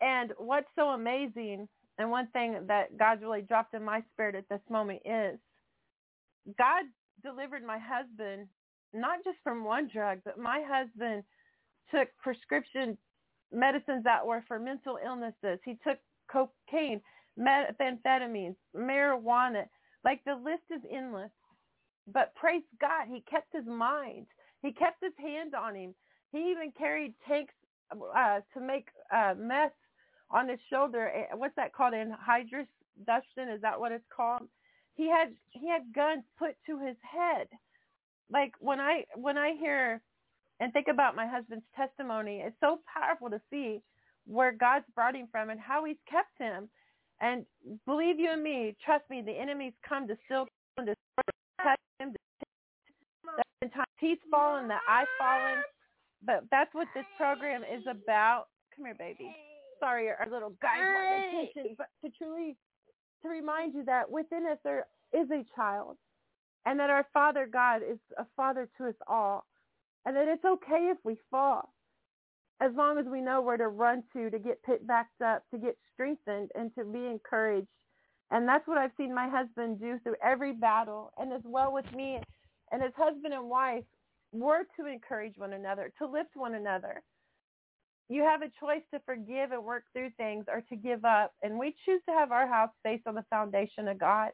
And 0.00 0.32
what's 0.38 0.68
so 0.76 0.88
amazing, 0.90 1.68
and 1.98 2.10
one 2.10 2.28
thing 2.28 2.66
that 2.68 2.96
God's 2.98 3.22
really 3.22 3.42
dropped 3.42 3.74
in 3.74 3.84
my 3.84 4.02
spirit 4.12 4.34
at 4.36 4.48
this 4.50 4.62
moment 4.70 5.02
is 5.04 5.38
God 6.58 6.84
delivered 7.24 7.64
my 7.64 7.78
husband 7.78 8.48
not 8.94 9.24
just 9.24 9.38
from 9.44 9.64
one 9.64 9.88
drug, 9.92 10.20
but 10.24 10.38
my 10.38 10.62
husband 10.66 11.24
took 11.94 12.08
prescription 12.22 12.98
medicines 13.52 14.04
that 14.04 14.26
were 14.26 14.44
for 14.48 14.58
mental 14.58 14.98
illnesses. 15.04 15.60
He 15.64 15.78
took 15.86 15.98
cocaine, 16.30 17.00
methamphetamines, 17.38 18.56
marijuana. 18.76 19.64
Like 20.04 20.22
the 20.26 20.34
list 20.36 20.64
is 20.74 20.82
endless. 20.92 21.30
But 22.08 22.34
praise 22.36 22.62
God, 22.80 23.08
he 23.08 23.24
kept 23.30 23.48
his 23.54 23.66
mind. 23.66 24.26
He 24.64 24.72
kept 24.72 25.02
his 25.02 25.12
hand 25.18 25.54
on 25.54 25.74
him. 25.74 25.94
He 26.32 26.38
even 26.50 26.72
carried 26.76 27.14
tanks 27.28 27.52
uh, 27.92 28.40
to 28.54 28.60
make 28.60 28.88
uh, 29.14 29.34
meth 29.38 29.76
on 30.30 30.48
his 30.48 30.58
shoulder. 30.72 31.12
What's 31.34 31.54
that 31.56 31.74
called? 31.74 31.92
Anhydrous 31.92 32.66
Dustin? 33.06 33.50
Is 33.54 33.60
that 33.60 33.78
what 33.78 33.92
it's 33.92 34.04
called? 34.14 34.48
He 34.94 35.08
had 35.08 35.34
he 35.50 35.68
had 35.68 35.92
guns 35.94 36.24
put 36.38 36.56
to 36.66 36.78
his 36.78 36.96
head. 37.02 37.48
Like 38.32 38.52
when 38.58 38.80
I 38.80 39.04
when 39.16 39.36
I 39.36 39.52
hear 39.60 40.00
and 40.60 40.72
think 40.72 40.86
about 40.88 41.14
my 41.14 41.26
husband's 41.26 41.66
testimony, 41.76 42.42
it's 42.44 42.56
so 42.60 42.80
powerful 42.92 43.28
to 43.28 43.40
see 43.50 43.82
where 44.26 44.52
God's 44.52 44.86
brought 44.94 45.14
him 45.14 45.28
from 45.30 45.50
and 45.50 45.60
how 45.60 45.84
He's 45.84 45.96
kept 46.10 46.38
him. 46.38 46.70
And 47.20 47.44
believe 47.86 48.18
you 48.18 48.32
and 48.32 48.42
me, 48.42 48.76
trust 48.84 49.04
me, 49.10 49.22
the 49.24 49.32
enemy's 49.38 49.74
come 49.86 50.08
to 50.08 50.16
steal, 50.24 50.46
to 50.78 50.84
destroy, 50.84 51.74
him, 52.00 52.12
to 52.12 52.18
times 53.70 53.86
he's 53.98 54.18
fallen, 54.30 54.68
that 54.68 54.80
I've 54.88 55.08
fallen. 55.18 55.62
But 56.24 56.44
that's 56.50 56.72
what 56.74 56.88
this 56.94 57.04
program 57.18 57.62
is 57.62 57.84
about. 57.86 58.46
Come 58.74 58.86
here, 58.86 58.94
baby. 58.94 59.34
Sorry, 59.80 60.08
our 60.08 60.28
little 60.30 60.54
guy 60.62 60.78
attention, 60.78 61.76
but 61.76 61.88
to 62.04 62.10
truly 62.16 62.56
to 63.22 63.28
remind 63.28 63.74
you 63.74 63.84
that 63.84 64.10
within 64.10 64.46
us 64.46 64.58
there 64.64 64.86
is 65.12 65.30
a 65.30 65.44
child, 65.54 65.96
and 66.66 66.78
that 66.80 66.90
our 66.90 67.06
Father 67.12 67.48
God 67.50 67.82
is 67.82 67.98
a 68.18 68.24
Father 68.36 68.68
to 68.78 68.88
us 68.88 68.94
all, 69.06 69.44
and 70.06 70.16
that 70.16 70.28
it's 70.28 70.44
okay 70.44 70.90
if 70.90 70.98
we 71.04 71.16
fall, 71.30 71.74
as 72.60 72.72
long 72.74 72.98
as 72.98 73.06
we 73.06 73.20
know 73.20 73.42
where 73.42 73.56
to 73.56 73.68
run 73.68 74.02
to 74.14 74.30
to 74.30 74.38
get 74.38 74.62
picked 74.62 74.86
back 74.86 75.08
up, 75.24 75.42
to 75.52 75.58
get 75.58 75.76
strengthened, 75.92 76.50
and 76.54 76.74
to 76.76 76.84
be 76.84 77.06
encouraged. 77.06 77.68
And 78.30 78.48
that's 78.48 78.66
what 78.66 78.78
I've 78.78 78.92
seen 78.96 79.14
my 79.14 79.28
husband 79.28 79.80
do 79.80 79.98
through 80.02 80.16
every 80.24 80.52
battle, 80.52 81.12
and 81.18 81.32
as 81.32 81.42
well 81.44 81.72
with 81.72 81.90
me 81.94 82.20
and 82.74 82.82
as 82.82 82.90
husband 82.96 83.32
and 83.32 83.48
wife, 83.48 83.84
we're 84.32 84.64
to 84.76 84.86
encourage 84.92 85.38
one 85.38 85.52
another, 85.52 85.92
to 85.98 86.08
lift 86.08 86.30
one 86.34 86.56
another. 86.56 87.04
You 88.08 88.24
have 88.24 88.42
a 88.42 88.50
choice 88.58 88.82
to 88.92 89.00
forgive 89.06 89.52
and 89.52 89.62
work 89.62 89.84
through 89.92 90.10
things 90.16 90.46
or 90.52 90.60
to 90.62 90.74
give 90.74 91.04
up. 91.04 91.32
And 91.40 91.56
we 91.56 91.76
choose 91.84 92.02
to 92.08 92.14
have 92.14 92.32
our 92.32 92.48
house 92.48 92.72
based 92.82 93.06
on 93.06 93.14
the 93.14 93.24
foundation 93.30 93.86
of 93.86 94.00
God 94.00 94.30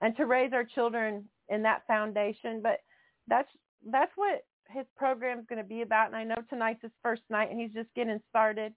and 0.00 0.16
to 0.16 0.26
raise 0.26 0.52
our 0.52 0.64
children 0.64 1.28
in 1.48 1.62
that 1.62 1.86
foundation. 1.86 2.60
But 2.60 2.80
that's 3.28 3.48
that's 3.88 4.10
what 4.16 4.42
his 4.68 4.86
program 4.96 5.38
is 5.38 5.46
going 5.48 5.62
to 5.62 5.68
be 5.68 5.82
about. 5.82 6.08
And 6.08 6.16
I 6.16 6.24
know 6.24 6.42
tonight's 6.48 6.82
his 6.82 6.90
first 7.04 7.22
night 7.30 7.52
and 7.52 7.60
he's 7.60 7.72
just 7.72 7.94
getting 7.94 8.20
started. 8.28 8.74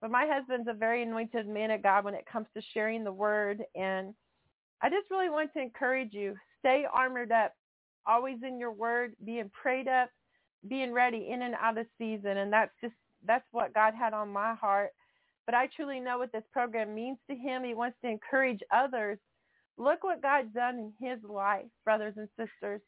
But 0.00 0.10
my 0.10 0.26
husband's 0.28 0.68
a 0.68 0.74
very 0.74 1.04
anointed 1.04 1.46
man 1.46 1.70
of 1.70 1.84
God 1.84 2.04
when 2.04 2.14
it 2.14 2.26
comes 2.26 2.48
to 2.56 2.62
sharing 2.74 3.04
the 3.04 3.12
word. 3.12 3.62
And 3.76 4.12
I 4.82 4.90
just 4.90 5.08
really 5.08 5.30
want 5.30 5.52
to 5.52 5.62
encourage 5.62 6.12
you, 6.12 6.34
stay 6.58 6.84
armored 6.92 7.30
up 7.30 7.52
always 8.06 8.38
in 8.46 8.58
your 8.58 8.72
word, 8.72 9.14
being 9.24 9.50
prayed 9.50 9.88
up, 9.88 10.10
being 10.68 10.92
ready 10.92 11.28
in 11.30 11.42
and 11.42 11.54
out 11.60 11.78
of 11.78 11.86
season. 11.98 12.38
And 12.38 12.52
that's 12.52 12.72
just, 12.80 12.94
that's 13.26 13.46
what 13.52 13.74
God 13.74 13.94
had 13.94 14.14
on 14.14 14.32
my 14.32 14.54
heart. 14.54 14.90
But 15.46 15.54
I 15.54 15.68
truly 15.74 16.00
know 16.00 16.18
what 16.18 16.32
this 16.32 16.44
program 16.52 16.94
means 16.94 17.18
to 17.28 17.36
him. 17.36 17.64
He 17.64 17.74
wants 17.74 17.98
to 18.02 18.10
encourage 18.10 18.60
others. 18.72 19.18
Look 19.76 20.04
what 20.04 20.22
God's 20.22 20.52
done 20.54 20.92
in 21.00 21.06
his 21.06 21.18
life, 21.22 21.66
brothers 21.84 22.14
and 22.16 22.28
sisters. 22.38 22.80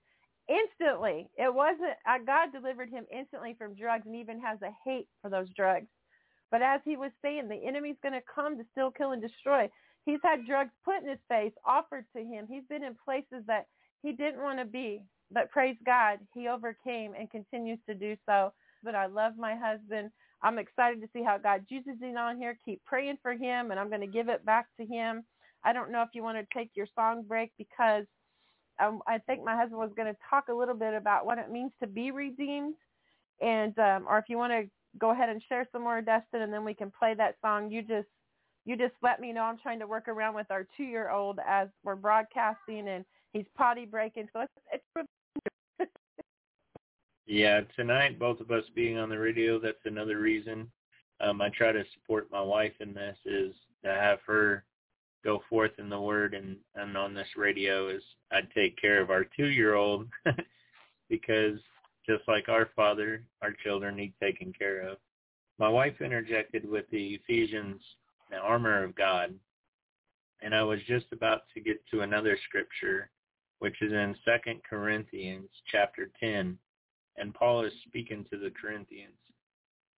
Instantly. 0.49 1.29
It 1.37 1.53
wasn't, 1.53 1.99
uh, 2.09 2.19
God 2.25 2.53
delivered 2.53 2.89
him 2.89 3.05
instantly 3.12 3.55
from 3.59 3.75
drugs 3.75 4.07
and 4.07 4.14
even 4.17 4.41
has 4.41 4.59
a 4.62 4.71
hate 4.85 5.09
for 5.21 5.29
those 5.29 5.49
drugs. 5.57 5.89
But 6.51 6.62
as 6.62 6.81
he 6.85 6.97
was 6.97 7.11
saying, 7.23 7.49
the 7.49 7.67
enemy's 7.67 7.97
going 8.03 8.14
to 8.14 8.23
come 8.33 8.57
to 8.57 8.64
steal, 8.71 8.93
kill, 8.93 9.12
and 9.12 9.21
destroy. 9.21 9.69
He's 10.05 10.21
had 10.23 10.47
drugs 10.47 10.71
put 10.85 11.03
in 11.03 11.09
his 11.09 11.19
face, 11.29 11.53
offered 11.64 12.07
to 12.17 12.23
him. 12.23 12.47
He's 12.49 12.62
been 12.69 12.85
in 12.85 12.95
places 13.05 13.45
that 13.49 13.67
he 14.03 14.13
didn't 14.13 14.43
want 14.43 14.59
to 14.59 14.65
be. 14.65 15.03
But 15.31 15.51
praise 15.51 15.77
God, 15.85 16.21
he 16.35 16.49
overcame 16.49 17.15
and 17.19 17.31
continues 17.31 17.79
to 17.89 17.95
do 17.95 18.17
so. 18.27 18.53
But 18.83 18.95
I 18.95 19.07
love 19.07 19.35
my 19.39 19.57
husband. 19.57 20.11
I'm 20.43 20.59
excited 20.59 21.01
to 21.01 21.09
see 21.13 21.23
how 21.25 21.39
God 21.39 21.65
uses 21.69 22.01
him 22.01 22.17
on 22.17 22.39
here. 22.39 22.59
Keep 22.65 22.85
praying 22.85 23.19
for 23.23 23.33
him, 23.33 23.71
and 23.71 23.81
I'm 23.81 23.89
going 23.89 24.03
to 24.03 24.07
give 24.07 24.29
it 24.29 24.45
back 24.47 24.67
to 24.79 24.87
him. 24.87 25.25
I 25.65 25.73
don't 25.73 25.91
know 25.91 26.03
if 26.03 26.11
you 26.15 26.23
want 26.23 26.39
to 26.39 26.59
take 26.59 26.71
your 26.77 26.87
song 26.95 27.25
break 27.27 27.53
because 27.59 28.05
um, 28.81 29.01
I 29.07 29.19
think 29.19 29.45
my 29.45 29.57
husband 29.57 29.81
was 29.81 29.93
going 29.97 30.13
to 30.13 30.19
talk 30.29 30.49
a 30.49 30.55
little 30.55 30.75
bit 30.75 30.95
about 30.95 31.27
what 31.27 31.39
it 31.39 31.51
means 31.51 31.73
to 31.81 31.89
be 31.89 32.11
redeemed, 32.11 32.77
and 33.41 33.79
um, 33.79 34.07
or 34.09 34.19
if 34.19 34.27
you 34.29 34.39
want 34.39 34.53
to 34.53 34.71
go 34.99 35.11
ahead 35.11 35.29
and 35.29 35.43
share 35.49 35.67
some 35.73 35.83
more, 35.83 36.01
Dustin, 36.03 36.43
and 36.43 36.53
then 36.53 36.65
we 36.65 36.75
can 36.75 36.93
play 36.97 37.15
that 37.15 37.37
song. 37.43 37.71
You 37.71 37.83
just 37.83 38.09
you 38.65 38.77
just 38.77 38.95
let 39.03 39.21
me 39.21 39.33
know. 39.33 39.43
I'm 39.43 39.59
trying 39.59 39.81
to 39.81 39.87
work 39.87 40.09
around 40.09 40.35
with 40.35 40.49
our 40.51 40.67
two 40.77 40.85
year 40.85 41.11
old 41.11 41.39
as 41.47 41.69
we're 41.85 41.97
broadcasting 41.97 42.89
and 42.89 43.05
he's 43.37 43.47
potty 43.57 43.84
breaking. 43.84 44.28
So 44.32 44.41
it's, 44.41 44.82
it's 45.78 45.91
yeah, 47.26 47.61
tonight 47.76 48.18
both 48.18 48.41
of 48.41 48.51
us 48.51 48.64
being 48.74 48.99
on 48.99 49.09
the 49.09 49.18
radio, 49.18 49.59
that's 49.59 49.84
another 49.84 50.18
reason. 50.18 50.70
Um, 51.20 51.41
I 51.41 51.51
try 51.51 51.72
to 51.72 51.84
support 51.95 52.28
my 52.30 52.41
wife 52.41 52.74
in 52.80 52.95
this 52.95 53.16
is 53.24 53.55
to 53.84 53.91
have 53.91 54.18
her 54.26 54.64
go 55.24 55.43
forth 55.49 55.72
in 55.78 55.89
the 55.89 56.01
word 56.01 56.34
and, 56.34 56.57
and 56.74 56.97
on 56.97 57.14
this 57.14 57.28
radio 57.37 57.89
is 57.89 58.03
I 58.30 58.41
take 58.55 58.80
care 58.80 59.01
of 59.01 59.11
our 59.11 59.24
two 59.24 59.49
year 59.49 59.74
old 59.74 60.07
because 61.11 61.59
just 62.07 62.22
like 62.28 62.49
our 62.49 62.68
father, 62.76 63.22
our 63.43 63.53
children 63.64 63.97
need 63.97 64.14
taken 64.20 64.53
care 64.53 64.80
of. 64.80 64.99
My 65.59 65.68
wife 65.68 66.01
interjected 66.01 66.68
with 66.68 66.84
the 66.91 67.14
Ephesians, 67.14 67.80
the 68.30 68.37
armor 68.37 68.84
of 68.84 68.95
God, 68.95 69.34
and 70.43 70.55
I 70.55 70.62
was 70.62 70.78
just 70.87 71.07
about 71.12 71.43
to 71.55 71.61
get 71.61 71.84
to 71.91 72.03
another 72.03 72.39
scripture 72.47 73.11
which 73.59 73.81
is 73.83 73.93
in 73.93 74.15
Second 74.25 74.61
Corinthians 74.69 75.49
chapter 75.71 76.11
10. 76.21 76.59
And 77.17 77.35
Paul 77.35 77.65
is 77.65 77.73
speaking 77.87 78.25
to 78.31 78.39
the 78.39 78.51
Corinthians. 78.51 79.15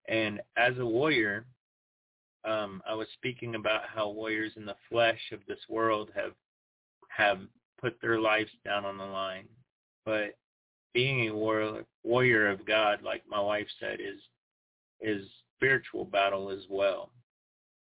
And 0.08 0.40
as 0.56 0.78
a 0.78 0.86
warrior, 0.86 1.46
um, 2.44 2.82
I 2.88 2.94
was 2.94 3.08
speaking 3.14 3.54
about 3.54 3.82
how 3.92 4.08
warriors 4.10 4.52
in 4.56 4.64
the 4.64 4.76
flesh 4.88 5.20
of 5.32 5.40
this 5.46 5.58
world 5.68 6.10
have 6.14 6.32
have 7.08 7.40
put 7.80 8.00
their 8.00 8.20
lives 8.20 8.50
down 8.64 8.84
on 8.84 8.96
the 8.96 9.04
line. 9.04 9.48
But 10.04 10.36
being 10.94 11.28
a 11.28 11.34
warrior, 11.34 11.84
warrior 12.04 12.48
of 12.48 12.64
God, 12.64 13.02
like 13.02 13.22
my 13.28 13.40
wife 13.40 13.66
said, 13.80 13.98
is 14.00 14.20
is 15.00 15.26
spiritual 15.56 16.04
battle 16.04 16.50
as 16.50 16.64
well. 16.70 17.10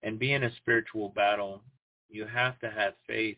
And 0.04 0.20
being 0.20 0.44
a 0.44 0.56
spiritual 0.58 1.10
battle, 1.10 1.62
you 2.10 2.26
have 2.26 2.60
to 2.60 2.70
have 2.70 2.94
faith 3.08 3.38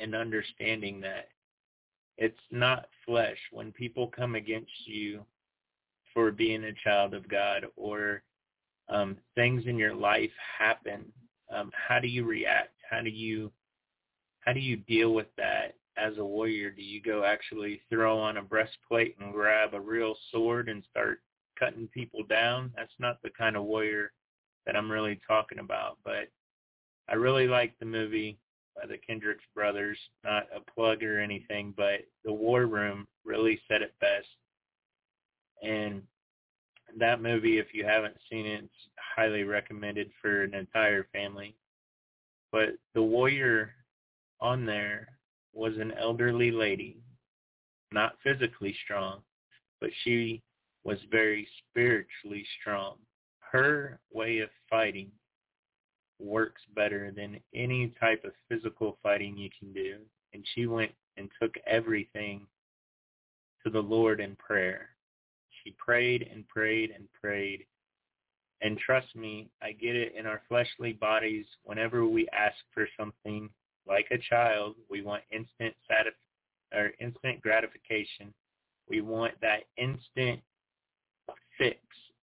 and 0.00 0.14
understanding 0.14 1.00
that 1.00 1.28
it's 2.18 2.40
not 2.50 2.88
flesh. 3.04 3.38
When 3.52 3.72
people 3.72 4.08
come 4.08 4.34
against 4.34 4.86
you 4.86 5.24
for 6.14 6.30
being 6.30 6.64
a 6.64 6.72
child 6.84 7.14
of 7.14 7.28
God 7.28 7.66
or 7.76 8.22
um, 8.88 9.16
things 9.34 9.64
in 9.66 9.76
your 9.76 9.94
life 9.94 10.30
happen, 10.58 11.04
um, 11.54 11.70
how 11.74 11.98
do 11.98 12.08
you 12.08 12.24
react? 12.24 12.74
How 12.88 13.00
do 13.00 13.10
you 13.10 13.52
how 14.40 14.52
do 14.52 14.60
you 14.60 14.76
deal 14.76 15.12
with 15.12 15.26
that 15.36 15.74
as 15.96 16.18
a 16.18 16.24
warrior? 16.24 16.70
Do 16.70 16.82
you 16.82 17.02
go 17.02 17.24
actually 17.24 17.80
throw 17.90 18.18
on 18.18 18.36
a 18.36 18.42
breastplate 18.42 19.16
and 19.20 19.32
grab 19.32 19.74
a 19.74 19.80
real 19.80 20.14
sword 20.30 20.68
and 20.68 20.84
start 20.88 21.20
cutting 21.58 21.88
people 21.88 22.22
down? 22.22 22.72
That's 22.76 22.92
not 23.00 23.20
the 23.22 23.30
kind 23.30 23.56
of 23.56 23.64
warrior 23.64 24.12
that 24.64 24.76
I'm 24.76 24.90
really 24.90 25.20
talking 25.26 25.58
about. 25.58 25.98
But 26.04 26.28
I 27.08 27.14
really 27.14 27.48
like 27.48 27.76
the 27.78 27.86
movie 27.86 28.38
by 28.76 28.86
the 28.86 28.98
Kendricks 28.98 29.44
brothers. 29.54 29.98
Not 30.24 30.46
a 30.54 30.60
plug 30.60 31.02
or 31.02 31.20
anything, 31.20 31.74
but 31.76 32.00
the 32.24 32.32
War 32.32 32.66
Room 32.66 33.06
really 33.24 33.60
said 33.68 33.82
it 33.82 33.94
best. 34.00 34.28
And 35.62 36.02
that 36.98 37.22
movie, 37.22 37.58
if 37.58 37.72
you 37.72 37.84
haven't 37.84 38.16
seen 38.30 38.46
it, 38.46 38.64
it's 38.64 38.88
highly 39.16 39.44
recommended 39.44 40.10
for 40.20 40.42
an 40.42 40.54
entire 40.54 41.06
family. 41.12 41.54
But 42.52 42.70
the 42.94 43.02
warrior 43.02 43.74
on 44.40 44.64
there 44.66 45.08
was 45.52 45.76
an 45.78 45.92
elderly 45.92 46.50
lady, 46.50 46.98
not 47.92 48.16
physically 48.22 48.76
strong, 48.84 49.20
but 49.80 49.90
she 50.04 50.42
was 50.84 50.98
very 51.10 51.48
spiritually 51.70 52.46
strong. 52.60 52.96
Her 53.40 53.98
way 54.12 54.38
of 54.38 54.50
fighting 54.68 55.10
works 56.18 56.62
better 56.74 57.12
than 57.14 57.40
any 57.54 57.92
type 58.00 58.24
of 58.24 58.32
physical 58.48 58.98
fighting 59.02 59.36
you 59.36 59.50
can 59.58 59.72
do. 59.72 59.96
And 60.32 60.44
she 60.54 60.66
went 60.66 60.92
and 61.16 61.30
took 61.40 61.54
everything 61.66 62.46
to 63.64 63.70
the 63.70 63.80
Lord 63.80 64.20
in 64.20 64.36
prayer. 64.36 64.90
She 65.62 65.74
prayed 65.78 66.28
and 66.32 66.46
prayed 66.48 66.90
and 66.90 67.04
prayed. 67.20 67.66
And 68.62 68.78
trust 68.78 69.14
me, 69.14 69.50
I 69.62 69.72
get 69.72 69.96
it 69.96 70.14
in 70.14 70.26
our 70.26 70.42
fleshly 70.48 70.92
bodies 70.92 71.46
whenever 71.64 72.06
we 72.06 72.28
ask 72.32 72.56
for 72.72 72.88
something 72.98 73.50
like 73.86 74.08
a 74.10 74.18
child, 74.18 74.74
we 74.90 75.02
want 75.02 75.22
instant 75.30 75.74
satisfaction 75.88 76.20
or 76.74 76.92
instant 77.00 77.40
gratification. 77.42 78.32
We 78.88 79.00
want 79.00 79.34
that 79.40 79.64
instant 79.76 80.40
fix. 81.58 81.78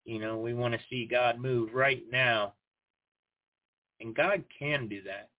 You 0.06 0.20
know, 0.20 0.38
we 0.38 0.54
want 0.54 0.74
to 0.74 0.80
see 0.90 1.06
God 1.06 1.40
move 1.40 1.74
right 1.74 2.04
now. 2.12 2.54
And 4.04 4.14
God 4.14 4.44
can 4.60 4.88
do 4.88 5.02
that. 5.04 5.30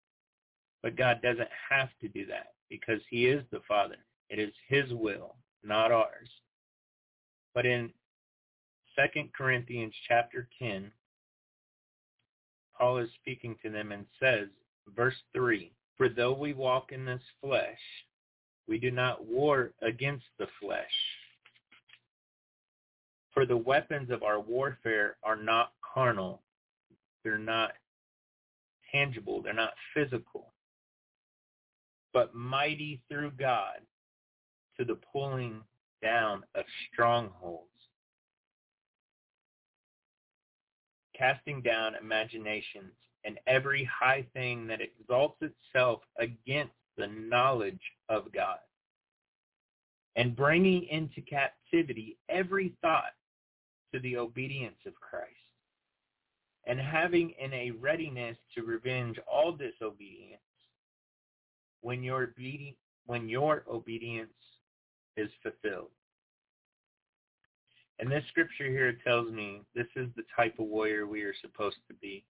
But 0.83 0.97
God 0.97 1.21
doesn't 1.23 1.49
have 1.71 1.91
to 2.01 2.09
do 2.09 2.27
that 2.27 2.55
because 2.71 3.01
he 3.11 3.27
is 3.27 3.45
the 3.51 3.61
Father. 3.69 3.97
It 4.31 4.39
is 4.39 4.53
his 4.69 4.93
will, 4.93 5.37
not 5.63 5.93
ours. 5.93 6.31
But 7.55 7.67
in 7.67 7.91
2 8.97 9.29
Corinthians 9.37 9.95
chapter 10.09 10.49
10, 10.59 10.91
Paul 12.77 12.99
is 12.99 13.09
speaking 13.21 13.57
to 13.63 13.71
them 13.71 13.93
and 13.93 14.07
says, 14.21 14.49
verse 14.97 15.15
3, 15.35 15.71
For 15.97 16.09
though 16.09 16.33
we 16.33 16.55
walk 16.55 16.91
in 16.91 17.05
this 17.05 17.23
flesh, 17.43 17.79
we 18.67 18.79
do 18.79 18.91
not 18.91 19.27
war 19.27 19.73
against 19.83 20.27
the 20.39 20.49
flesh. 20.61 20.85
For 23.33 23.45
the 23.47 23.57
weapons 23.57 24.11
of 24.11 24.23
our 24.23 24.41
warfare 24.41 25.17
are 25.23 25.37
not 25.37 25.73
carnal. 25.95 26.41
They're 27.23 27.39
not 27.39 27.73
tangible. 28.95 29.43
They're 29.43 29.53
not 29.53 29.75
physical. 29.93 30.53
But 32.13 32.35
mighty 32.35 33.03
through 33.11 33.33
God 33.33 33.81
to 34.79 34.85
the 34.85 34.99
pulling 35.13 35.61
down 36.03 36.45
of 36.55 36.65
strongholds. 36.93 37.69
Casting 41.19 41.61
down 41.63 41.95
imaginations 42.01 42.93
and 43.25 43.39
every 43.47 43.85
high 43.85 44.27
thing 44.35 44.67
that 44.67 44.81
exalts 44.81 45.41
itself 45.41 46.01
against 46.19 46.75
the 46.97 47.07
knowledge 47.07 47.81
of 48.09 48.31
God, 48.33 48.59
and 50.15 50.37
bringing 50.37 50.85
into 50.85 51.21
captivity 51.23 52.19
every 52.29 52.75
thought 52.83 53.15
to 53.93 54.01
the 54.01 54.17
obedience 54.17 54.77
of 54.87 54.95
Christ, 55.01 55.33
and 56.67 56.81
having 56.81 57.31
in 57.39 57.53
a 57.53 57.73
readiness 57.73 58.37
to 58.55 58.63
revenge 58.63 59.19
all 59.31 59.53
disobedience 59.53 60.41
when 61.81 62.03
your 62.03 62.29
obedi- 62.29 62.77
when 63.07 63.29
your 63.29 63.65
obedience 63.71 64.33
is 65.17 65.31
fulfilled. 65.43 65.91
And 67.99 68.11
this 68.11 68.25
scripture 68.29 68.67
here 68.67 68.99
tells 69.07 69.31
me 69.31 69.61
this 69.75 69.87
is 69.95 70.09
the 70.17 70.25
type 70.35 70.59
of 70.59 70.67
warrior 70.67 71.07
we 71.07 71.23
are 71.23 71.35
supposed 71.41 71.77
to 71.89 71.95
be. 71.95 72.25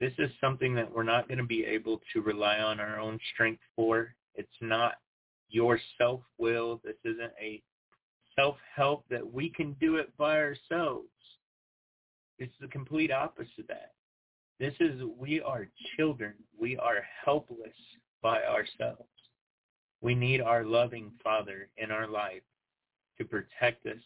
This 0.00 0.12
is 0.18 0.30
something 0.40 0.74
that 0.76 0.92
we're 0.92 1.02
not 1.02 1.26
going 1.26 1.38
to 1.38 1.44
be 1.44 1.64
able 1.64 2.00
to 2.12 2.20
rely 2.20 2.58
on 2.58 2.78
our 2.78 3.00
own 3.00 3.18
strength 3.34 3.62
for. 3.74 4.14
It's 4.36 4.48
not 4.60 4.94
your 5.48 5.80
self-will. 5.98 6.80
This 6.84 6.96
isn't 7.04 7.32
a 7.40 7.60
self-help 8.36 9.04
that 9.10 9.32
we 9.32 9.50
can 9.50 9.72
do 9.80 9.96
it 9.96 10.16
by 10.16 10.36
ourselves. 10.36 11.08
It's 12.38 12.54
the 12.60 12.68
complete 12.68 13.10
opposite 13.10 13.58
of 13.58 13.66
that. 13.68 13.92
This 14.60 14.74
is, 14.80 15.00
we 15.16 15.40
are 15.40 15.68
children. 15.96 16.34
We 16.58 16.76
are 16.76 17.02
helpless 17.24 17.76
by 18.22 18.42
ourselves. 18.42 19.08
We 20.00 20.14
need 20.14 20.40
our 20.40 20.64
loving 20.64 21.12
Father 21.22 21.68
in 21.76 21.90
our 21.90 22.08
life 22.08 22.42
to 23.18 23.24
protect 23.24 23.86
us 23.86 24.02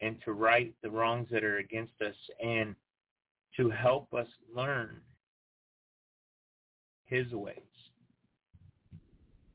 and 0.00 0.16
to 0.24 0.32
right 0.32 0.72
the 0.82 0.90
wrongs 0.90 1.28
that 1.30 1.44
are 1.44 1.58
against 1.58 2.00
us 2.00 2.14
and 2.42 2.74
to 3.56 3.70
help 3.70 4.12
us 4.14 4.28
learn 4.54 5.00
his 7.06 7.32
ways. 7.32 7.56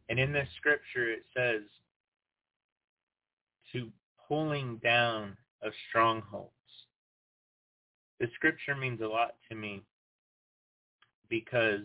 And 0.09 0.19
in 0.19 0.33
this 0.33 0.47
scripture 0.57 1.11
it 1.11 1.23
says 1.35 1.61
to 3.71 3.89
pulling 4.27 4.77
down 4.77 5.37
of 5.61 5.71
strongholds. 5.89 6.51
The 8.23 8.29
scripture 8.35 8.73
means 8.73 9.01
a 9.01 9.05
lot 9.05 9.35
to 9.49 9.55
me 9.55 9.83
because 11.27 11.83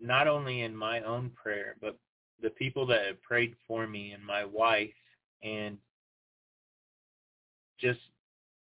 not 0.00 0.26
only 0.26 0.62
in 0.62 0.74
my 0.74 1.02
own 1.02 1.30
prayer, 1.40 1.76
but 1.80 1.96
the 2.42 2.50
people 2.50 2.84
that 2.86 3.06
have 3.06 3.22
prayed 3.22 3.54
for 3.68 3.86
me 3.86 4.10
and 4.10 4.26
my 4.26 4.44
wife 4.44 4.90
and 5.44 5.78
just 7.80 8.00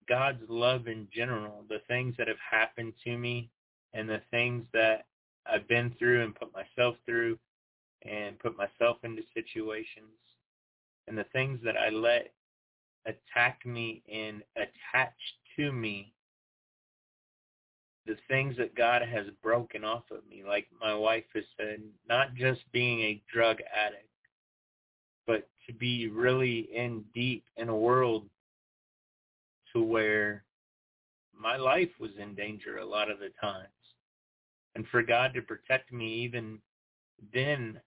God's 0.09 0.41
love 0.49 0.89
in 0.89 1.07
general, 1.15 1.67
the 1.69 1.83
things 1.87 2.15
that 2.17 2.29
have 2.29 2.39
happened 2.51 2.95
to 3.05 3.19
me 3.19 3.51
and 3.93 4.09
the 4.09 4.23
things 4.31 4.65
that 4.73 5.05
I've 5.45 5.69
been 5.69 5.95
through 5.99 6.25
and 6.25 6.35
put 6.35 6.49
myself 6.55 6.97
through 7.05 7.39
and 8.11 8.39
put 8.39 8.57
myself 8.57 8.97
into 9.05 9.21
situations 9.35 10.17
and 11.09 11.19
the 11.19 11.27
things 11.35 11.61
that 11.63 11.77
I 11.77 11.91
let 11.91 12.33
attack 13.05 13.67
me 13.67 14.03
and 14.11 14.43
attach 14.57 15.13
to 15.61 15.73
me 15.73 16.13
the 18.07 18.17
things 18.29 18.57
that 18.57 18.75
God 18.75 19.03
has 19.03 19.27
broken 19.43 19.85
off 19.85 20.05
of 20.11 20.27
me, 20.29 20.43
like 20.47 20.67
my 20.81 20.95
wife 20.95 21.25
has 21.35 21.45
said, 21.57 21.81
not 22.09 22.35
just 22.35 22.61
being 22.73 23.01
a 23.01 23.23
drug 23.33 23.59
addict, 23.77 24.09
but 25.27 25.47
to 25.69 25.75
be 25.75 26.09
really 26.09 26.69
in 26.75 27.05
deep 27.15 27.45
in 27.57 27.69
a 27.69 27.77
world 27.77 28.25
to 29.73 29.83
where 29.83 30.45
my 31.39 31.57
life 31.57 31.91
was 32.01 32.11
in 32.19 32.35
danger 32.35 32.79
a 32.79 32.85
lot 32.85 33.11
of 33.11 33.19
the 33.19 33.31
times. 33.41 33.69
And 34.75 34.87
for 34.89 35.03
God 35.03 35.35
to 35.35 35.43
protect 35.43 35.93
me 35.93 36.25
even 36.25 36.59
then 37.35 37.81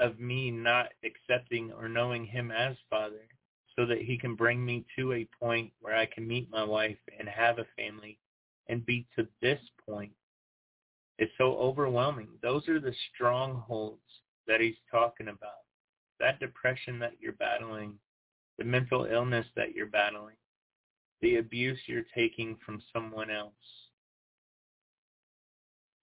of 0.00 0.18
me 0.18 0.50
not 0.50 0.88
accepting 1.04 1.72
or 1.72 1.88
knowing 1.88 2.26
him 2.26 2.50
as 2.50 2.76
father 2.90 3.28
so 3.76 3.84
that 3.86 4.00
he 4.00 4.16
can 4.16 4.34
bring 4.34 4.64
me 4.64 4.84
to 4.96 5.12
a 5.12 5.28
point 5.38 5.70
where 5.80 5.94
I 5.94 6.06
can 6.06 6.26
meet 6.26 6.50
my 6.50 6.64
wife 6.64 6.96
and 7.18 7.28
have 7.28 7.58
a 7.58 7.66
family 7.76 8.18
and 8.68 8.84
be 8.84 9.06
to 9.16 9.26
this 9.42 9.60
point 9.88 10.12
is 11.18 11.28
so 11.38 11.56
overwhelming. 11.56 12.28
Those 12.42 12.68
are 12.68 12.80
the 12.80 12.94
strongholds 13.14 14.00
that 14.46 14.60
he's 14.60 14.76
talking 14.90 15.28
about. 15.28 15.64
That 16.20 16.40
depression 16.40 16.98
that 17.00 17.14
you're 17.20 17.32
battling, 17.32 17.94
the 18.58 18.64
mental 18.64 19.04
illness 19.04 19.46
that 19.56 19.74
you're 19.74 19.86
battling, 19.86 20.36
the 21.20 21.36
abuse 21.36 21.78
you're 21.86 22.04
taking 22.14 22.56
from 22.64 22.82
someone 22.92 23.30
else. 23.30 23.52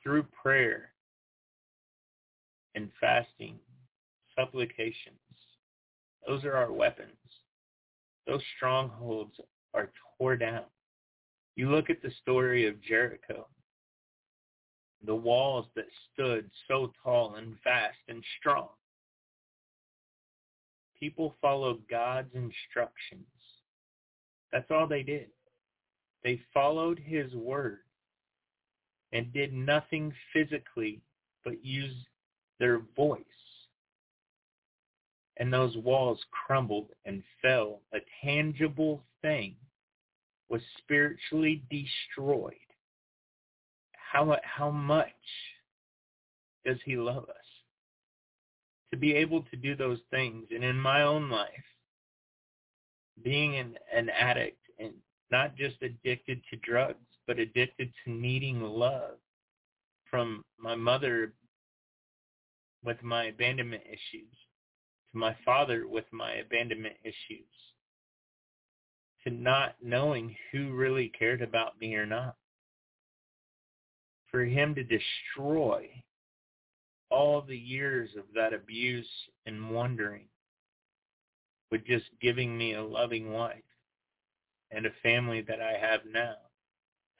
Through 0.02 0.24
prayer 0.24 0.90
and 2.76 2.90
fasting, 3.00 3.58
supplications, 4.38 5.18
those 6.28 6.44
are 6.44 6.56
our 6.56 6.72
weapons. 6.72 7.10
Those 8.28 8.42
strongholds 8.58 9.34
are 9.74 9.92
tore 10.18 10.38
down. 10.38 10.64
You 11.56 11.70
look 11.70 11.90
at 11.90 12.02
the 12.02 12.12
story 12.22 12.68
of 12.68 12.82
Jericho, 12.82 13.48
the 15.06 15.16
walls 15.16 15.66
that 15.76 15.86
stood 16.14 16.50
so 16.68 16.92
tall 17.04 17.36
and 17.36 17.56
vast 17.64 17.98
and 18.08 18.24
strong. 18.40 18.70
People 21.00 21.36
followed 21.42 21.82
God's 21.90 22.34
instructions 22.34 23.26
that's 24.54 24.70
all 24.70 24.88
they 24.88 25.02
did. 25.02 25.28
They 26.24 26.40
followed 26.54 27.00
his 27.00 27.34
word 27.34 27.80
and 29.12 29.34
did 29.34 29.52
nothing 29.52 30.14
physically 30.32 31.02
but 31.44 31.66
use 31.66 31.96
their 32.60 32.82
voice. 32.96 33.20
And 35.38 35.52
those 35.52 35.76
walls 35.78 36.20
crumbled 36.46 36.90
and 37.06 37.24
fell. 37.42 37.82
A 37.94 37.98
tangible 38.24 39.04
thing 39.22 39.56
was 40.50 40.62
spiritually 40.78 41.64
destroyed. 41.72 42.54
How, 43.94 44.38
how 44.44 44.70
much 44.70 45.08
does 46.66 46.78
he 46.86 46.96
love 46.96 47.24
us? 47.24 47.36
To 48.92 48.98
be 48.98 49.16
able 49.16 49.42
to 49.50 49.56
do 49.56 49.76
those 49.76 50.00
things. 50.12 50.46
And 50.52 50.64
in 50.64 50.80
my 50.80 51.02
own 51.02 51.30
life, 51.32 51.50
being 53.24 53.56
an, 53.56 53.78
an 53.94 54.10
addict 54.10 54.60
and 54.80 54.94
not 55.32 55.56
just 55.56 55.82
addicted 55.82 56.42
to 56.50 56.58
drugs, 56.58 57.00
but 57.26 57.40
addicted 57.40 57.92
to 58.04 58.12
needing 58.12 58.62
love 58.62 59.16
from 60.10 60.44
my 60.60 60.76
mother 60.76 61.34
with 62.84 63.02
my 63.02 63.26
abandonment 63.26 63.82
issues, 63.88 64.30
to 65.14 65.18
my 65.20 65.36
father 65.46 65.88
with 65.88 66.06
my 66.12 66.34
abandonment 66.34 66.96
issues, 67.04 67.48
to 69.24 69.30
not 69.30 69.76
knowing 69.82 70.36
who 70.52 70.74
really 70.74 71.12
cared 71.18 71.42
about 71.42 71.80
me 71.80 71.96
or 71.96 72.06
not. 72.06 72.36
For 74.30 74.44
him 74.44 74.76
to 74.76 74.84
destroy 74.84 75.88
all 77.10 77.42
the 77.42 77.58
years 77.58 78.10
of 78.18 78.24
that 78.34 78.54
abuse 78.54 79.08
and 79.46 79.70
wondering 79.70 80.26
with 81.70 81.86
just 81.86 82.06
giving 82.20 82.58
me 82.58 82.74
a 82.74 82.84
loving 82.84 83.32
wife 83.32 83.64
and 84.72 84.88
a 84.88 84.92
family 85.04 85.42
that 85.42 85.62
I 85.62 85.78
have 85.80 86.02
now. 86.12 86.36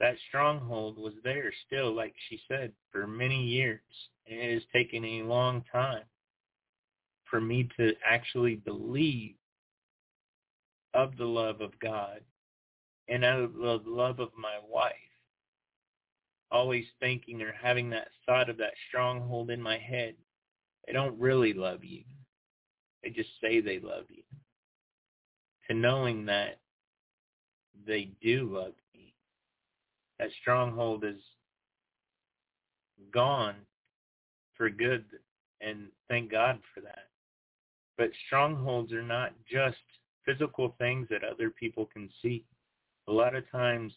That 0.00 0.16
stronghold 0.28 0.98
was 0.98 1.14
there 1.22 1.52
still, 1.66 1.94
like 1.94 2.14
she 2.28 2.40
said, 2.48 2.72
for 2.90 3.06
many 3.06 3.44
years. 3.44 3.80
And 4.26 4.40
it 4.40 4.54
has 4.54 4.62
taken 4.72 5.04
a 5.04 5.22
long 5.22 5.62
time 5.70 6.02
for 7.34 7.40
me 7.40 7.68
to 7.76 7.92
actually 8.08 8.54
believe 8.54 9.34
of 10.94 11.16
the 11.16 11.24
love 11.24 11.60
of 11.60 11.76
God 11.80 12.20
and 13.08 13.24
of 13.24 13.54
the 13.54 13.80
love 13.84 14.20
of 14.20 14.28
my 14.38 14.60
wife. 14.70 14.94
Always 16.52 16.84
thinking 17.00 17.42
or 17.42 17.52
having 17.60 17.90
that 17.90 18.06
thought 18.24 18.48
of 18.48 18.56
that 18.58 18.74
stronghold 18.88 19.50
in 19.50 19.60
my 19.60 19.78
head. 19.78 20.14
They 20.86 20.92
don't 20.92 21.18
really 21.18 21.52
love 21.52 21.82
you. 21.82 22.04
They 23.02 23.10
just 23.10 23.30
say 23.40 23.60
they 23.60 23.80
love 23.80 24.04
you. 24.08 24.22
To 25.68 25.74
knowing 25.74 26.24
that 26.26 26.60
they 27.84 28.12
do 28.22 28.48
love 28.54 28.74
me. 28.94 29.12
That 30.20 30.28
stronghold 30.40 31.02
is 31.04 31.20
gone 33.12 33.56
for 34.56 34.70
good, 34.70 35.04
and 35.60 35.88
thank 36.08 36.30
God 36.30 36.60
for 36.72 36.80
that. 36.82 37.08
But 37.96 38.10
strongholds 38.26 38.92
are 38.92 39.02
not 39.02 39.32
just 39.50 39.78
physical 40.24 40.74
things 40.78 41.06
that 41.10 41.24
other 41.24 41.50
people 41.50 41.86
can 41.86 42.08
see. 42.22 42.44
A 43.08 43.12
lot 43.12 43.34
of 43.34 43.50
times 43.50 43.92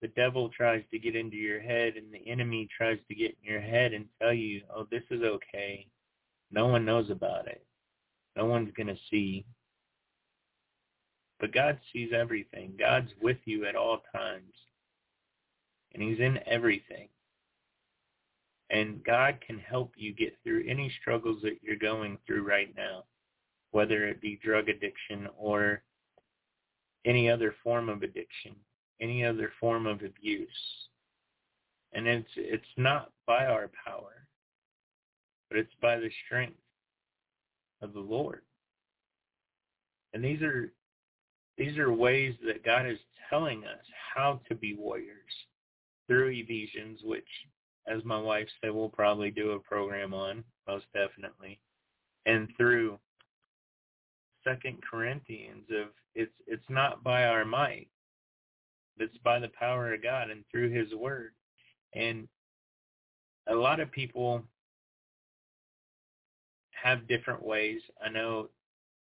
the 0.00 0.08
devil 0.08 0.48
tries 0.48 0.82
to 0.90 0.98
get 0.98 1.16
into 1.16 1.36
your 1.36 1.60
head 1.60 1.94
and 1.96 2.12
the 2.12 2.28
enemy 2.30 2.68
tries 2.76 2.98
to 3.08 3.14
get 3.14 3.36
in 3.42 3.52
your 3.52 3.60
head 3.60 3.92
and 3.92 4.04
tell 4.20 4.32
you, 4.32 4.62
oh, 4.74 4.86
this 4.90 5.04
is 5.10 5.22
okay. 5.22 5.86
No 6.50 6.66
one 6.66 6.84
knows 6.84 7.08
about 7.10 7.46
it. 7.46 7.64
No 8.36 8.46
one's 8.46 8.72
going 8.76 8.88
to 8.88 8.96
see. 9.10 9.44
But 11.40 11.52
God 11.52 11.78
sees 11.92 12.10
everything. 12.12 12.74
God's 12.78 13.10
with 13.20 13.38
you 13.44 13.64
at 13.66 13.76
all 13.76 14.02
times. 14.14 14.52
And 15.94 16.02
he's 16.02 16.20
in 16.20 16.38
everything. 16.46 17.08
And 18.70 19.04
God 19.04 19.38
can 19.46 19.58
help 19.58 19.92
you 19.96 20.14
get 20.14 20.36
through 20.42 20.64
any 20.66 20.90
struggles 21.00 21.42
that 21.42 21.58
you're 21.62 21.76
going 21.76 22.16
through 22.26 22.46
right 22.46 22.74
now, 22.76 23.04
whether 23.72 24.06
it 24.06 24.20
be 24.20 24.38
drug 24.42 24.68
addiction 24.68 25.28
or 25.36 25.82
any 27.04 27.28
other 27.28 27.54
form 27.64 27.88
of 27.88 28.02
addiction, 28.02 28.54
any 29.00 29.24
other 29.24 29.50
form 29.58 29.86
of 29.86 30.02
abuse. 30.02 30.48
And 31.92 32.06
it's 32.06 32.30
it's 32.36 32.64
not 32.76 33.10
by 33.26 33.46
our 33.46 33.70
power, 33.84 34.26
but 35.50 35.58
it's 35.58 35.74
by 35.82 35.96
the 35.96 36.10
strength 36.24 36.56
of 37.82 37.92
the 37.92 38.00
Lord. 38.00 38.42
And 40.14 40.24
these 40.24 40.40
are 40.42 40.72
these 41.58 41.76
are 41.78 41.92
ways 41.92 42.34
that 42.46 42.64
God 42.64 42.86
is 42.86 42.98
telling 43.28 43.64
us 43.64 43.84
how 44.14 44.40
to 44.48 44.54
be 44.54 44.74
warriors 44.74 45.32
through 46.06 46.28
Ephesians, 46.28 47.00
which, 47.04 47.28
as 47.86 48.04
my 48.04 48.18
wife 48.18 48.48
said, 48.60 48.70
we'll 48.72 48.88
probably 48.88 49.30
do 49.30 49.52
a 49.52 49.60
program 49.60 50.14
on, 50.14 50.44
most 50.66 50.86
definitely, 50.94 51.58
and 52.26 52.48
through 52.56 52.98
Second 54.44 54.78
Corinthians 54.88 55.64
of 55.70 55.88
it's 56.14 56.32
it's 56.46 56.68
not 56.68 57.02
by 57.02 57.24
our 57.24 57.44
might, 57.44 57.88
it's 58.98 59.16
by 59.18 59.38
the 59.38 59.50
power 59.58 59.94
of 59.94 60.02
God 60.02 60.30
and 60.30 60.44
through 60.50 60.70
His 60.70 60.92
Word. 60.94 61.32
And 61.94 62.28
a 63.48 63.54
lot 63.54 63.80
of 63.80 63.90
people 63.90 64.42
have 66.70 67.08
different 67.08 67.44
ways. 67.44 67.80
I 68.04 68.08
know 68.08 68.48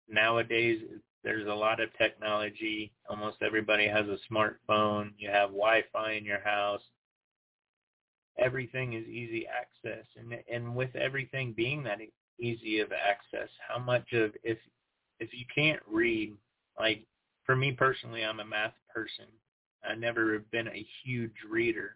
nowadays 0.09 0.81
there's 1.23 1.47
a 1.47 1.53
lot 1.53 1.79
of 1.79 1.89
technology. 1.97 2.91
Almost 3.09 3.37
everybody 3.41 3.87
has 3.87 4.05
a 4.07 4.17
smartphone. 4.31 5.11
You 5.17 5.29
have 5.29 5.49
Wi-Fi 5.49 6.11
in 6.13 6.25
your 6.25 6.41
house. 6.41 6.81
Everything 8.37 8.93
is 8.93 9.07
easy 9.07 9.47
access, 9.47 10.05
and 10.17 10.35
and 10.51 10.75
with 10.75 10.93
everything 10.95 11.53
being 11.53 11.83
that 11.83 11.99
easy 12.37 12.79
of 12.79 12.91
access, 12.91 13.49
how 13.65 13.79
much 13.79 14.11
of 14.11 14.33
if 14.43 14.57
if 15.19 15.29
you 15.33 15.45
can't 15.53 15.81
read, 15.87 16.33
like 16.79 17.05
for 17.45 17.55
me 17.55 17.71
personally, 17.71 18.23
I'm 18.23 18.39
a 18.39 18.45
math 18.45 18.73
person. 18.93 19.25
I 19.87 19.95
never 19.95 20.33
have 20.33 20.49
been 20.51 20.67
a 20.67 20.85
huge 21.03 21.35
reader, 21.49 21.95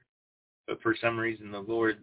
but 0.68 0.82
for 0.82 0.96
some 1.00 1.20
reason 1.20 1.52
the 1.52 1.60
Lord 1.60 2.00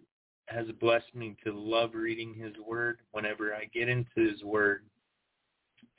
has 0.47 0.65
blessed 0.79 1.13
me 1.13 1.35
to 1.45 1.51
love 1.51 1.91
reading 1.93 2.33
His 2.33 2.53
Word. 2.65 2.99
Whenever 3.11 3.53
I 3.53 3.65
get 3.73 3.89
into 3.89 4.09
His 4.15 4.43
Word, 4.43 4.83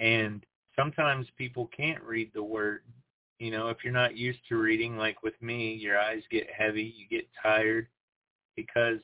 and 0.00 0.44
sometimes 0.78 1.26
people 1.36 1.68
can't 1.76 2.02
read 2.02 2.30
the 2.34 2.42
word. 2.42 2.82
You 3.38 3.50
know, 3.50 3.68
if 3.68 3.78
you're 3.82 3.92
not 3.92 4.16
used 4.16 4.40
to 4.48 4.56
reading, 4.56 4.96
like 4.96 5.22
with 5.22 5.40
me, 5.40 5.74
your 5.74 5.98
eyes 5.98 6.22
get 6.30 6.48
heavy, 6.56 6.94
you 6.96 7.06
get 7.08 7.28
tired 7.42 7.88
because 8.56 8.98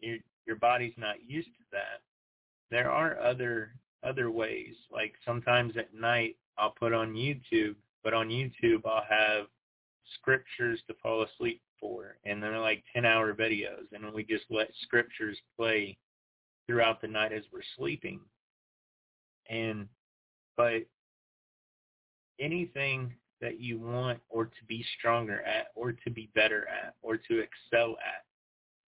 your 0.00 0.18
your 0.46 0.56
body's 0.56 0.94
not 0.96 1.16
used 1.26 1.48
to 1.48 1.64
that. 1.72 2.02
There 2.70 2.90
are 2.90 3.20
other 3.20 3.74
other 4.02 4.30
ways. 4.30 4.74
Like 4.90 5.14
sometimes 5.24 5.76
at 5.76 5.94
night 5.94 6.36
I'll 6.58 6.74
put 6.78 6.92
on 6.92 7.14
YouTube, 7.14 7.76
but 8.04 8.14
on 8.14 8.28
YouTube 8.28 8.82
I'll 8.86 9.04
have 9.08 9.46
scriptures 10.14 10.80
to 10.88 10.94
fall 11.02 11.22
asleep 11.22 11.62
for, 11.80 12.16
and 12.24 12.42
they're 12.42 12.58
like 12.58 12.84
ten 12.92 13.04
hour 13.04 13.34
videos, 13.34 13.86
and 13.92 14.12
we 14.12 14.24
just 14.24 14.44
let 14.50 14.70
scriptures 14.82 15.38
play 15.56 15.96
throughout 16.66 17.00
the 17.00 17.08
night 17.08 17.32
as 17.32 17.44
we're 17.52 17.60
sleeping. 17.76 18.20
And 19.48 19.88
but 20.56 20.82
anything 22.38 23.14
that 23.40 23.60
you 23.60 23.78
want 23.78 24.20
or 24.28 24.46
to 24.46 24.64
be 24.68 24.84
stronger 24.98 25.42
at 25.42 25.66
or 25.74 25.92
to 25.92 26.10
be 26.10 26.30
better 26.34 26.68
at 26.68 26.94
or 27.02 27.16
to 27.16 27.40
excel 27.40 27.96
at, 28.04 28.24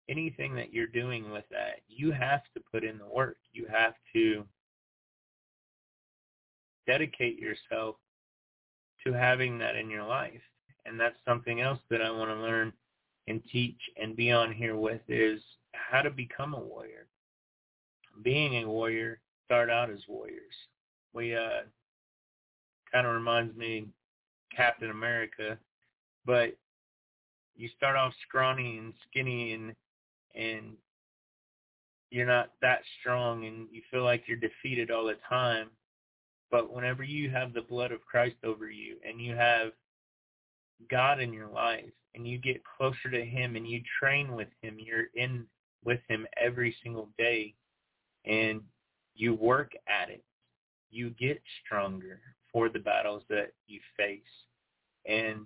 anything 0.09 0.53
that 0.55 0.74
you're 0.74 0.88
doing 0.88 1.32
with 1.32 1.45
that, 1.49 1.82
you 1.88 2.12
have 2.12 2.41
to 2.53 2.62
put 2.72 2.84
in 2.84 2.97
the 2.97 3.07
work. 3.07 3.38
You 3.53 3.66
have 3.72 3.93
to 4.14 4.45
dedicate 6.91 7.39
yourself 7.39 7.95
to 9.05 9.13
having 9.13 9.57
that 9.59 9.75
in 9.75 9.89
your 9.89 10.03
life. 10.03 10.41
And 10.85 10.99
that's 10.99 11.15
something 11.25 11.61
else 11.61 11.79
that 11.89 12.01
I 12.01 12.11
want 12.11 12.29
to 12.29 12.35
learn 12.35 12.73
and 13.27 13.41
teach 13.51 13.79
and 14.01 14.15
be 14.15 14.31
on 14.31 14.51
here 14.51 14.75
with 14.75 15.01
is 15.07 15.39
how 15.73 16.01
to 16.01 16.09
become 16.09 16.53
a 16.53 16.59
warrior. 16.59 17.07
Being 18.23 18.63
a 18.63 18.67
warrior, 18.67 19.19
start 19.45 19.69
out 19.69 19.89
as 19.89 19.99
warriors. 20.07 20.53
We 21.13 21.35
uh 21.35 21.61
kind 22.91 23.07
of 23.07 23.13
reminds 23.13 23.55
me 23.55 23.87
Captain 24.55 24.89
America, 24.89 25.57
but 26.25 26.57
you 27.55 27.69
start 27.77 27.95
off 27.95 28.13
scrawny 28.27 28.77
and 28.79 28.93
skinny 29.07 29.53
and 29.53 29.75
and 30.35 30.73
you're 32.09 32.27
not 32.27 32.51
that 32.61 32.81
strong 32.99 33.45
and 33.45 33.67
you 33.71 33.81
feel 33.89 34.03
like 34.03 34.23
you're 34.27 34.37
defeated 34.37 34.91
all 34.91 35.05
the 35.05 35.17
time. 35.29 35.69
But 36.51 36.73
whenever 36.73 37.03
you 37.03 37.29
have 37.29 37.53
the 37.53 37.61
blood 37.61 37.91
of 37.91 38.05
Christ 38.05 38.35
over 38.43 38.69
you 38.69 38.97
and 39.07 39.21
you 39.21 39.35
have 39.35 39.71
God 40.89 41.21
in 41.21 41.31
your 41.31 41.47
life 41.47 41.91
and 42.13 42.27
you 42.27 42.37
get 42.37 42.61
closer 42.77 43.09
to 43.09 43.23
him 43.23 43.55
and 43.55 43.65
you 43.65 43.81
train 43.99 44.35
with 44.35 44.49
him, 44.61 44.77
you're 44.77 45.07
in 45.15 45.45
with 45.83 46.01
him 46.09 46.27
every 46.37 46.75
single 46.83 47.09
day 47.17 47.55
and 48.25 48.61
you 49.15 49.33
work 49.33 49.71
at 49.87 50.09
it, 50.09 50.23
you 50.89 51.09
get 51.11 51.41
stronger 51.65 52.19
for 52.51 52.69
the 52.69 52.79
battles 52.79 53.23
that 53.29 53.53
you 53.67 53.79
face. 53.97 54.19
And 55.07 55.45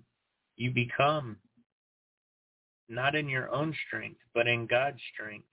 you 0.56 0.70
become 0.70 1.36
not 2.88 3.14
in 3.14 3.28
your 3.28 3.50
own 3.50 3.74
strength, 3.86 4.20
but 4.34 4.46
in 4.46 4.66
God's 4.66 5.00
strength, 5.14 5.46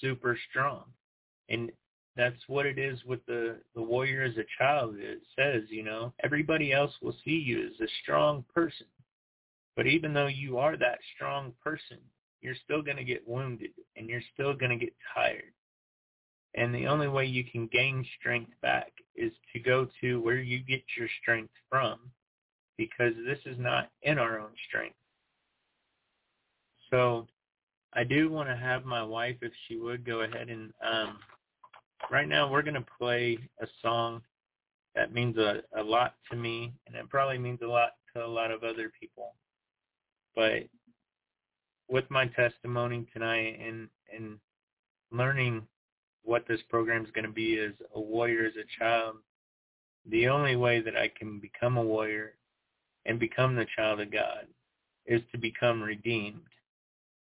super 0.00 0.38
strong. 0.50 0.84
And 1.48 1.70
that's 2.16 2.36
what 2.46 2.66
it 2.66 2.78
is 2.78 2.98
with 3.04 3.24
the, 3.26 3.56
the 3.74 3.82
warrior 3.82 4.22
as 4.22 4.36
a 4.36 4.44
child. 4.58 4.96
It 4.98 5.22
says, 5.38 5.62
you 5.68 5.82
know, 5.82 6.12
everybody 6.22 6.72
else 6.72 6.92
will 7.00 7.16
see 7.24 7.30
you 7.30 7.66
as 7.66 7.80
a 7.80 7.90
strong 8.02 8.44
person. 8.54 8.86
But 9.76 9.86
even 9.86 10.12
though 10.12 10.26
you 10.26 10.58
are 10.58 10.76
that 10.76 10.98
strong 11.14 11.52
person, 11.64 11.98
you're 12.42 12.56
still 12.64 12.82
going 12.82 12.98
to 12.98 13.04
get 13.04 13.26
wounded 13.26 13.70
and 13.96 14.08
you're 14.08 14.22
still 14.34 14.54
going 14.54 14.78
to 14.78 14.84
get 14.84 14.94
tired. 15.14 15.52
And 16.54 16.74
the 16.74 16.86
only 16.86 17.08
way 17.08 17.24
you 17.24 17.44
can 17.44 17.66
gain 17.68 18.04
strength 18.20 18.52
back 18.60 18.92
is 19.16 19.32
to 19.54 19.58
go 19.58 19.88
to 20.02 20.20
where 20.20 20.38
you 20.38 20.58
get 20.62 20.82
your 20.98 21.08
strength 21.22 21.52
from 21.70 21.98
because 22.76 23.14
this 23.26 23.38
is 23.46 23.58
not 23.58 23.90
in 24.02 24.18
our 24.18 24.38
own 24.38 24.50
strength. 24.68 24.96
So 26.90 27.26
I 27.94 28.04
do 28.04 28.30
want 28.30 28.50
to 28.50 28.56
have 28.56 28.84
my 28.84 29.02
wife, 29.02 29.36
if 29.40 29.52
she 29.66 29.76
would, 29.76 30.04
go 30.04 30.22
ahead 30.22 30.50
and 30.50 30.72
um, 30.86 31.18
right 32.10 32.28
now 32.28 32.50
we're 32.50 32.62
going 32.62 32.74
to 32.74 32.86
play 32.98 33.38
a 33.60 33.66
song 33.80 34.22
that 34.94 35.12
means 35.12 35.36
a, 35.38 35.62
a 35.76 35.82
lot 35.82 36.14
to 36.30 36.36
me, 36.36 36.72
and 36.86 36.94
it 36.94 37.08
probably 37.08 37.38
means 37.38 37.60
a 37.62 37.66
lot 37.66 37.92
to 38.14 38.24
a 38.24 38.26
lot 38.26 38.50
of 38.50 38.62
other 38.62 38.92
people. 38.98 39.34
But 40.34 40.64
with 41.88 42.10
my 42.10 42.26
testimony 42.26 43.06
tonight 43.12 43.58
and 43.64 43.88
and 44.14 44.38
learning 45.10 45.62
what 46.24 46.46
this 46.46 46.60
program 46.68 47.04
is 47.04 47.10
going 47.12 47.26
to 47.26 47.32
be 47.32 47.58
as 47.58 47.72
a 47.94 48.00
warrior 48.00 48.46
as 48.46 48.54
a 48.56 48.78
child, 48.78 49.16
the 50.06 50.28
only 50.28 50.56
way 50.56 50.80
that 50.80 50.96
I 50.96 51.08
can 51.08 51.38
become 51.38 51.76
a 51.76 51.82
warrior 51.82 52.34
and 53.06 53.18
become 53.18 53.56
the 53.56 53.66
child 53.76 54.00
of 54.00 54.12
God 54.12 54.46
is 55.06 55.20
to 55.32 55.38
become 55.38 55.82
redeemed. 55.82 56.40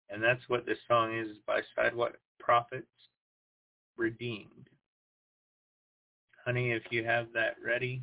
And 0.10 0.22
that's 0.22 0.42
what 0.48 0.66
this 0.66 0.78
song 0.88 1.18
is, 1.18 1.38
by 1.48 1.62
Sidewalk 1.76 2.18
Prophets, 2.40 2.86
Redeemed. 4.02 4.68
Honey, 6.44 6.72
if 6.72 6.82
you 6.90 7.06
have 7.06 7.28
that 7.36 7.56
ready. 7.64 8.02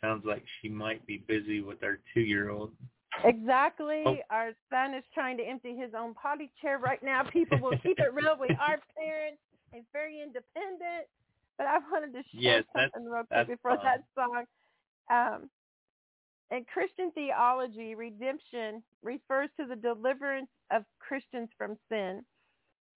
Sounds 0.00 0.24
like 0.24 0.42
she 0.60 0.68
might 0.68 1.06
be 1.06 1.18
busy 1.28 1.60
with 1.60 1.84
our 1.84 2.00
two-year-old. 2.12 2.72
Exactly. 3.24 4.02
Oh. 4.06 4.16
Our 4.30 4.50
son 4.68 4.92
is 4.94 5.04
trying 5.14 5.36
to 5.36 5.44
empty 5.44 5.76
his 5.76 5.92
own 5.96 6.14
potty 6.14 6.50
chair 6.60 6.78
right 6.78 7.00
now. 7.00 7.22
People 7.32 7.58
will 7.60 7.78
keep 7.84 8.00
it 8.00 8.12
real. 8.12 8.36
We 8.38 8.48
are 8.48 8.80
parents. 8.98 9.38
He's 9.72 9.84
very 9.92 10.20
independent. 10.20 11.06
But 11.58 11.68
I 11.68 11.78
wanted 11.92 12.12
to 12.12 12.22
share 12.34 12.42
Yes, 12.58 12.64
something 12.74 13.08
real 13.08 13.22
quick 13.30 13.46
before 13.46 13.76
fine. 13.76 13.84
that 13.84 14.02
song. 14.16 14.44
Um, 15.12 15.50
in 16.50 16.64
Christian 16.72 17.10
theology, 17.12 17.94
redemption 17.94 18.82
refers 19.02 19.48
to 19.58 19.66
the 19.66 19.76
deliverance 19.76 20.48
of 20.70 20.84
Christians 21.00 21.48
from 21.58 21.76
sin. 21.88 22.22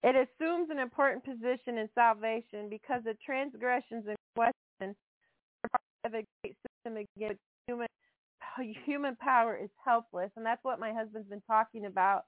It 0.03 0.15
assumes 0.15 0.69
an 0.69 0.79
important 0.79 1.23
position 1.23 1.77
in 1.77 1.89
salvation 1.93 2.69
because 2.69 3.03
the 3.03 3.15
transgressions 3.23 4.05
in 4.07 4.15
question 4.35 4.95
are 5.63 5.69
part 5.69 5.83
of 6.05 6.13
a 6.13 6.25
great 6.41 6.55
system 6.65 7.05
against 7.17 7.41
human 7.67 7.87
human 8.85 9.15
power 9.15 9.57
is 9.57 9.69
helpless, 9.85 10.29
and 10.35 10.45
that's 10.45 10.63
what 10.63 10.79
my 10.79 10.91
husband's 10.91 11.29
been 11.29 11.41
talking 11.47 11.85
about. 11.85 12.23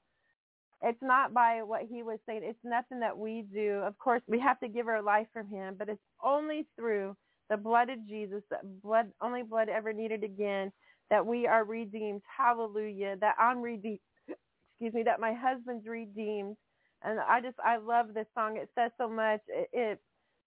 It's 0.82 1.02
not 1.02 1.34
by 1.34 1.64
what 1.64 1.84
he 1.90 2.04
was 2.04 2.20
saying. 2.26 2.42
It's 2.44 2.60
nothing 2.64 3.00
that 3.00 3.18
we 3.18 3.46
do. 3.54 3.82
Of 3.86 3.98
course, 3.98 4.22
we 4.28 4.40
have 4.40 4.60
to 4.60 4.68
give 4.68 4.88
our 4.88 5.02
life 5.02 5.28
from 5.34 5.48
him, 5.50 5.76
but 5.78 5.90
it's 5.90 6.02
only 6.24 6.68
through 6.76 7.16
the 7.50 7.58
blood 7.58 7.90
of 7.90 8.08
Jesus, 8.08 8.44
that 8.50 8.82
blood, 8.82 9.12
only 9.22 9.44
blood 9.44 9.70
ever 9.70 9.94
needed 9.94 10.24
again, 10.24 10.72
that 11.10 11.26
we 11.26 11.48
are 11.48 11.66
redeemed. 11.66 12.22
Hallelujah. 12.38 13.18
That 13.22 13.36
I'm 13.40 13.62
redeemed. 13.62 14.00
Excuse 14.28 14.94
me. 14.94 15.04
That 15.04 15.20
my 15.20 15.34
husband's 15.34 15.88
redeemed. 15.88 16.58
And 17.04 17.20
I 17.20 17.42
just, 17.42 17.58
I 17.64 17.78
love 17.78 18.14
this 18.14 18.28
song. 18.36 18.58
It 18.58 18.70
says 18.76 18.92
so 18.98 19.10
much. 19.10 19.42
It, 19.50 19.70
it, 19.74 20.00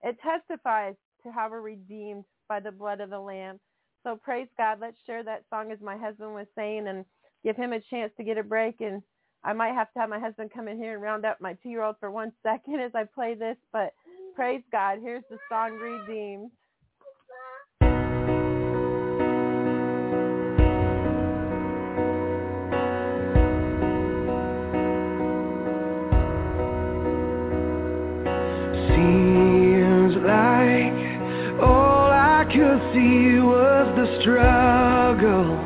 it 0.03 0.17
testifies 0.23 0.95
to 1.25 1.33
how 1.33 1.49
we're 1.51 1.61
redeemed 1.63 2.25
by 2.49 2.61
the 2.61 2.73
blood 2.73 3.01
of 3.01 3.11
the 3.11 3.21
Lamb. 3.21 3.61
So 4.05 4.17
praise 4.17 4.49
God. 4.59 4.79
Let's 4.81 4.97
share 5.07 5.25
that 5.25 5.45
song 5.51 5.73
as 5.73 5.81
my 5.81 5.97
husband 5.97 6.35
was 6.35 6.47
saying 6.57 6.89
and 6.89 7.05
give 7.45 7.57
him 7.57 7.73
a 7.73 7.81
chance 7.91 8.13
to 8.19 8.25
get 8.25 8.39
a 8.39 8.43
break. 8.45 8.81
And 8.81 9.03
I 9.45 9.53
might 9.53 9.75
have 9.75 9.93
to 9.95 10.01
have 10.01 10.11
my 10.11 10.21
husband 10.21 10.51
come 10.55 10.69
in 10.69 10.79
here 10.79 10.95
and 10.95 11.03
round 11.03 11.27
up 11.27 11.39
my 11.41 11.55
two-year-old 11.63 11.97
for 12.01 12.11
one 12.11 12.33
second 12.43 12.81
as 12.81 12.93
I 12.95 13.05
play 13.05 13.35
this. 13.35 13.57
But 13.73 13.93
praise 14.35 14.63
God. 14.73 14.99
Here's 15.03 15.25
the 15.31 15.39
song 15.51 15.73
Redeemed. 15.75 16.51
See 32.97 33.39
was 33.41 33.87
the 33.97 34.07
struggle. 34.21 35.57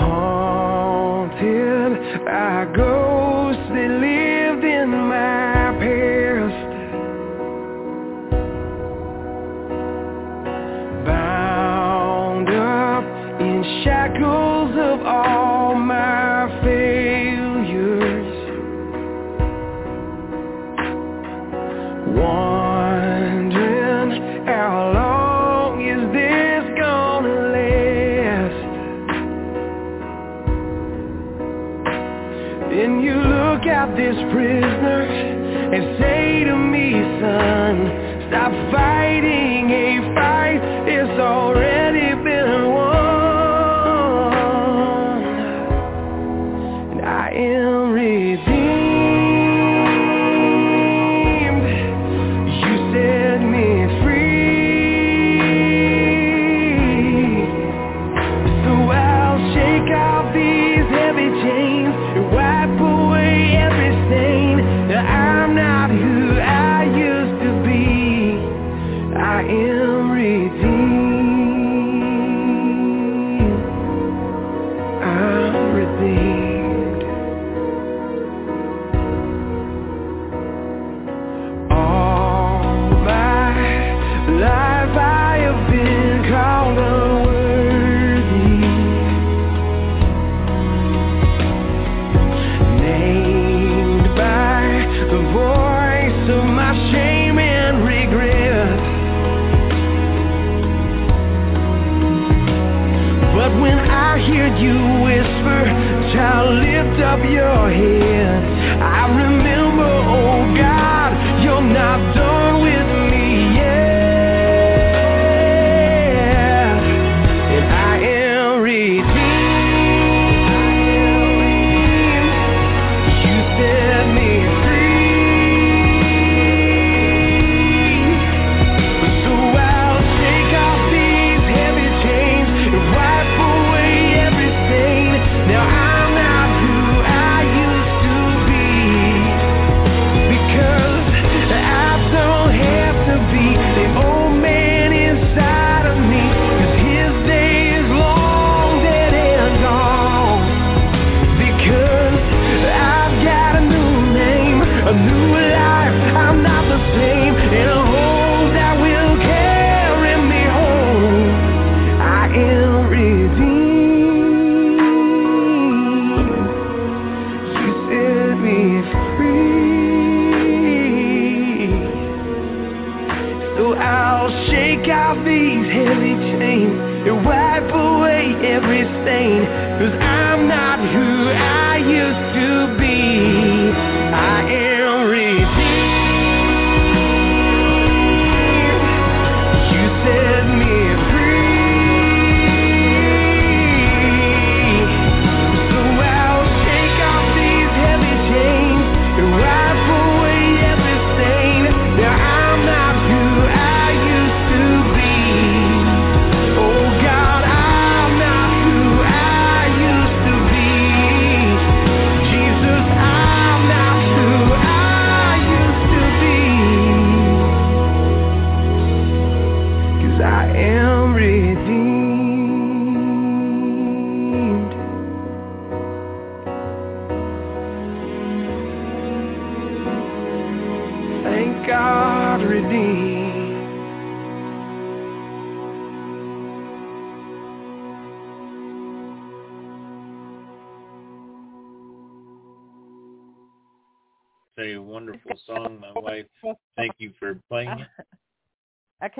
Haunted 0.00 1.44
by 2.26 2.66
ghosts 2.76 2.89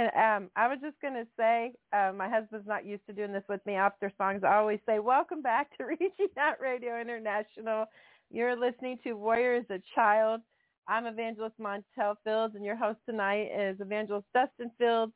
can. 0.01 0.43
Um, 0.43 0.51
I 0.57 0.69
was 0.69 0.79
just 0.81 1.01
gonna 1.01 1.27
say, 1.37 1.73
uh, 1.93 2.13
my 2.17 2.29
husband's 2.29 2.67
not 2.67 2.87
used 2.87 3.07
to 3.07 3.13
doing 3.13 3.33
this 3.33 3.45
with 3.49 3.65
me 3.67 3.75
after 3.75 4.13
songs. 4.17 4.43
I 4.45 4.57
always 4.57 4.81
say, 4.87 4.99
"Welcome 4.99 5.43
back 5.43 5.77
to 5.77 5.85
Reaching 6.01 6.29
Out 6.39 6.61
Radio 6.61 7.01
International." 7.01 7.87
You're 8.31 8.57
listening 8.57 8.99
to 9.05 9.15
Warrior 9.15 9.55
as 9.55 9.71
a 9.71 9.83
Child. 9.95 10.41
I'm 10.87 11.07
Evangelist 11.07 11.59
Montell 11.59 12.17
Fields, 12.25 12.55
and 12.55 12.65
your 12.65 12.77
host 12.77 12.99
tonight 13.07 13.49
is 13.53 13.81
Evangelist 13.81 14.27
Dustin 14.33 14.71
Fields. 14.79 15.13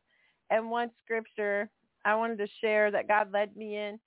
And 0.51 0.71
one 0.71 0.91
scripture 1.05 1.71
I 2.05 2.17
wanted 2.17 2.39
to 2.39 2.49
share 2.61 2.91
that 2.91 3.09
God 3.09 3.33
led 3.33 3.57
me 3.57 3.77
in 3.77 3.99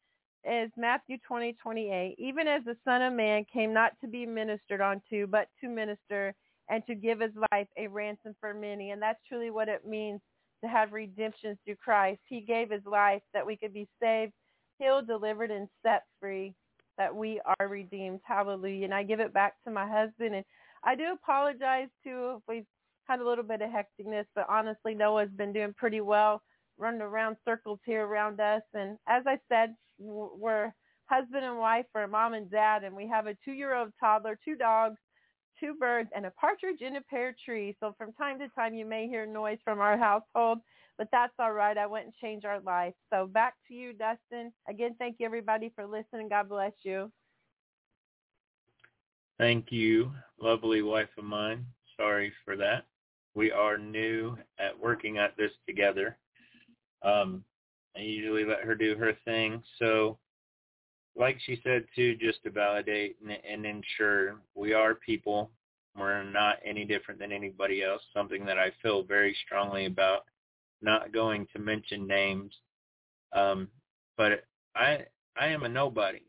is 0.45 0.71
Matthew 0.77 1.17
20, 1.27 1.53
28. 1.53 2.15
Even 2.19 2.47
as 2.47 2.63
the 2.63 2.77
Son 2.85 3.01
of 3.01 3.13
Man 3.13 3.45
came 3.51 3.73
not 3.73 3.93
to 4.01 4.07
be 4.07 4.25
ministered 4.25 4.81
unto, 4.81 5.25
but 5.25 5.47
to 5.61 5.67
minister 5.67 6.35
and 6.69 6.85
to 6.85 6.95
give 6.95 7.21
his 7.21 7.31
life 7.51 7.67
a 7.77 7.87
ransom 7.87 8.35
for 8.39 8.53
many. 8.53 8.91
And 8.91 9.01
that's 9.01 9.19
truly 9.27 9.49
what 9.49 9.67
it 9.67 9.85
means 9.85 10.21
to 10.63 10.69
have 10.69 10.93
redemption 10.93 11.57
through 11.63 11.75
Christ. 11.75 12.19
He 12.27 12.41
gave 12.41 12.71
his 12.71 12.85
life 12.85 13.21
that 13.33 13.45
we 13.45 13.57
could 13.57 13.73
be 13.73 13.87
saved, 14.01 14.33
healed, 14.79 15.07
delivered, 15.07 15.51
and 15.51 15.67
set 15.83 16.03
free, 16.19 16.53
that 16.97 17.15
we 17.15 17.39
are 17.59 17.67
redeemed. 17.67 18.21
Hallelujah. 18.23 18.85
And 18.85 18.93
I 18.93 19.03
give 19.03 19.19
it 19.19 19.33
back 19.33 19.53
to 19.65 19.71
my 19.71 19.87
husband. 19.87 20.35
And 20.35 20.45
I 20.83 20.95
do 20.95 21.11
apologize 21.13 21.89
too 22.03 22.37
if 22.37 22.43
we've 22.47 22.65
had 23.05 23.19
a 23.19 23.27
little 23.27 23.43
bit 23.43 23.61
of 23.61 23.69
hecticness, 23.69 24.25
but 24.35 24.45
honestly, 24.49 24.93
Noah's 24.93 25.29
been 25.37 25.53
doing 25.53 25.73
pretty 25.77 26.01
well, 26.01 26.41
running 26.77 27.01
around 27.01 27.37
circles 27.45 27.79
here 27.85 28.05
around 28.05 28.39
us. 28.39 28.61
And 28.73 28.97
as 29.07 29.23
I 29.25 29.39
said, 29.47 29.75
we're 29.97 30.73
husband 31.05 31.45
and 31.45 31.57
wife, 31.57 31.85
or 31.95 32.05
mom 32.07 32.33
and 32.33 32.51
dad, 32.51 32.83
and 32.83 32.95
we 32.95 33.07
have 33.07 33.27
a 33.27 33.37
two-year-old 33.45 33.93
toddler, 33.99 34.37
two 34.43 34.55
dogs, 34.55 34.97
two 35.59 35.73
birds, 35.75 36.09
and 36.15 36.25
a 36.25 36.31
partridge 36.31 36.81
in 36.81 36.95
a 36.95 37.01
pear 37.01 37.35
tree. 37.45 37.75
So 37.79 37.95
from 37.97 38.13
time 38.13 38.39
to 38.39 38.47
time, 38.49 38.73
you 38.73 38.85
may 38.85 39.07
hear 39.07 39.25
noise 39.25 39.59
from 39.63 39.79
our 39.79 39.97
household, 39.97 40.59
but 40.97 41.07
that's 41.11 41.33
all 41.39 41.53
right. 41.53 41.77
I 41.77 41.85
went 41.85 42.05
and 42.05 42.13
changed 42.15 42.45
our 42.45 42.59
life. 42.61 42.93
So 43.11 43.27
back 43.27 43.55
to 43.67 43.73
you, 43.73 43.93
Dustin. 43.93 44.51
Again, 44.69 44.95
thank 44.99 45.17
you 45.19 45.25
everybody 45.25 45.71
for 45.75 45.85
listening. 45.85 46.29
God 46.29 46.49
bless 46.49 46.73
you. 46.83 47.11
Thank 49.37 49.71
you, 49.71 50.11
lovely 50.41 50.81
wife 50.81 51.09
of 51.17 51.23
mine. 51.23 51.65
Sorry 51.95 52.33
for 52.43 52.55
that. 52.57 52.85
We 53.35 53.51
are 53.51 53.77
new 53.77 54.35
at 54.57 54.77
working 54.79 55.19
at 55.19 55.37
this 55.37 55.51
together. 55.67 56.17
Um, 57.03 57.43
I 57.95 58.01
usually 58.01 58.45
let 58.45 58.61
her 58.61 58.73
do 58.73 58.95
her 58.95 59.13
thing. 59.25 59.61
So, 59.77 60.17
like 61.17 61.37
she 61.45 61.59
said 61.63 61.85
too, 61.95 62.15
just 62.15 62.43
to 62.43 62.51
validate 62.51 63.17
and, 63.21 63.37
and 63.49 63.65
ensure 63.65 64.37
we 64.55 64.73
are 64.73 64.95
people. 64.95 65.51
We're 65.97 66.23
not 66.23 66.57
any 66.63 66.85
different 66.85 67.19
than 67.19 67.31
anybody 67.31 67.83
else. 67.83 68.01
Something 68.13 68.45
that 68.45 68.59
I 68.59 68.71
feel 68.81 69.03
very 69.03 69.35
strongly 69.45 69.85
about. 69.85 70.25
Not 70.81 71.11
going 71.11 71.47
to 71.53 71.59
mention 71.59 72.05
names, 72.05 72.53
um, 73.33 73.67
but 74.15 74.43
I 74.75 75.05
I 75.35 75.47
am 75.47 75.63
a 75.63 75.69
nobody. 75.69 76.21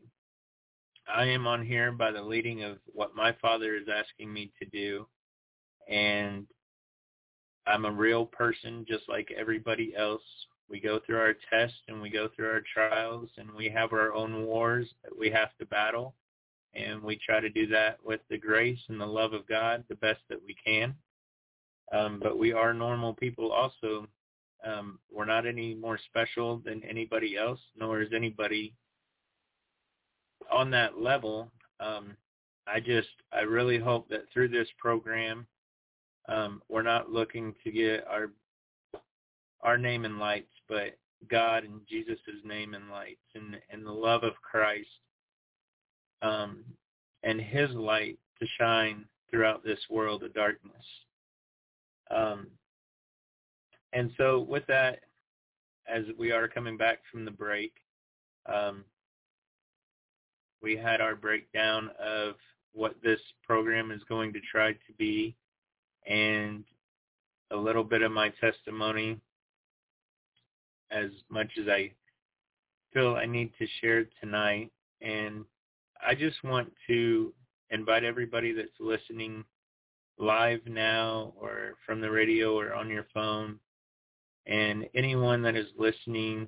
I 1.07 1.25
am 1.25 1.47
on 1.47 1.65
here 1.65 1.91
by 1.91 2.11
the 2.11 2.21
leading 2.21 2.63
of 2.63 2.77
what 2.93 3.15
my 3.15 3.35
father 3.41 3.75
is 3.75 3.87
asking 3.87 4.31
me 4.31 4.51
to 4.59 4.65
do. 4.69 5.07
And 5.87 6.45
I'm 7.65 7.85
a 7.85 7.91
real 7.91 8.25
person 8.25 8.85
just 8.87 9.07
like 9.07 9.33
everybody 9.37 9.93
else. 9.95 10.21
We 10.69 10.79
go 10.79 10.99
through 11.05 11.19
our 11.19 11.35
tests 11.49 11.77
and 11.87 12.01
we 12.01 12.09
go 12.09 12.29
through 12.35 12.49
our 12.49 12.61
trials 12.73 13.29
and 13.37 13.51
we 13.51 13.69
have 13.69 13.93
our 13.93 14.13
own 14.13 14.45
wars 14.45 14.87
that 15.03 15.17
we 15.17 15.29
have 15.31 15.49
to 15.59 15.65
battle. 15.65 16.13
And 16.75 17.01
we 17.01 17.17
try 17.17 17.39
to 17.39 17.49
do 17.49 17.65
that 17.67 17.97
with 18.03 18.21
the 18.29 18.37
grace 18.37 18.79
and 18.89 19.01
the 19.01 19.05
love 19.05 19.33
of 19.33 19.47
God 19.47 19.83
the 19.89 19.95
best 19.95 20.19
that 20.29 20.39
we 20.45 20.55
can. 20.63 20.93
Um, 21.91 22.19
but 22.21 22.37
we 22.37 22.53
are 22.53 22.73
normal 22.73 23.13
people 23.13 23.51
also. 23.51 24.07
Um, 24.65 24.99
we're 25.11 25.25
not 25.25 25.47
any 25.47 25.73
more 25.73 25.97
special 25.97 26.61
than 26.63 26.83
anybody 26.83 27.37
else, 27.37 27.59
nor 27.75 28.01
is 28.01 28.09
anybody 28.13 28.73
on 30.51 30.71
that 30.71 30.99
level, 30.99 31.51
um, 31.79 32.15
I 32.67 32.79
just 32.79 33.09
I 33.31 33.41
really 33.41 33.79
hope 33.79 34.09
that 34.09 34.25
through 34.31 34.49
this 34.49 34.67
program, 34.77 35.47
um, 36.27 36.61
we're 36.69 36.83
not 36.83 37.11
looking 37.11 37.53
to 37.63 37.71
get 37.71 38.05
our 38.07 38.31
our 39.61 39.77
name 39.77 40.05
in 40.05 40.19
lights, 40.19 40.53
but 40.67 40.97
God 41.29 41.63
and 41.63 41.81
Jesus' 41.87 42.19
name 42.43 42.73
in 42.73 42.89
lights, 42.89 43.25
and 43.35 43.57
and 43.69 43.85
the 43.85 43.91
love 43.91 44.23
of 44.23 44.33
Christ, 44.41 44.87
um, 46.21 46.63
and 47.23 47.39
His 47.39 47.69
light 47.71 48.17
to 48.39 48.47
shine 48.57 49.05
throughout 49.29 49.63
this 49.63 49.79
world 49.89 50.23
of 50.23 50.33
darkness. 50.33 50.85
Um, 52.09 52.47
and 53.93 54.11
so, 54.17 54.39
with 54.39 54.65
that, 54.67 55.01
as 55.87 56.03
we 56.17 56.31
are 56.31 56.47
coming 56.47 56.77
back 56.77 56.99
from 57.11 57.25
the 57.25 57.31
break, 57.31 57.73
um, 58.45 58.85
we 60.61 60.75
had 60.75 61.01
our 61.01 61.15
breakdown 61.15 61.89
of 61.99 62.35
what 62.73 62.95
this 63.03 63.19
program 63.43 63.91
is 63.91 64.01
going 64.07 64.31
to 64.33 64.39
try 64.51 64.73
to 64.73 64.93
be 64.97 65.35
and 66.07 66.63
a 67.51 67.55
little 67.55 67.83
bit 67.83 68.01
of 68.01 68.11
my 68.11 68.31
testimony 68.41 69.19
as 70.91 71.09
much 71.29 71.49
as 71.59 71.67
I 71.67 71.91
feel 72.93 73.15
I 73.15 73.25
need 73.25 73.51
to 73.59 73.67
share 73.81 74.05
tonight. 74.21 74.71
And 75.01 75.45
I 76.05 76.15
just 76.15 76.43
want 76.43 76.71
to 76.87 77.33
invite 77.69 78.03
everybody 78.03 78.53
that's 78.53 78.69
listening 78.79 79.43
live 80.17 80.61
now 80.65 81.33
or 81.39 81.75
from 81.85 82.01
the 82.01 82.11
radio 82.11 82.57
or 82.57 82.73
on 82.73 82.89
your 82.89 83.05
phone 83.13 83.59
and 84.49 84.87
anyone 84.95 85.41
that 85.43 85.55
is 85.55 85.67
listening 85.77 86.47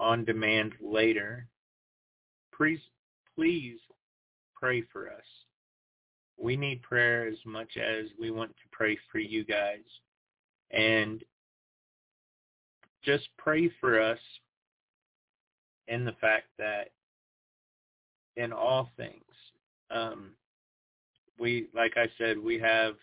on 0.00 0.24
demand 0.24 0.72
later, 0.80 1.46
please 2.54 2.80
please 3.34 3.78
pray 4.54 4.82
for 4.92 5.08
us. 5.08 5.24
We 6.36 6.56
need 6.56 6.82
prayer 6.82 7.28
as 7.28 7.38
much 7.46 7.76
as 7.76 8.06
we 8.20 8.30
want 8.30 8.50
to 8.50 8.62
pray 8.72 8.98
for 9.10 9.18
you 9.18 9.44
guys. 9.44 9.84
And 10.72 11.22
just 13.04 13.28
pray 13.36 13.70
for 13.80 14.00
us 14.00 14.18
in 15.88 16.04
the 16.04 16.12
fact 16.20 16.46
that 16.58 16.90
in 18.36 18.52
all 18.52 18.90
things, 18.96 19.22
um, 19.90 20.30
we, 21.38 21.68
like 21.74 21.94
I 21.96 22.06
said, 22.18 22.38
we 22.38 22.58
have 22.58 22.94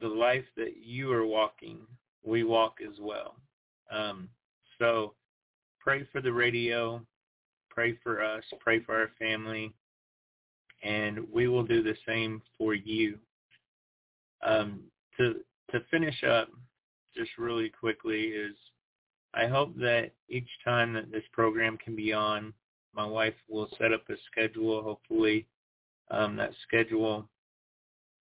the 0.00 0.08
life 0.08 0.44
that 0.56 0.76
you 0.82 1.12
are 1.12 1.26
walking, 1.26 1.78
we 2.24 2.44
walk 2.44 2.76
as 2.86 2.94
well. 3.00 3.36
Um, 3.90 4.28
so 4.78 5.14
pray 5.80 6.06
for 6.12 6.20
the 6.20 6.32
radio, 6.32 7.00
pray 7.70 7.98
for 8.02 8.22
us, 8.22 8.44
pray 8.60 8.80
for 8.80 8.94
our 8.94 9.10
family, 9.18 9.72
and 10.82 11.20
we 11.32 11.48
will 11.48 11.64
do 11.64 11.82
the 11.82 11.96
same 12.06 12.42
for 12.56 12.74
you. 12.74 13.18
Um, 14.46 14.82
to 15.16 15.36
to 15.72 15.80
finish 15.90 16.22
up, 16.22 16.48
just 17.18 17.30
really 17.38 17.68
quickly 17.68 18.28
is 18.28 18.54
I 19.34 19.46
hope 19.46 19.76
that 19.76 20.12
each 20.28 20.48
time 20.64 20.94
that 20.94 21.10
this 21.10 21.24
program 21.32 21.76
can 21.76 21.94
be 21.94 22.12
on, 22.12 22.52
my 22.94 23.04
wife 23.04 23.34
will 23.48 23.68
set 23.78 23.92
up 23.92 24.02
a 24.08 24.14
schedule. 24.30 24.82
Hopefully, 24.82 25.46
um, 26.10 26.36
that 26.36 26.52
schedule 26.66 27.28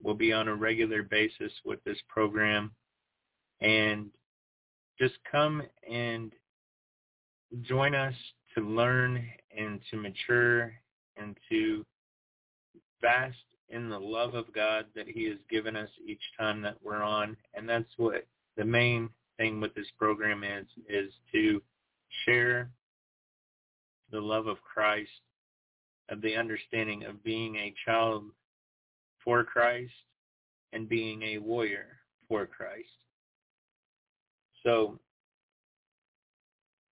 will 0.04 0.14
be 0.14 0.34
on 0.34 0.48
a 0.48 0.56
regular 0.56 1.04
basis 1.04 1.52
with 1.66 1.84
this 1.84 1.98
program. 2.10 2.72
And 3.62 4.08
just 5.00 5.16
come 5.32 5.64
and 5.90 6.34
join 7.62 7.96
us 7.96 8.14
to 8.56 8.62
learn 8.62 9.26
and 9.58 9.80
to 9.90 9.98
mature 9.98 10.74
and 11.16 11.36
to 11.50 11.86
fast 13.02 13.38
in 13.70 13.90
the 13.90 14.00
love 14.00 14.34
of 14.36 14.54
God 14.54 14.86
that 14.96 15.08
he 15.08 15.26
has 15.26 15.38
given 15.50 15.76
us 15.76 15.90
each 16.06 16.22
time 16.38 16.62
that 16.62 16.78
we're 16.84 17.04
on. 17.04 17.36
And 17.54 17.68
that's 17.68 17.92
what 17.98 18.26
the 18.58 18.66
main 18.66 19.10
thing 19.38 19.62
with 19.62 19.74
this 19.76 19.88
program 19.98 20.44
is, 20.44 20.66
is 20.90 21.14
to 21.32 21.62
share 22.26 22.72
the 24.12 24.20
love 24.20 24.48
of 24.48 24.58
Christ, 24.62 25.10
of 26.10 26.22
the 26.22 26.36
understanding 26.36 27.06
of 27.06 27.24
being 27.24 27.56
a 27.56 27.74
child 27.86 28.24
for 29.24 29.44
Christ 29.44 29.94
and 30.74 30.90
being 30.90 31.22
a 31.24 31.38
warrior 31.38 32.00
for 32.28 32.46
Christ. 32.46 32.90
So 34.64 35.00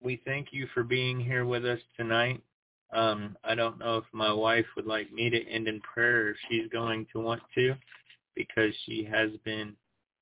we 0.01 0.21
thank 0.25 0.49
you 0.51 0.67
for 0.73 0.83
being 0.83 1.19
here 1.19 1.45
with 1.45 1.65
us 1.65 1.79
tonight. 1.97 2.41
Um, 2.93 3.35
I 3.43 3.55
don't 3.55 3.79
know 3.79 3.97
if 3.97 4.03
my 4.13 4.31
wife 4.31 4.65
would 4.75 4.85
like 4.85 5.11
me 5.11 5.29
to 5.29 5.47
end 5.49 5.67
in 5.67 5.81
prayer 5.81 6.29
if 6.29 6.37
she's 6.47 6.69
going 6.71 7.07
to 7.11 7.19
want 7.19 7.41
to 7.55 7.73
because 8.35 8.73
she 8.85 9.03
has 9.03 9.31
been 9.43 9.73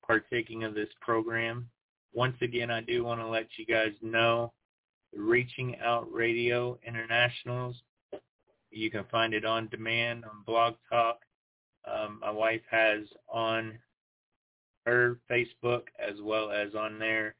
partaking 0.06 0.64
of 0.64 0.74
this 0.74 0.88
program. 1.00 1.68
Once 2.12 2.36
again, 2.42 2.70
I 2.70 2.80
do 2.80 3.04
want 3.04 3.20
to 3.20 3.26
let 3.26 3.46
you 3.56 3.66
guys 3.66 3.92
know 4.02 4.52
Reaching 5.14 5.76
Out 5.80 6.12
Radio 6.12 6.78
Internationals. 6.86 7.76
You 8.70 8.90
can 8.90 9.04
find 9.10 9.34
it 9.34 9.44
on 9.44 9.68
demand 9.68 10.24
on 10.24 10.42
Blog 10.46 10.74
Talk. 10.90 11.18
Um, 11.90 12.18
my 12.20 12.30
wife 12.30 12.62
has 12.70 13.00
on 13.28 13.78
her 14.86 15.18
Facebook 15.30 15.84
as 15.98 16.20
well 16.22 16.50
as 16.50 16.74
on 16.74 16.98
there 16.98 17.34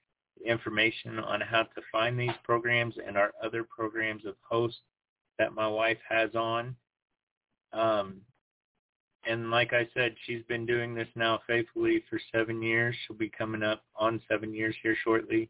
information 0.44 1.18
on 1.18 1.40
how 1.40 1.62
to 1.62 1.82
find 1.90 2.18
these 2.18 2.30
programs 2.42 2.94
and 3.06 3.16
our 3.16 3.32
other 3.42 3.64
programs 3.64 4.24
of 4.26 4.34
hosts 4.48 4.80
that 5.38 5.54
my 5.54 5.66
wife 5.66 5.98
has 6.08 6.34
on. 6.34 6.76
Um, 7.72 8.20
and 9.28 9.50
like 9.50 9.72
I 9.72 9.88
said, 9.94 10.14
she's 10.26 10.42
been 10.48 10.66
doing 10.66 10.94
this 10.94 11.08
now 11.14 11.40
faithfully 11.46 12.02
for 12.08 12.20
seven 12.32 12.62
years. 12.62 12.94
She'll 13.06 13.16
be 13.16 13.30
coming 13.30 13.62
up 13.62 13.82
on 13.96 14.20
seven 14.28 14.52
years 14.52 14.74
here 14.82 14.96
shortly, 15.02 15.48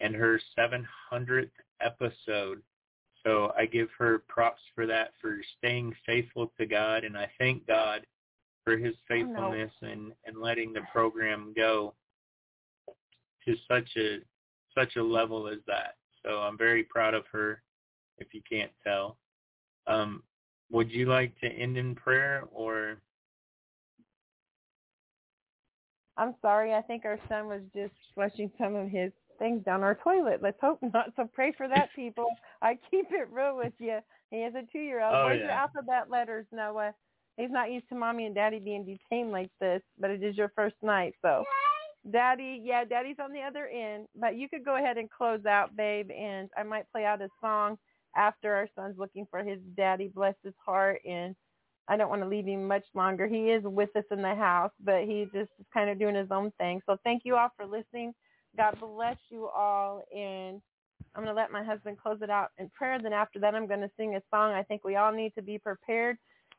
and 0.00 0.14
her 0.14 0.40
700th 0.58 1.50
episode. 1.80 2.62
So 3.24 3.52
I 3.58 3.66
give 3.66 3.88
her 3.98 4.22
props 4.28 4.60
for 4.74 4.86
that, 4.86 5.12
for 5.20 5.38
staying 5.58 5.94
faithful 6.04 6.52
to 6.58 6.66
God, 6.66 7.04
and 7.04 7.16
I 7.16 7.28
thank 7.38 7.66
God 7.66 8.06
for 8.64 8.76
His 8.76 8.94
faithfulness 9.08 9.72
oh, 9.82 9.86
no. 9.86 9.92
and 9.92 10.12
and 10.26 10.40
letting 10.40 10.72
the 10.72 10.82
program 10.92 11.52
go 11.56 11.94
to 13.44 13.54
such 13.68 13.88
a 13.96 14.18
such 14.76 14.96
a 14.96 15.02
level 15.02 15.48
as 15.48 15.58
that. 15.66 15.96
So 16.24 16.38
I'm 16.40 16.58
very 16.58 16.84
proud 16.84 17.14
of 17.14 17.24
her. 17.32 17.62
If 18.18 18.28
you 18.32 18.42
can't 18.50 18.72
tell, 18.84 19.18
um, 19.86 20.22
would 20.70 20.90
you 20.90 21.06
like 21.06 21.38
to 21.40 21.46
end 21.46 21.76
in 21.76 21.94
prayer 21.94 22.44
or? 22.52 22.98
I'm 26.18 26.34
sorry. 26.40 26.74
I 26.74 26.82
think 26.82 27.04
our 27.04 27.18
son 27.28 27.46
was 27.46 27.60
just 27.74 27.92
flushing 28.14 28.50
some 28.58 28.74
of 28.74 28.88
his 28.88 29.12
things 29.38 29.62
down 29.64 29.82
our 29.82 29.96
toilet. 29.96 30.40
Let's 30.42 30.58
hope 30.60 30.78
not. 30.82 31.12
So 31.16 31.28
pray 31.32 31.52
for 31.56 31.68
that, 31.68 31.90
people. 31.94 32.28
I 32.62 32.78
keep 32.90 33.06
it 33.10 33.28
real 33.30 33.56
with 33.56 33.74
you. 33.78 33.98
He 34.30 34.42
has 34.42 34.54
a 34.54 34.62
two-year-old. 34.72 35.14
Oh, 35.14 35.26
Where's 35.26 35.38
yeah. 35.40 35.44
your 35.44 35.52
alphabet 35.52 36.10
letters, 36.10 36.46
Noah? 36.52 36.94
He's 37.36 37.50
not 37.50 37.70
used 37.70 37.88
to 37.90 37.94
mommy 37.94 38.24
and 38.24 38.34
daddy 38.34 38.58
being 38.58 38.84
detained 38.84 39.30
like 39.30 39.50
this, 39.60 39.82
but 39.98 40.10
it 40.10 40.22
is 40.22 40.36
your 40.36 40.50
first 40.56 40.76
night, 40.82 41.14
so. 41.20 41.44
Daddy, 42.10 42.62
yeah, 42.64 42.84
Daddy's 42.84 43.16
on 43.22 43.32
the 43.32 43.42
other 43.42 43.66
end, 43.66 44.06
but 44.18 44.36
you 44.36 44.48
could 44.48 44.64
go 44.64 44.76
ahead 44.76 44.96
and 44.96 45.10
close 45.10 45.44
out, 45.44 45.76
babe, 45.76 46.10
and 46.10 46.48
I 46.56 46.62
might 46.62 46.90
play 46.92 47.04
out 47.04 47.20
a 47.20 47.28
song 47.40 47.76
after 48.16 48.54
our 48.54 48.68
son's 48.74 48.98
looking 48.98 49.26
for 49.30 49.44
his 49.44 49.58
daddy, 49.76 50.08
bless 50.14 50.34
his 50.42 50.54
heart, 50.64 51.00
and 51.04 51.34
I 51.88 51.96
don't 51.96 52.10
want 52.10 52.22
to 52.22 52.28
leave 52.28 52.46
him 52.46 52.66
much 52.66 52.84
longer. 52.94 53.26
He 53.26 53.50
is 53.50 53.62
with 53.64 53.94
us 53.96 54.04
in 54.10 54.22
the 54.22 54.34
house, 54.34 54.72
but 54.84 55.02
he 55.02 55.24
just 55.32 55.50
is 55.58 55.66
kind 55.72 55.88
of 55.88 55.98
doing 55.98 56.14
his 56.14 56.30
own 56.30 56.52
thing. 56.58 56.80
So 56.86 56.96
thank 57.04 57.22
you 57.24 57.36
all 57.36 57.50
for 57.56 57.66
listening. 57.66 58.12
God 58.56 58.76
bless 58.80 59.18
you 59.28 59.48
all, 59.48 60.02
and 60.14 60.60
I'm 61.14 61.22
going 61.22 61.34
to 61.34 61.40
let 61.40 61.52
my 61.52 61.62
husband 61.62 61.98
close 62.02 62.18
it 62.22 62.30
out 62.30 62.50
in 62.58 62.70
prayer. 62.70 62.98
Then 63.00 63.12
after 63.12 63.38
that, 63.40 63.54
I'm 63.54 63.66
going 63.66 63.80
to 63.80 63.90
sing 63.96 64.16
a 64.16 64.22
song. 64.34 64.52
I 64.52 64.62
think 64.62 64.82
we 64.82 64.96
all 64.96 65.12
need 65.12 65.34
to 65.34 65.42
be 65.42 65.58
prepared, 65.58 66.16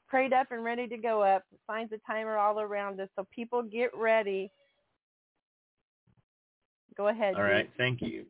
prayed 0.08 0.32
up, 0.32 0.48
and 0.52 0.64
ready 0.64 0.88
to 0.88 0.98
go 0.98 1.24
up. 1.24 1.44
Signs 1.66 1.92
of 1.92 2.00
timer 2.06 2.38
all 2.38 2.60
around 2.60 3.00
us, 3.02 3.10
so 3.16 3.28
people 3.34 3.64
get 3.64 3.90
ready 3.96 4.52
Go 6.98 7.10
ahead. 7.10 7.36
All 7.36 7.44
right. 7.44 7.70
Thank 7.78 8.02
you. 8.02 8.26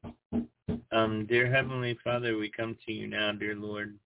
Um, 0.92 1.26
dear 1.26 1.50
Heavenly 1.50 1.98
Father, 2.04 2.38
we 2.38 2.50
come 2.50 2.78
to 2.86 2.92
you 2.92 3.08
now, 3.08 3.32
dear 3.32 3.56
Lord, 3.56 3.98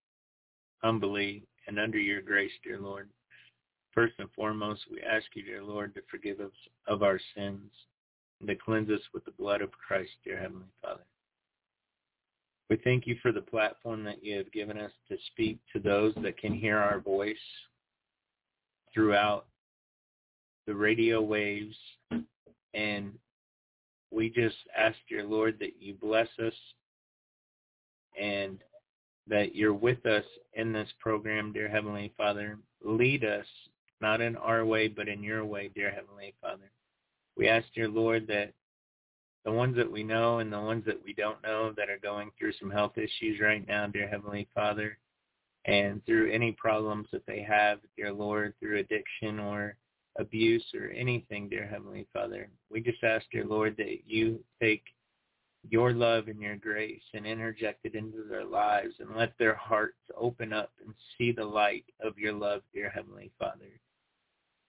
humbly 0.83 1.43
and 1.67 1.79
under 1.79 1.97
your 1.97 2.21
grace, 2.21 2.51
dear 2.63 2.79
Lord. 2.79 3.09
First 3.93 4.13
and 4.19 4.29
foremost, 4.35 4.81
we 4.89 5.01
ask 5.01 5.25
you, 5.33 5.43
dear 5.43 5.63
Lord, 5.63 5.93
to 5.95 6.01
forgive 6.09 6.39
us 6.39 6.51
of 6.87 7.03
our 7.03 7.19
sins 7.35 7.71
and 8.39 8.47
to 8.47 8.55
cleanse 8.55 8.89
us 8.89 9.01
with 9.13 9.25
the 9.25 9.31
blood 9.31 9.61
of 9.61 9.71
Christ, 9.71 10.11
dear 10.23 10.39
Heavenly 10.39 10.71
Father. 10.81 11.03
We 12.69 12.77
thank 12.77 13.05
you 13.05 13.17
for 13.21 13.33
the 13.33 13.41
platform 13.41 14.03
that 14.05 14.23
you 14.23 14.37
have 14.37 14.51
given 14.53 14.77
us 14.77 14.91
to 15.09 15.17
speak 15.27 15.59
to 15.73 15.79
those 15.79 16.13
that 16.23 16.37
can 16.37 16.53
hear 16.53 16.77
our 16.77 17.01
voice 17.01 17.35
throughout 18.93 19.45
the 20.67 20.75
radio 20.75 21.21
waves 21.21 21.75
and 22.73 23.11
we 24.11 24.29
just 24.29 24.55
ask 24.77 24.97
your 25.07 25.23
Lord 25.23 25.57
that 25.59 25.81
you 25.81 25.93
bless 25.93 26.27
us 26.45 26.53
and 28.21 28.59
that 29.31 29.55
you're 29.55 29.73
with 29.73 30.05
us 30.05 30.25
in 30.53 30.73
this 30.73 30.89
program, 30.99 31.53
dear 31.53 31.69
Heavenly 31.69 32.13
Father. 32.17 32.57
Lead 32.83 33.23
us, 33.23 33.45
not 34.01 34.19
in 34.19 34.35
our 34.35 34.65
way, 34.65 34.89
but 34.89 35.07
in 35.07 35.23
your 35.23 35.45
way, 35.45 35.71
dear 35.73 35.89
Heavenly 35.89 36.33
Father. 36.41 36.69
We 37.37 37.47
ask, 37.47 37.65
dear 37.73 37.87
Lord, 37.87 38.27
that 38.27 38.51
the 39.45 39.51
ones 39.51 39.77
that 39.77 39.89
we 39.89 40.03
know 40.03 40.39
and 40.39 40.51
the 40.51 40.59
ones 40.59 40.83
that 40.85 41.01
we 41.01 41.13
don't 41.13 41.41
know 41.43 41.71
that 41.77 41.89
are 41.89 41.97
going 41.97 42.31
through 42.37 42.51
some 42.59 42.69
health 42.69 42.97
issues 42.97 43.39
right 43.41 43.65
now, 43.65 43.87
dear 43.87 44.07
Heavenly 44.07 44.49
Father, 44.53 44.97
and 45.63 46.05
through 46.05 46.29
any 46.29 46.51
problems 46.51 47.07
that 47.13 47.25
they 47.25 47.41
have, 47.41 47.79
dear 47.95 48.11
Lord, 48.11 48.53
through 48.59 48.79
addiction 48.79 49.39
or 49.39 49.77
abuse 50.19 50.65
or 50.73 50.89
anything, 50.89 51.47
dear 51.47 51.65
Heavenly 51.65 52.05
Father. 52.11 52.49
We 52.69 52.81
just 52.81 53.01
ask, 53.01 53.25
dear 53.31 53.45
Lord, 53.45 53.77
that 53.77 53.99
you 54.05 54.43
take 54.61 54.83
your 55.69 55.93
love 55.93 56.27
and 56.27 56.41
your 56.41 56.55
grace 56.55 57.01
and 57.13 57.25
interject 57.25 57.85
it 57.85 57.95
into 57.95 58.23
their 58.29 58.45
lives 58.45 58.95
and 58.99 59.15
let 59.15 59.33
their 59.37 59.55
hearts 59.55 59.99
open 60.17 60.53
up 60.53 60.71
and 60.83 60.93
see 61.17 61.31
the 61.31 61.45
light 61.45 61.85
of 62.03 62.17
your 62.17 62.33
love, 62.33 62.61
dear 62.73 62.89
Heavenly 62.89 63.31
Father. 63.37 63.79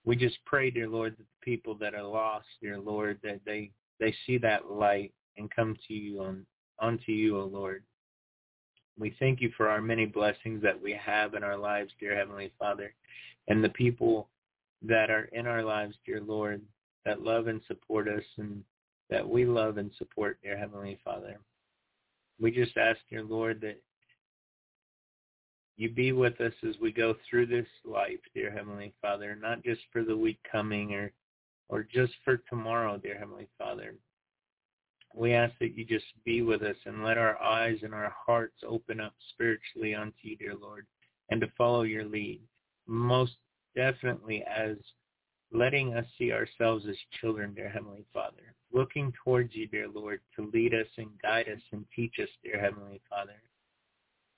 We 0.04 0.16
just 0.16 0.38
pray, 0.44 0.70
dear 0.70 0.88
Lord, 0.88 1.12
that 1.12 1.24
the 1.24 1.44
people 1.44 1.74
that 1.76 1.94
are 1.94 2.02
lost, 2.02 2.46
dear 2.60 2.78
Lord, 2.78 3.18
that 3.22 3.40
they, 3.46 3.70
they 4.00 4.14
see 4.26 4.36
that 4.38 4.70
light 4.70 5.12
and 5.36 5.50
come 5.54 5.76
to 5.88 5.94
you 5.94 6.22
on 6.22 6.44
unto 6.78 7.12
you, 7.12 7.38
O 7.38 7.44
Lord. 7.44 7.84
We 8.98 9.14
thank 9.18 9.40
you 9.40 9.50
for 9.56 9.68
our 9.68 9.80
many 9.80 10.04
blessings 10.04 10.62
that 10.62 10.80
we 10.80 10.92
have 10.92 11.34
in 11.34 11.42
our 11.42 11.56
lives, 11.56 11.92
dear 11.98 12.14
Heavenly 12.14 12.52
Father, 12.58 12.92
and 13.48 13.64
the 13.64 13.70
people 13.70 14.28
that 14.82 15.10
are 15.10 15.28
in 15.32 15.46
our 15.46 15.62
lives, 15.62 15.94
dear 16.04 16.20
Lord, 16.20 16.60
that 17.04 17.22
love 17.22 17.46
and 17.46 17.60
support 17.66 18.08
us 18.08 18.24
and 18.36 18.62
that 19.12 19.28
we 19.28 19.44
love 19.44 19.76
and 19.76 19.90
support, 19.98 20.38
dear 20.42 20.56
Heavenly 20.56 20.98
Father. 21.04 21.38
We 22.40 22.50
just 22.50 22.78
ask, 22.78 22.98
dear 23.10 23.22
Lord, 23.22 23.60
that 23.60 23.78
you 25.76 25.90
be 25.90 26.12
with 26.12 26.40
us 26.40 26.54
as 26.66 26.76
we 26.80 26.92
go 26.92 27.14
through 27.28 27.46
this 27.46 27.66
life, 27.84 28.20
dear 28.34 28.50
Heavenly 28.50 28.94
Father, 29.02 29.36
not 29.40 29.62
just 29.62 29.82
for 29.92 30.02
the 30.02 30.16
week 30.16 30.38
coming 30.50 30.94
or 30.94 31.12
or 31.68 31.82
just 31.82 32.12
for 32.24 32.38
tomorrow, 32.48 32.96
dear 32.98 33.18
Heavenly 33.18 33.48
Father. 33.58 33.94
We 35.14 35.34
ask 35.34 35.54
that 35.60 35.76
you 35.76 35.84
just 35.84 36.06
be 36.24 36.40
with 36.40 36.62
us 36.62 36.76
and 36.86 37.04
let 37.04 37.18
our 37.18 37.40
eyes 37.40 37.78
and 37.82 37.94
our 37.94 38.14
hearts 38.26 38.56
open 38.66 38.98
up 38.98 39.14
spiritually 39.30 39.94
unto 39.94 40.16
you, 40.22 40.36
dear 40.36 40.54
Lord, 40.54 40.86
and 41.30 41.40
to 41.42 41.52
follow 41.56 41.82
your 41.82 42.04
lead. 42.04 42.40
Most 42.86 43.36
definitely 43.76 44.42
as 44.44 44.76
letting 45.52 45.94
us 45.94 46.06
see 46.18 46.32
ourselves 46.32 46.86
as 46.88 46.96
children, 47.20 47.54
dear 47.54 47.68
Heavenly 47.68 48.04
Father, 48.12 48.54
looking 48.72 49.12
towards 49.24 49.54
you, 49.54 49.66
dear 49.66 49.88
Lord, 49.88 50.20
to 50.36 50.50
lead 50.52 50.74
us 50.74 50.86
and 50.96 51.08
guide 51.22 51.48
us 51.48 51.60
and 51.72 51.84
teach 51.94 52.14
us, 52.20 52.28
dear 52.42 52.60
Heavenly 52.60 53.00
Father. 53.08 53.40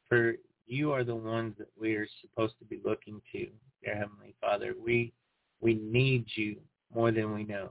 For 0.08 0.34
you 0.66 0.92
are 0.92 1.04
the 1.04 1.14
ones 1.14 1.54
that 1.58 1.70
we 1.78 1.94
are 1.94 2.08
supposed 2.20 2.54
to 2.58 2.64
be 2.64 2.80
looking 2.84 3.20
to, 3.32 3.46
dear 3.82 3.96
Heavenly 3.96 4.34
Father. 4.40 4.74
We 4.82 5.12
we 5.60 5.74
need 5.74 6.26
you 6.34 6.56
more 6.94 7.10
than 7.10 7.32
we 7.32 7.44
know. 7.44 7.70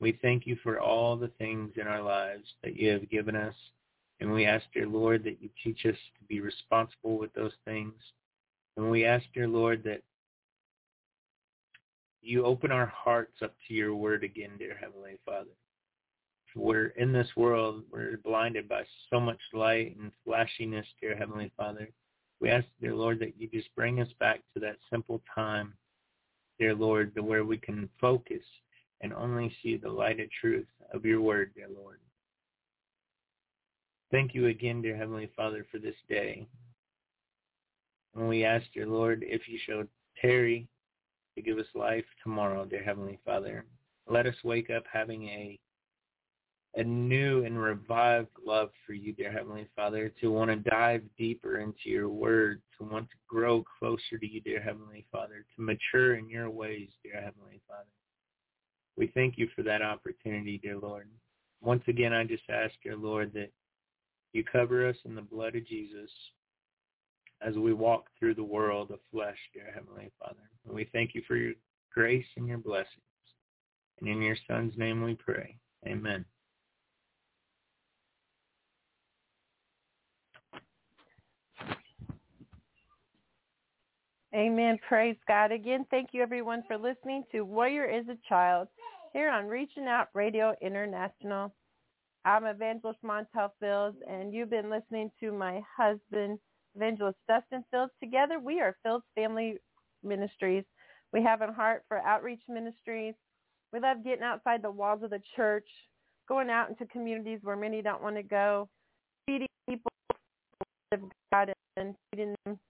We 0.00 0.18
thank 0.22 0.46
you 0.46 0.56
for 0.62 0.80
all 0.80 1.16
the 1.16 1.30
things 1.38 1.72
in 1.76 1.86
our 1.86 2.02
lives 2.02 2.44
that 2.62 2.76
you 2.76 2.90
have 2.90 3.10
given 3.10 3.36
us. 3.36 3.54
And 4.20 4.32
we 4.32 4.46
ask, 4.46 4.64
dear 4.72 4.86
Lord, 4.86 5.22
that 5.24 5.40
you 5.40 5.48
teach 5.62 5.84
us 5.86 5.98
to 6.18 6.24
be 6.28 6.40
responsible 6.40 7.18
with 7.18 7.32
those 7.34 7.52
things. 7.64 7.94
And 8.76 8.90
we 8.90 9.04
ask, 9.04 9.24
dear 9.34 9.48
Lord, 9.48 9.82
that 9.84 10.02
you 12.22 12.44
open 12.44 12.70
our 12.70 12.86
hearts 12.86 13.42
up 13.42 13.54
to 13.66 13.74
your 13.74 13.94
word 13.94 14.24
again, 14.24 14.50
dear 14.58 14.76
Heavenly 14.80 15.18
Father. 15.24 15.50
We're 16.56 16.88
in 16.96 17.12
this 17.12 17.28
world, 17.36 17.84
we're 17.92 18.16
blinded 18.24 18.68
by 18.68 18.82
so 19.10 19.20
much 19.20 19.38
light 19.52 19.96
and 20.00 20.10
flashiness, 20.24 20.86
dear 21.00 21.16
Heavenly 21.16 21.52
Father. 21.56 21.88
We 22.40 22.50
ask, 22.50 22.66
dear 22.80 22.94
Lord, 22.94 23.20
that 23.20 23.34
you 23.38 23.48
just 23.48 23.74
bring 23.76 24.00
us 24.00 24.08
back 24.18 24.40
to 24.54 24.60
that 24.60 24.76
simple 24.90 25.22
time, 25.32 25.74
dear 26.58 26.74
Lord, 26.74 27.14
to 27.14 27.22
where 27.22 27.44
we 27.44 27.58
can 27.58 27.88
focus 28.00 28.42
and 29.00 29.12
only 29.12 29.52
see 29.62 29.76
the 29.76 29.90
light 29.90 30.20
of 30.20 30.28
truth 30.40 30.66
of 30.92 31.04
your 31.04 31.20
word, 31.20 31.52
dear 31.54 31.68
Lord. 31.68 31.98
Thank 34.10 34.34
you 34.34 34.46
again, 34.46 34.82
dear 34.82 34.96
Heavenly 34.96 35.30
Father, 35.36 35.66
for 35.70 35.78
this 35.78 35.96
day. 36.08 36.46
And 38.16 38.28
we 38.28 38.44
ask, 38.44 38.64
dear 38.72 38.86
Lord, 38.86 39.22
if 39.26 39.42
you 39.48 39.58
shall 39.64 39.84
tarry 40.20 40.66
to 41.38 41.42
give 41.42 41.58
us 41.58 41.66
life 41.74 42.04
tomorrow, 42.22 42.64
dear 42.64 42.82
Heavenly 42.82 43.20
Father, 43.24 43.64
let 44.08 44.26
us 44.26 44.34
wake 44.42 44.70
up 44.70 44.82
having 44.92 45.24
a 45.28 45.58
a 46.74 46.84
new 46.84 47.44
and 47.44 47.60
revived 47.60 48.28
love 48.44 48.70
for 48.86 48.92
you, 48.92 49.12
dear 49.12 49.32
Heavenly 49.32 49.66
Father, 49.74 50.12
to 50.20 50.30
want 50.30 50.50
to 50.50 50.70
dive 50.70 51.02
deeper 51.16 51.58
into 51.58 51.86
your 51.86 52.08
word, 52.08 52.60
to 52.76 52.86
want 52.86 53.08
to 53.08 53.16
grow 53.26 53.64
closer 53.78 54.18
to 54.20 54.26
you, 54.26 54.40
dear 54.40 54.60
Heavenly 54.60 55.06
Father, 55.10 55.46
to 55.56 55.62
mature 55.62 56.16
in 56.16 56.28
your 56.28 56.50
ways, 56.50 56.88
dear 57.02 57.14
Heavenly 57.14 57.60
Father. 57.66 57.88
We 58.96 59.10
thank 59.14 59.38
you 59.38 59.48
for 59.56 59.62
that 59.62 59.80
opportunity, 59.80 60.58
dear 60.58 60.78
Lord. 60.78 61.08
Once 61.62 61.82
again, 61.88 62.12
I 62.12 62.24
just 62.24 62.44
ask, 62.50 62.74
dear 62.82 62.96
Lord, 62.96 63.32
that 63.32 63.50
you 64.32 64.44
cover 64.44 64.86
us 64.86 64.96
in 65.04 65.14
the 65.14 65.22
blood 65.22 65.56
of 65.56 65.66
Jesus 65.66 66.10
as 67.40 67.56
we 67.56 67.72
walk 67.72 68.06
through 68.18 68.34
the 68.34 68.42
world 68.42 68.90
of 68.90 68.98
flesh, 69.12 69.38
dear 69.54 69.70
Heavenly 69.72 70.10
Father. 70.18 70.50
And 70.66 70.74
we 70.74 70.88
thank 70.92 71.14
you 71.14 71.22
for 71.26 71.36
your 71.36 71.54
grace 71.92 72.26
and 72.36 72.48
your 72.48 72.58
blessings. 72.58 72.88
And 74.00 74.08
in 74.08 74.22
your 74.22 74.36
Son's 74.46 74.76
name 74.76 75.02
we 75.02 75.14
pray. 75.14 75.56
Amen. 75.86 76.24
Amen. 84.34 84.78
Praise 84.86 85.16
God. 85.26 85.52
Again, 85.52 85.86
thank 85.90 86.10
you 86.12 86.22
everyone 86.22 86.62
for 86.68 86.76
listening 86.76 87.24
to 87.32 87.42
Warrior 87.42 87.86
is 87.86 88.06
a 88.08 88.18
Child 88.28 88.68
here 89.14 89.30
on 89.30 89.46
Reaching 89.46 89.86
Out 89.86 90.08
Radio 90.12 90.54
International. 90.60 91.52
I'm 92.26 92.44
Evangelist 92.44 92.98
Montell 93.02 93.52
Fields, 93.58 93.96
and 94.08 94.34
you've 94.34 94.50
been 94.50 94.68
listening 94.68 95.10
to 95.20 95.32
my 95.32 95.62
husband, 95.74 96.38
Evangelist 96.78 97.18
Dustin 97.28 97.64
Fields. 97.72 97.92
Together, 98.00 98.38
we 98.38 98.60
are 98.60 98.76
Fields 98.84 99.04
Family 99.16 99.56
Ministries. 100.04 100.64
We 101.12 101.24
have 101.24 101.42
a 101.42 101.52
heart 101.52 101.82
for 101.88 101.98
outreach 101.98 102.42
ministries. 102.48 103.14
We 103.72 103.80
love 103.80 104.04
getting 104.04 104.22
outside 104.22 104.62
the 104.62 104.70
walls 104.70 105.02
of 105.02 105.10
the 105.10 105.20
church, 105.34 105.68
going 106.28 106.50
out 106.50 106.68
into 106.70 106.86
communities 106.86 107.40
where 107.42 107.56
many 107.56 107.82
don't 107.82 108.02
want 108.02 108.14
to 108.14 108.22
go, 108.22 108.68
feeding 109.26 109.48
people 109.68 109.90
of 110.92 111.00
God 111.32 111.52
and 111.76 111.96
feeding 112.12 112.34
them 112.44 112.60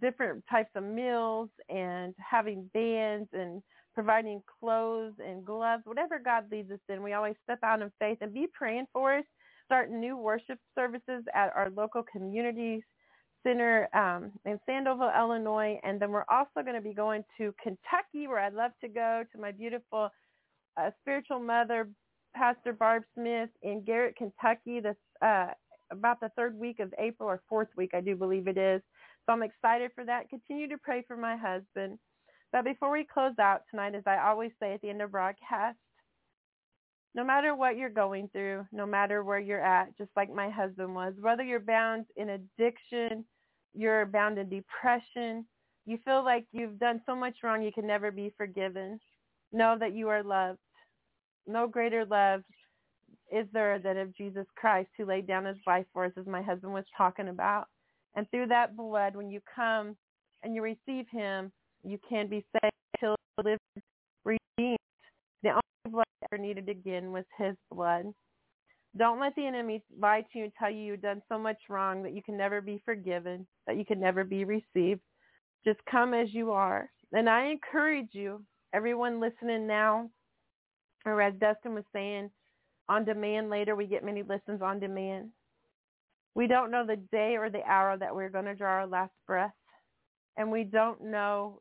different 0.00 0.44
types 0.50 0.70
of 0.74 0.84
meals 0.84 1.50
and 1.68 2.14
having 2.18 2.70
bands 2.74 3.28
and 3.34 3.62
providing 3.94 4.42
clothes 4.60 5.14
and 5.24 5.44
gloves, 5.44 5.82
whatever 5.84 6.18
God 6.18 6.44
leads 6.50 6.70
us 6.70 6.80
in. 6.88 7.02
We 7.02 7.12
always 7.12 7.34
step 7.44 7.58
out 7.62 7.82
in 7.82 7.92
faith 7.98 8.18
and 8.22 8.32
be 8.34 8.46
praying 8.54 8.86
for 8.92 9.18
us. 9.18 9.24
Start 9.66 9.90
new 9.90 10.16
worship 10.16 10.58
services 10.74 11.24
at 11.34 11.52
our 11.54 11.70
local 11.76 12.02
communities 12.02 12.82
center 13.42 13.88
um, 13.94 14.32
in 14.44 14.58
Sandoval, 14.66 15.12
Illinois, 15.16 15.78
and 15.82 16.00
then 16.00 16.10
we're 16.10 16.24
also 16.30 16.62
going 16.62 16.74
to 16.74 16.80
be 16.80 16.94
going 16.94 17.24
to 17.38 17.54
Kentucky, 17.62 18.26
where 18.26 18.38
I'd 18.38 18.54
love 18.54 18.72
to 18.80 18.88
go 18.88 19.24
to 19.32 19.40
my 19.40 19.50
beautiful 19.52 20.10
uh, 20.76 20.90
spiritual 21.00 21.40
mother, 21.40 21.88
Pastor 22.34 22.72
Barb 22.72 23.02
Smith, 23.14 23.50
in 23.62 23.82
Garrett, 23.84 24.16
Kentucky. 24.16 24.80
This 24.80 24.96
uh, 25.22 25.48
about 25.90 26.20
the 26.20 26.30
third 26.36 26.58
week 26.58 26.80
of 26.80 26.92
April 26.98 27.28
or 27.28 27.42
fourth 27.48 27.68
week, 27.76 27.90
I 27.94 28.00
do 28.00 28.16
believe 28.16 28.48
it 28.48 28.58
is. 28.58 28.80
So 29.26 29.32
I'm 29.32 29.42
excited 29.42 29.90
for 29.94 30.04
that. 30.04 30.28
Continue 30.30 30.68
to 30.68 30.78
pray 30.78 31.04
for 31.06 31.16
my 31.16 31.36
husband. 31.36 31.98
But 32.50 32.64
before 32.64 32.90
we 32.90 33.04
close 33.04 33.38
out 33.40 33.62
tonight, 33.70 33.94
as 33.94 34.02
I 34.06 34.18
always 34.18 34.50
say 34.60 34.74
at 34.74 34.80
the 34.82 34.90
end 34.90 35.02
of 35.02 35.10
broadcast, 35.10 35.78
no 37.14 37.24
matter 37.24 37.54
what 37.54 37.76
you're 37.76 37.90
going 37.90 38.28
through, 38.32 38.66
no 38.72 38.86
matter 38.86 39.22
where 39.22 39.38
you're 39.38 39.64
at, 39.64 39.96
just 39.98 40.10
like 40.16 40.32
my 40.32 40.48
husband 40.48 40.94
was, 40.94 41.12
whether 41.20 41.42
you're 41.42 41.60
bound 41.60 42.06
in 42.16 42.30
addiction, 42.30 43.24
you're 43.74 44.06
bound 44.06 44.38
in 44.38 44.48
depression, 44.48 45.46
you 45.86 45.98
feel 46.04 46.24
like 46.24 46.46
you've 46.52 46.78
done 46.78 47.00
so 47.06 47.14
much 47.14 47.38
wrong 47.42 47.62
you 47.62 47.72
can 47.72 47.86
never 47.86 48.10
be 48.10 48.32
forgiven, 48.36 49.00
know 49.52 49.76
that 49.78 49.94
you 49.94 50.08
are 50.08 50.22
loved. 50.22 50.58
No 51.46 51.66
greater 51.66 52.04
love 52.04 52.42
is 53.32 53.46
there 53.52 53.78
than 53.78 53.98
of 53.98 54.16
Jesus 54.16 54.46
Christ 54.56 54.90
who 54.96 55.06
laid 55.06 55.26
down 55.26 55.44
his 55.44 55.56
life 55.66 55.86
for 55.92 56.04
us, 56.04 56.12
as 56.18 56.26
my 56.26 56.42
husband 56.42 56.72
was 56.72 56.84
talking 56.96 57.28
about. 57.28 57.66
And 58.14 58.30
through 58.30 58.48
that 58.48 58.76
blood, 58.76 59.16
when 59.16 59.30
you 59.30 59.40
come 59.54 59.96
and 60.42 60.54
you 60.54 60.62
receive 60.62 61.06
him, 61.10 61.50
you 61.82 61.98
can 62.08 62.28
be 62.28 62.44
saved 62.52 62.74
till 63.00 63.16
live 63.42 63.58
redeemed. 64.24 64.78
The 65.42 65.50
only 65.50 65.90
blood 65.90 66.04
ever 66.30 66.40
needed 66.40 66.68
again 66.68 67.10
was 67.10 67.24
his 67.38 67.56
blood. 67.70 68.04
Don't 68.96 69.20
let 69.20 69.34
the 69.36 69.46
enemy 69.46 69.82
lie 69.98 70.22
to 70.32 70.38
you 70.38 70.44
and 70.44 70.52
tell 70.58 70.70
you 70.70 70.80
you've 70.80 71.02
done 71.02 71.22
so 71.28 71.38
much 71.38 71.58
wrong 71.70 72.02
that 72.02 72.14
you 72.14 72.22
can 72.22 72.36
never 72.36 72.60
be 72.60 72.82
forgiven, 72.84 73.46
that 73.66 73.76
you 73.76 73.84
can 73.84 74.00
never 74.00 74.24
be 74.24 74.44
received. 74.44 75.00
Just 75.64 75.80
come 75.90 76.12
as 76.14 76.32
you 76.32 76.52
are. 76.52 76.90
And 77.12 77.28
I 77.28 77.46
encourage 77.46 78.10
you, 78.12 78.44
everyone 78.74 79.20
listening 79.20 79.66
now, 79.66 80.10
or 81.06 81.20
as 81.22 81.34
Dustin 81.40 81.74
was 81.74 81.84
saying, 81.92 82.30
on 82.88 83.04
demand 83.04 83.50
later, 83.50 83.76
we 83.76 83.86
get 83.86 84.04
many 84.04 84.22
listens 84.22 84.60
on 84.60 84.80
demand. 84.80 85.30
We 86.34 86.46
don't 86.46 86.70
know 86.70 86.86
the 86.86 86.96
day 86.96 87.36
or 87.38 87.50
the 87.50 87.62
hour 87.62 87.96
that 87.96 88.14
we're 88.14 88.30
going 88.30 88.46
to 88.46 88.54
draw 88.54 88.70
our 88.70 88.86
last 88.86 89.12
breath. 89.26 89.52
And 90.36 90.50
we 90.50 90.64
don't 90.64 91.02
know 91.04 91.60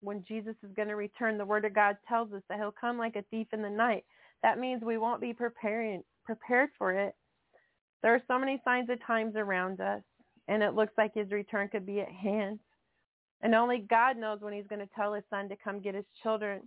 when 0.00 0.24
Jesus 0.26 0.54
is 0.62 0.70
going 0.76 0.88
to 0.88 0.96
return. 0.96 1.38
The 1.38 1.44
Word 1.44 1.64
of 1.64 1.74
God 1.74 1.96
tells 2.08 2.32
us 2.32 2.42
that 2.48 2.58
he'll 2.58 2.74
come 2.78 2.98
like 2.98 3.16
a 3.16 3.24
thief 3.30 3.48
in 3.52 3.62
the 3.62 3.70
night. 3.70 4.04
That 4.42 4.58
means 4.58 4.82
we 4.84 4.98
won't 4.98 5.20
be 5.20 5.32
preparing, 5.32 6.02
prepared 6.26 6.70
for 6.76 6.92
it. 6.92 7.14
There 8.02 8.14
are 8.14 8.22
so 8.28 8.38
many 8.38 8.60
signs 8.64 8.90
of 8.90 9.04
times 9.06 9.34
around 9.36 9.80
us, 9.80 10.02
and 10.48 10.62
it 10.62 10.74
looks 10.74 10.92
like 10.98 11.14
his 11.14 11.30
return 11.30 11.68
could 11.68 11.86
be 11.86 12.00
at 12.00 12.10
hand. 12.10 12.60
And 13.42 13.54
only 13.54 13.86
God 13.88 14.16
knows 14.16 14.40
when 14.40 14.52
he's 14.52 14.66
going 14.66 14.80
to 14.80 14.94
tell 14.94 15.14
his 15.14 15.24
son 15.30 15.48
to 15.48 15.56
come 15.56 15.80
get 15.80 15.94
his 15.94 16.04
children. 16.22 16.62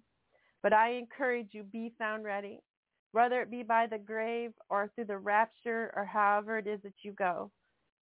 But 0.64 0.74
I 0.74 0.94
encourage 0.94 1.50
you, 1.52 1.64
be 1.64 1.94
found 1.98 2.24
ready 2.24 2.60
whether 3.12 3.42
it 3.42 3.52
be 3.52 3.64
by 3.64 3.88
the 3.88 3.98
grave 3.98 4.52
or 4.70 4.92
through 4.94 5.06
the 5.06 5.18
rapture 5.18 5.92
or 5.96 6.06
however 6.06 6.58
it 6.58 6.68
is 6.68 6.80
that 6.84 6.94
you 7.04 7.12
go. 7.14 7.52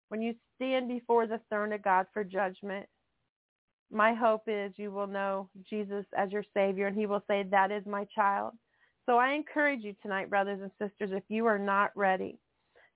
When 0.08 0.22
you 0.22 0.34
stand 0.56 0.88
before 0.88 1.26
the 1.26 1.40
throne 1.48 1.72
of 1.72 1.82
God 1.82 2.06
for 2.12 2.22
judgment, 2.22 2.86
my 3.90 4.14
hope 4.14 4.42
is 4.46 4.72
you 4.76 4.90
will 4.90 5.06
know 5.06 5.48
Jesus 5.68 6.04
as 6.16 6.30
your 6.30 6.44
Savior 6.54 6.86
and 6.86 6.96
he 6.96 7.06
will 7.06 7.22
say, 7.28 7.44
that 7.50 7.70
is 7.70 7.84
my 7.86 8.06
child. 8.14 8.52
So 9.06 9.18
I 9.18 9.32
encourage 9.32 9.82
you 9.82 9.94
tonight, 10.02 10.30
brothers 10.30 10.60
and 10.62 10.70
sisters, 10.78 11.10
if 11.12 11.24
you 11.28 11.46
are 11.46 11.58
not 11.58 11.90
ready, 11.96 12.38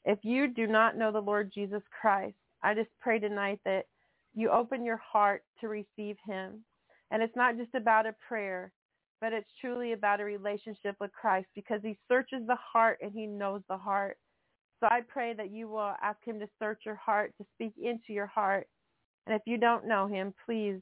if 0.05 0.19
you 0.23 0.49
do 0.49 0.66
not 0.66 0.97
know 0.97 1.11
the 1.11 1.20
Lord 1.20 1.51
Jesus 1.53 1.83
Christ, 2.01 2.37
I 2.62 2.74
just 2.74 2.91
pray 3.01 3.19
tonight 3.19 3.61
that 3.65 3.87
you 4.35 4.51
open 4.51 4.85
your 4.85 4.99
heart 4.99 5.43
to 5.61 5.69
receive 5.69 6.16
him. 6.24 6.65
And 7.11 7.23
it's 7.23 7.37
not 7.37 7.57
just 7.57 7.74
about 7.74 8.07
a 8.07 8.15
prayer 8.28 8.73
but 9.20 9.33
it's 9.33 9.49
truly 9.61 9.93
about 9.93 10.20
a 10.20 10.24
relationship 10.24 10.97
with 11.01 11.11
Christ 11.12 11.49
because 11.55 11.81
he 11.83 11.99
searches 12.09 12.47
the 12.47 12.57
heart 12.57 12.99
and 13.01 13.12
he 13.12 13.27
knows 13.27 13.62
the 13.69 13.78
heart. 13.78 14.19
So 14.81 14.89
I 14.91 15.01
pray 15.09 15.33
that 15.35 15.51
you 15.51 15.69
will 15.69 15.95
ask 16.03 16.19
him 16.24 16.39
to 16.39 16.49
search 16.59 16.83
your 16.85 16.97
heart, 16.97 17.33
to 17.39 17.47
speak 17.55 17.73
into 17.83 18.12
your 18.12 18.27
heart. 18.27 18.69
And 19.27 19.35
if 19.35 19.43
you 19.47 19.57
don't 19.57 19.89
know 19.89 20.07
him, 20.07 20.35
please, 20.45 20.81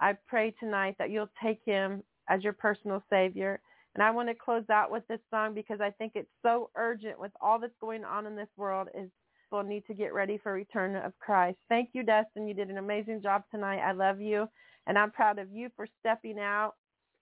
I 0.00 0.14
pray 0.26 0.54
tonight 0.58 0.96
that 0.98 1.10
you'll 1.10 1.30
take 1.42 1.60
him 1.64 2.02
as 2.28 2.42
your 2.42 2.54
personal 2.54 3.02
savior. 3.10 3.60
And 3.94 4.02
I 4.02 4.10
want 4.10 4.28
to 4.28 4.34
close 4.34 4.64
out 4.70 4.90
with 4.90 5.06
this 5.08 5.20
song 5.30 5.54
because 5.54 5.80
I 5.80 5.90
think 5.90 6.12
it's 6.14 6.30
so 6.42 6.70
urgent 6.76 7.18
with 7.18 7.32
all 7.40 7.60
that's 7.60 7.72
going 7.80 8.04
on 8.04 8.26
in 8.26 8.34
this 8.34 8.48
world 8.56 8.88
is 8.94 9.08
we'll 9.52 9.62
need 9.62 9.86
to 9.86 9.94
get 9.94 10.12
ready 10.12 10.38
for 10.42 10.52
return 10.52 10.96
of 10.96 11.12
Christ. 11.20 11.58
Thank 11.68 11.90
you, 11.92 12.02
Dustin. 12.02 12.48
You 12.48 12.54
did 12.54 12.70
an 12.70 12.78
amazing 12.78 13.22
job 13.22 13.44
tonight. 13.52 13.78
I 13.78 13.92
love 13.92 14.20
you. 14.20 14.48
And 14.86 14.98
I'm 14.98 15.12
proud 15.12 15.38
of 15.38 15.52
you 15.52 15.70
for 15.76 15.86
stepping 16.00 16.38
out 16.38 16.74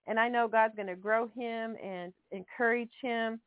and 0.07 0.19
I 0.19 0.29
know 0.29 0.49
God's 0.49 0.75
going 0.75 0.89
to 0.89 0.97
grow 0.97 1.29
him 1.37 1.77
and 1.83 2.13
encourage 2.31 2.91
him. 3.03 3.41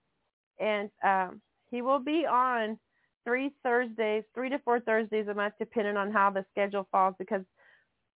And 0.60 0.90
um, 1.04 1.42
he 1.70 1.82
will 1.82 2.00
be 2.00 2.26
on 2.26 2.80
three 3.26 3.52
Thursdays, 3.64 4.24
three 4.34 4.50
to 4.50 4.60
four 4.60 4.80
Thursdays 4.80 5.28
a 5.28 5.34
month, 5.34 5.56
depending 5.60 5.98
on 5.98 6.12
how 6.12 6.30
the 6.30 6.46
schedule 6.52 6.88
falls, 6.92 7.16
because 7.20 7.42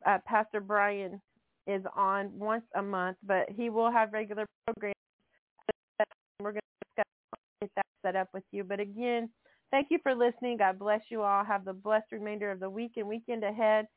uh, 0.05 0.19
Pastor 0.25 0.61
Brian 0.61 1.21
is 1.67 1.83
on 1.95 2.31
once 2.33 2.63
a 2.75 2.81
month, 2.81 3.17
but 3.25 3.49
he 3.49 3.69
will 3.69 3.91
have 3.91 4.13
regular 4.13 4.45
programs 4.65 4.95
get 7.61 7.71
that 7.75 7.85
set 8.01 8.15
up 8.15 8.29
with 8.33 8.43
you. 8.51 8.63
But 8.63 8.79
again, 8.79 9.29
thank 9.71 9.87
you 9.89 9.99
for 10.01 10.15
listening. 10.15 10.57
God 10.57 10.79
bless 10.79 11.01
you 11.09 11.21
all. 11.21 11.43
Have 11.43 11.65
the 11.65 11.73
blessed 11.73 12.11
remainder 12.11 12.51
of 12.51 12.59
the 12.59 12.69
week 12.69 12.93
and 12.97 13.07
weekend 13.07 13.43
ahead. 13.43 13.87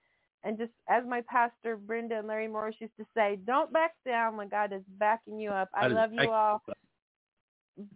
And 0.44 0.58
just 0.58 0.72
as 0.88 1.04
my 1.06 1.22
pastor 1.28 1.76
Brenda 1.76 2.18
and 2.18 2.26
Larry 2.26 2.48
Morris 2.48 2.74
used 2.80 2.96
to 2.98 3.06
say, 3.14 3.38
don't 3.46 3.72
back 3.72 3.92
down 4.04 4.36
when 4.36 4.48
God 4.48 4.72
is 4.72 4.82
backing 4.98 5.38
you 5.38 5.50
up. 5.50 5.68
I, 5.74 5.84
I 5.84 5.88
love 5.88 6.12
you 6.12 6.28
I, 6.30 6.34
all. 6.34 6.62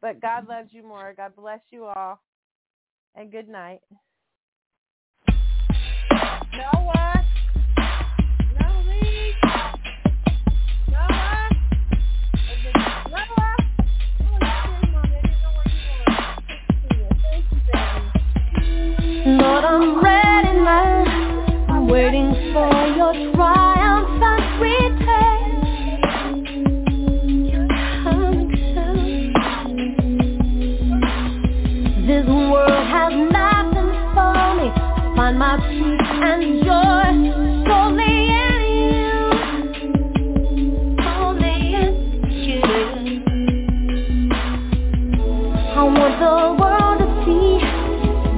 But 0.01 0.21
God 0.21 0.49
loves 0.49 0.69
you 0.71 0.83
more. 0.83 1.13
God 1.17 1.35
bless 1.37 1.61
you 1.71 1.87
all. 1.87 2.21
And 3.17 3.33
good 3.33 3.49
night. 3.49 3.81
Noah. 6.53 7.16
I'm 19.49 20.03
ready 20.03 20.59
now. 20.59 21.05
I'm 21.69 21.87
waiting 21.87 22.33
for 22.53 22.87
your 22.97 23.13
triumphant 23.35 24.61
return. 24.61 25.49
You're 27.47 27.69
coming. 28.03 28.49
This 32.07 32.27
world 32.27 32.87
has 32.87 33.13
nothing 33.31 33.91
for 34.15 34.35
me. 34.59 34.69
Find 35.17 35.37
my 35.39 35.57
peace 35.69 36.11
and 36.31 36.43
joy 36.65 37.09
solely 37.67 38.17
in 38.35 38.61
you. 38.91 39.15
In 41.43 41.59
you. 42.33 42.63
I 45.77 45.83
want 45.85 46.15
the 46.21 46.35
world 46.61 46.87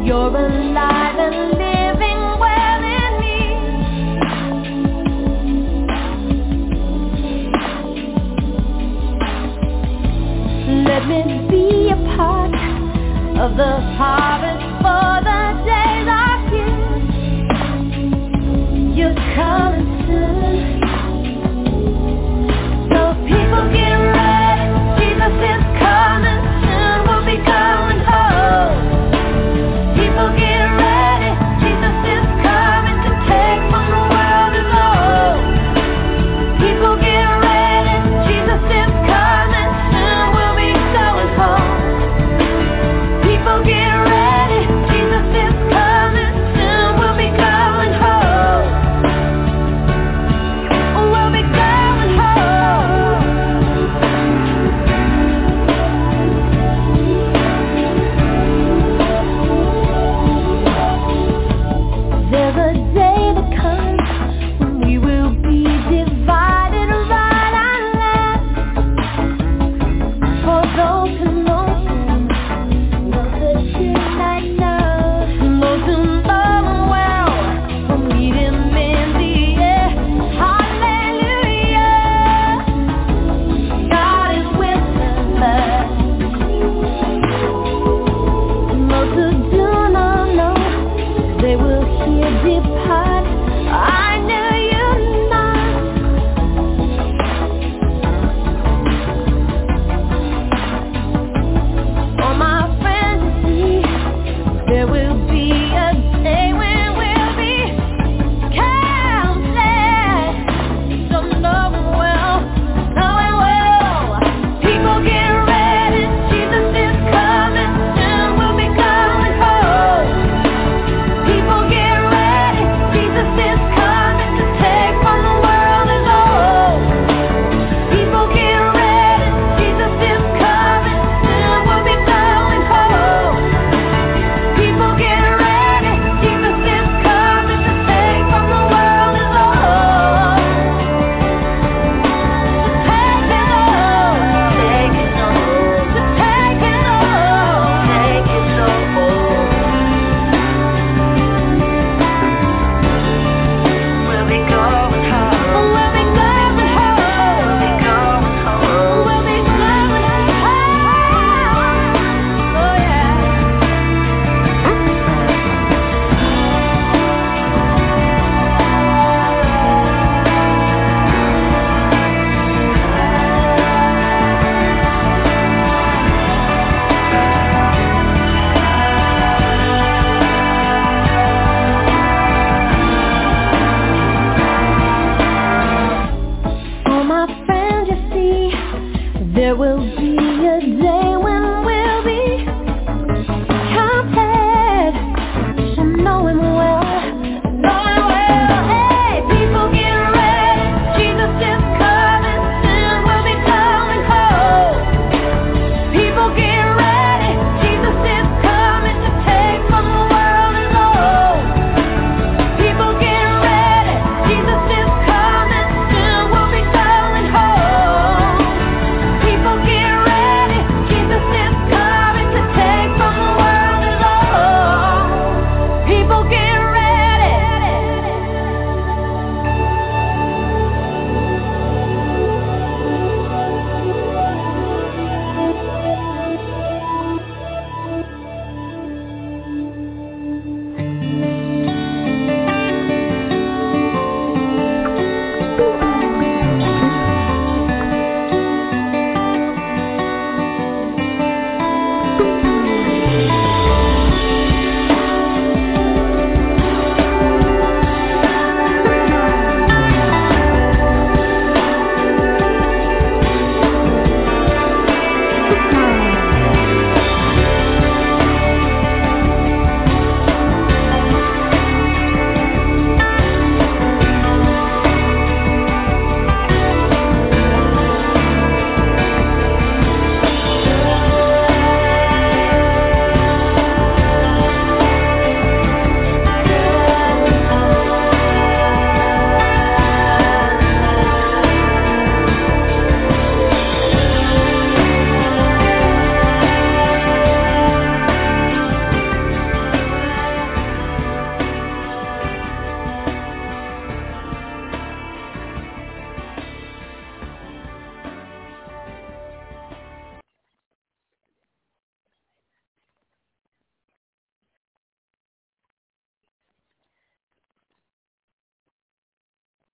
you're 0.09 0.35
alive 0.35 0.68
of 13.41 13.57
the 13.57 13.81
harvest 13.97 14.38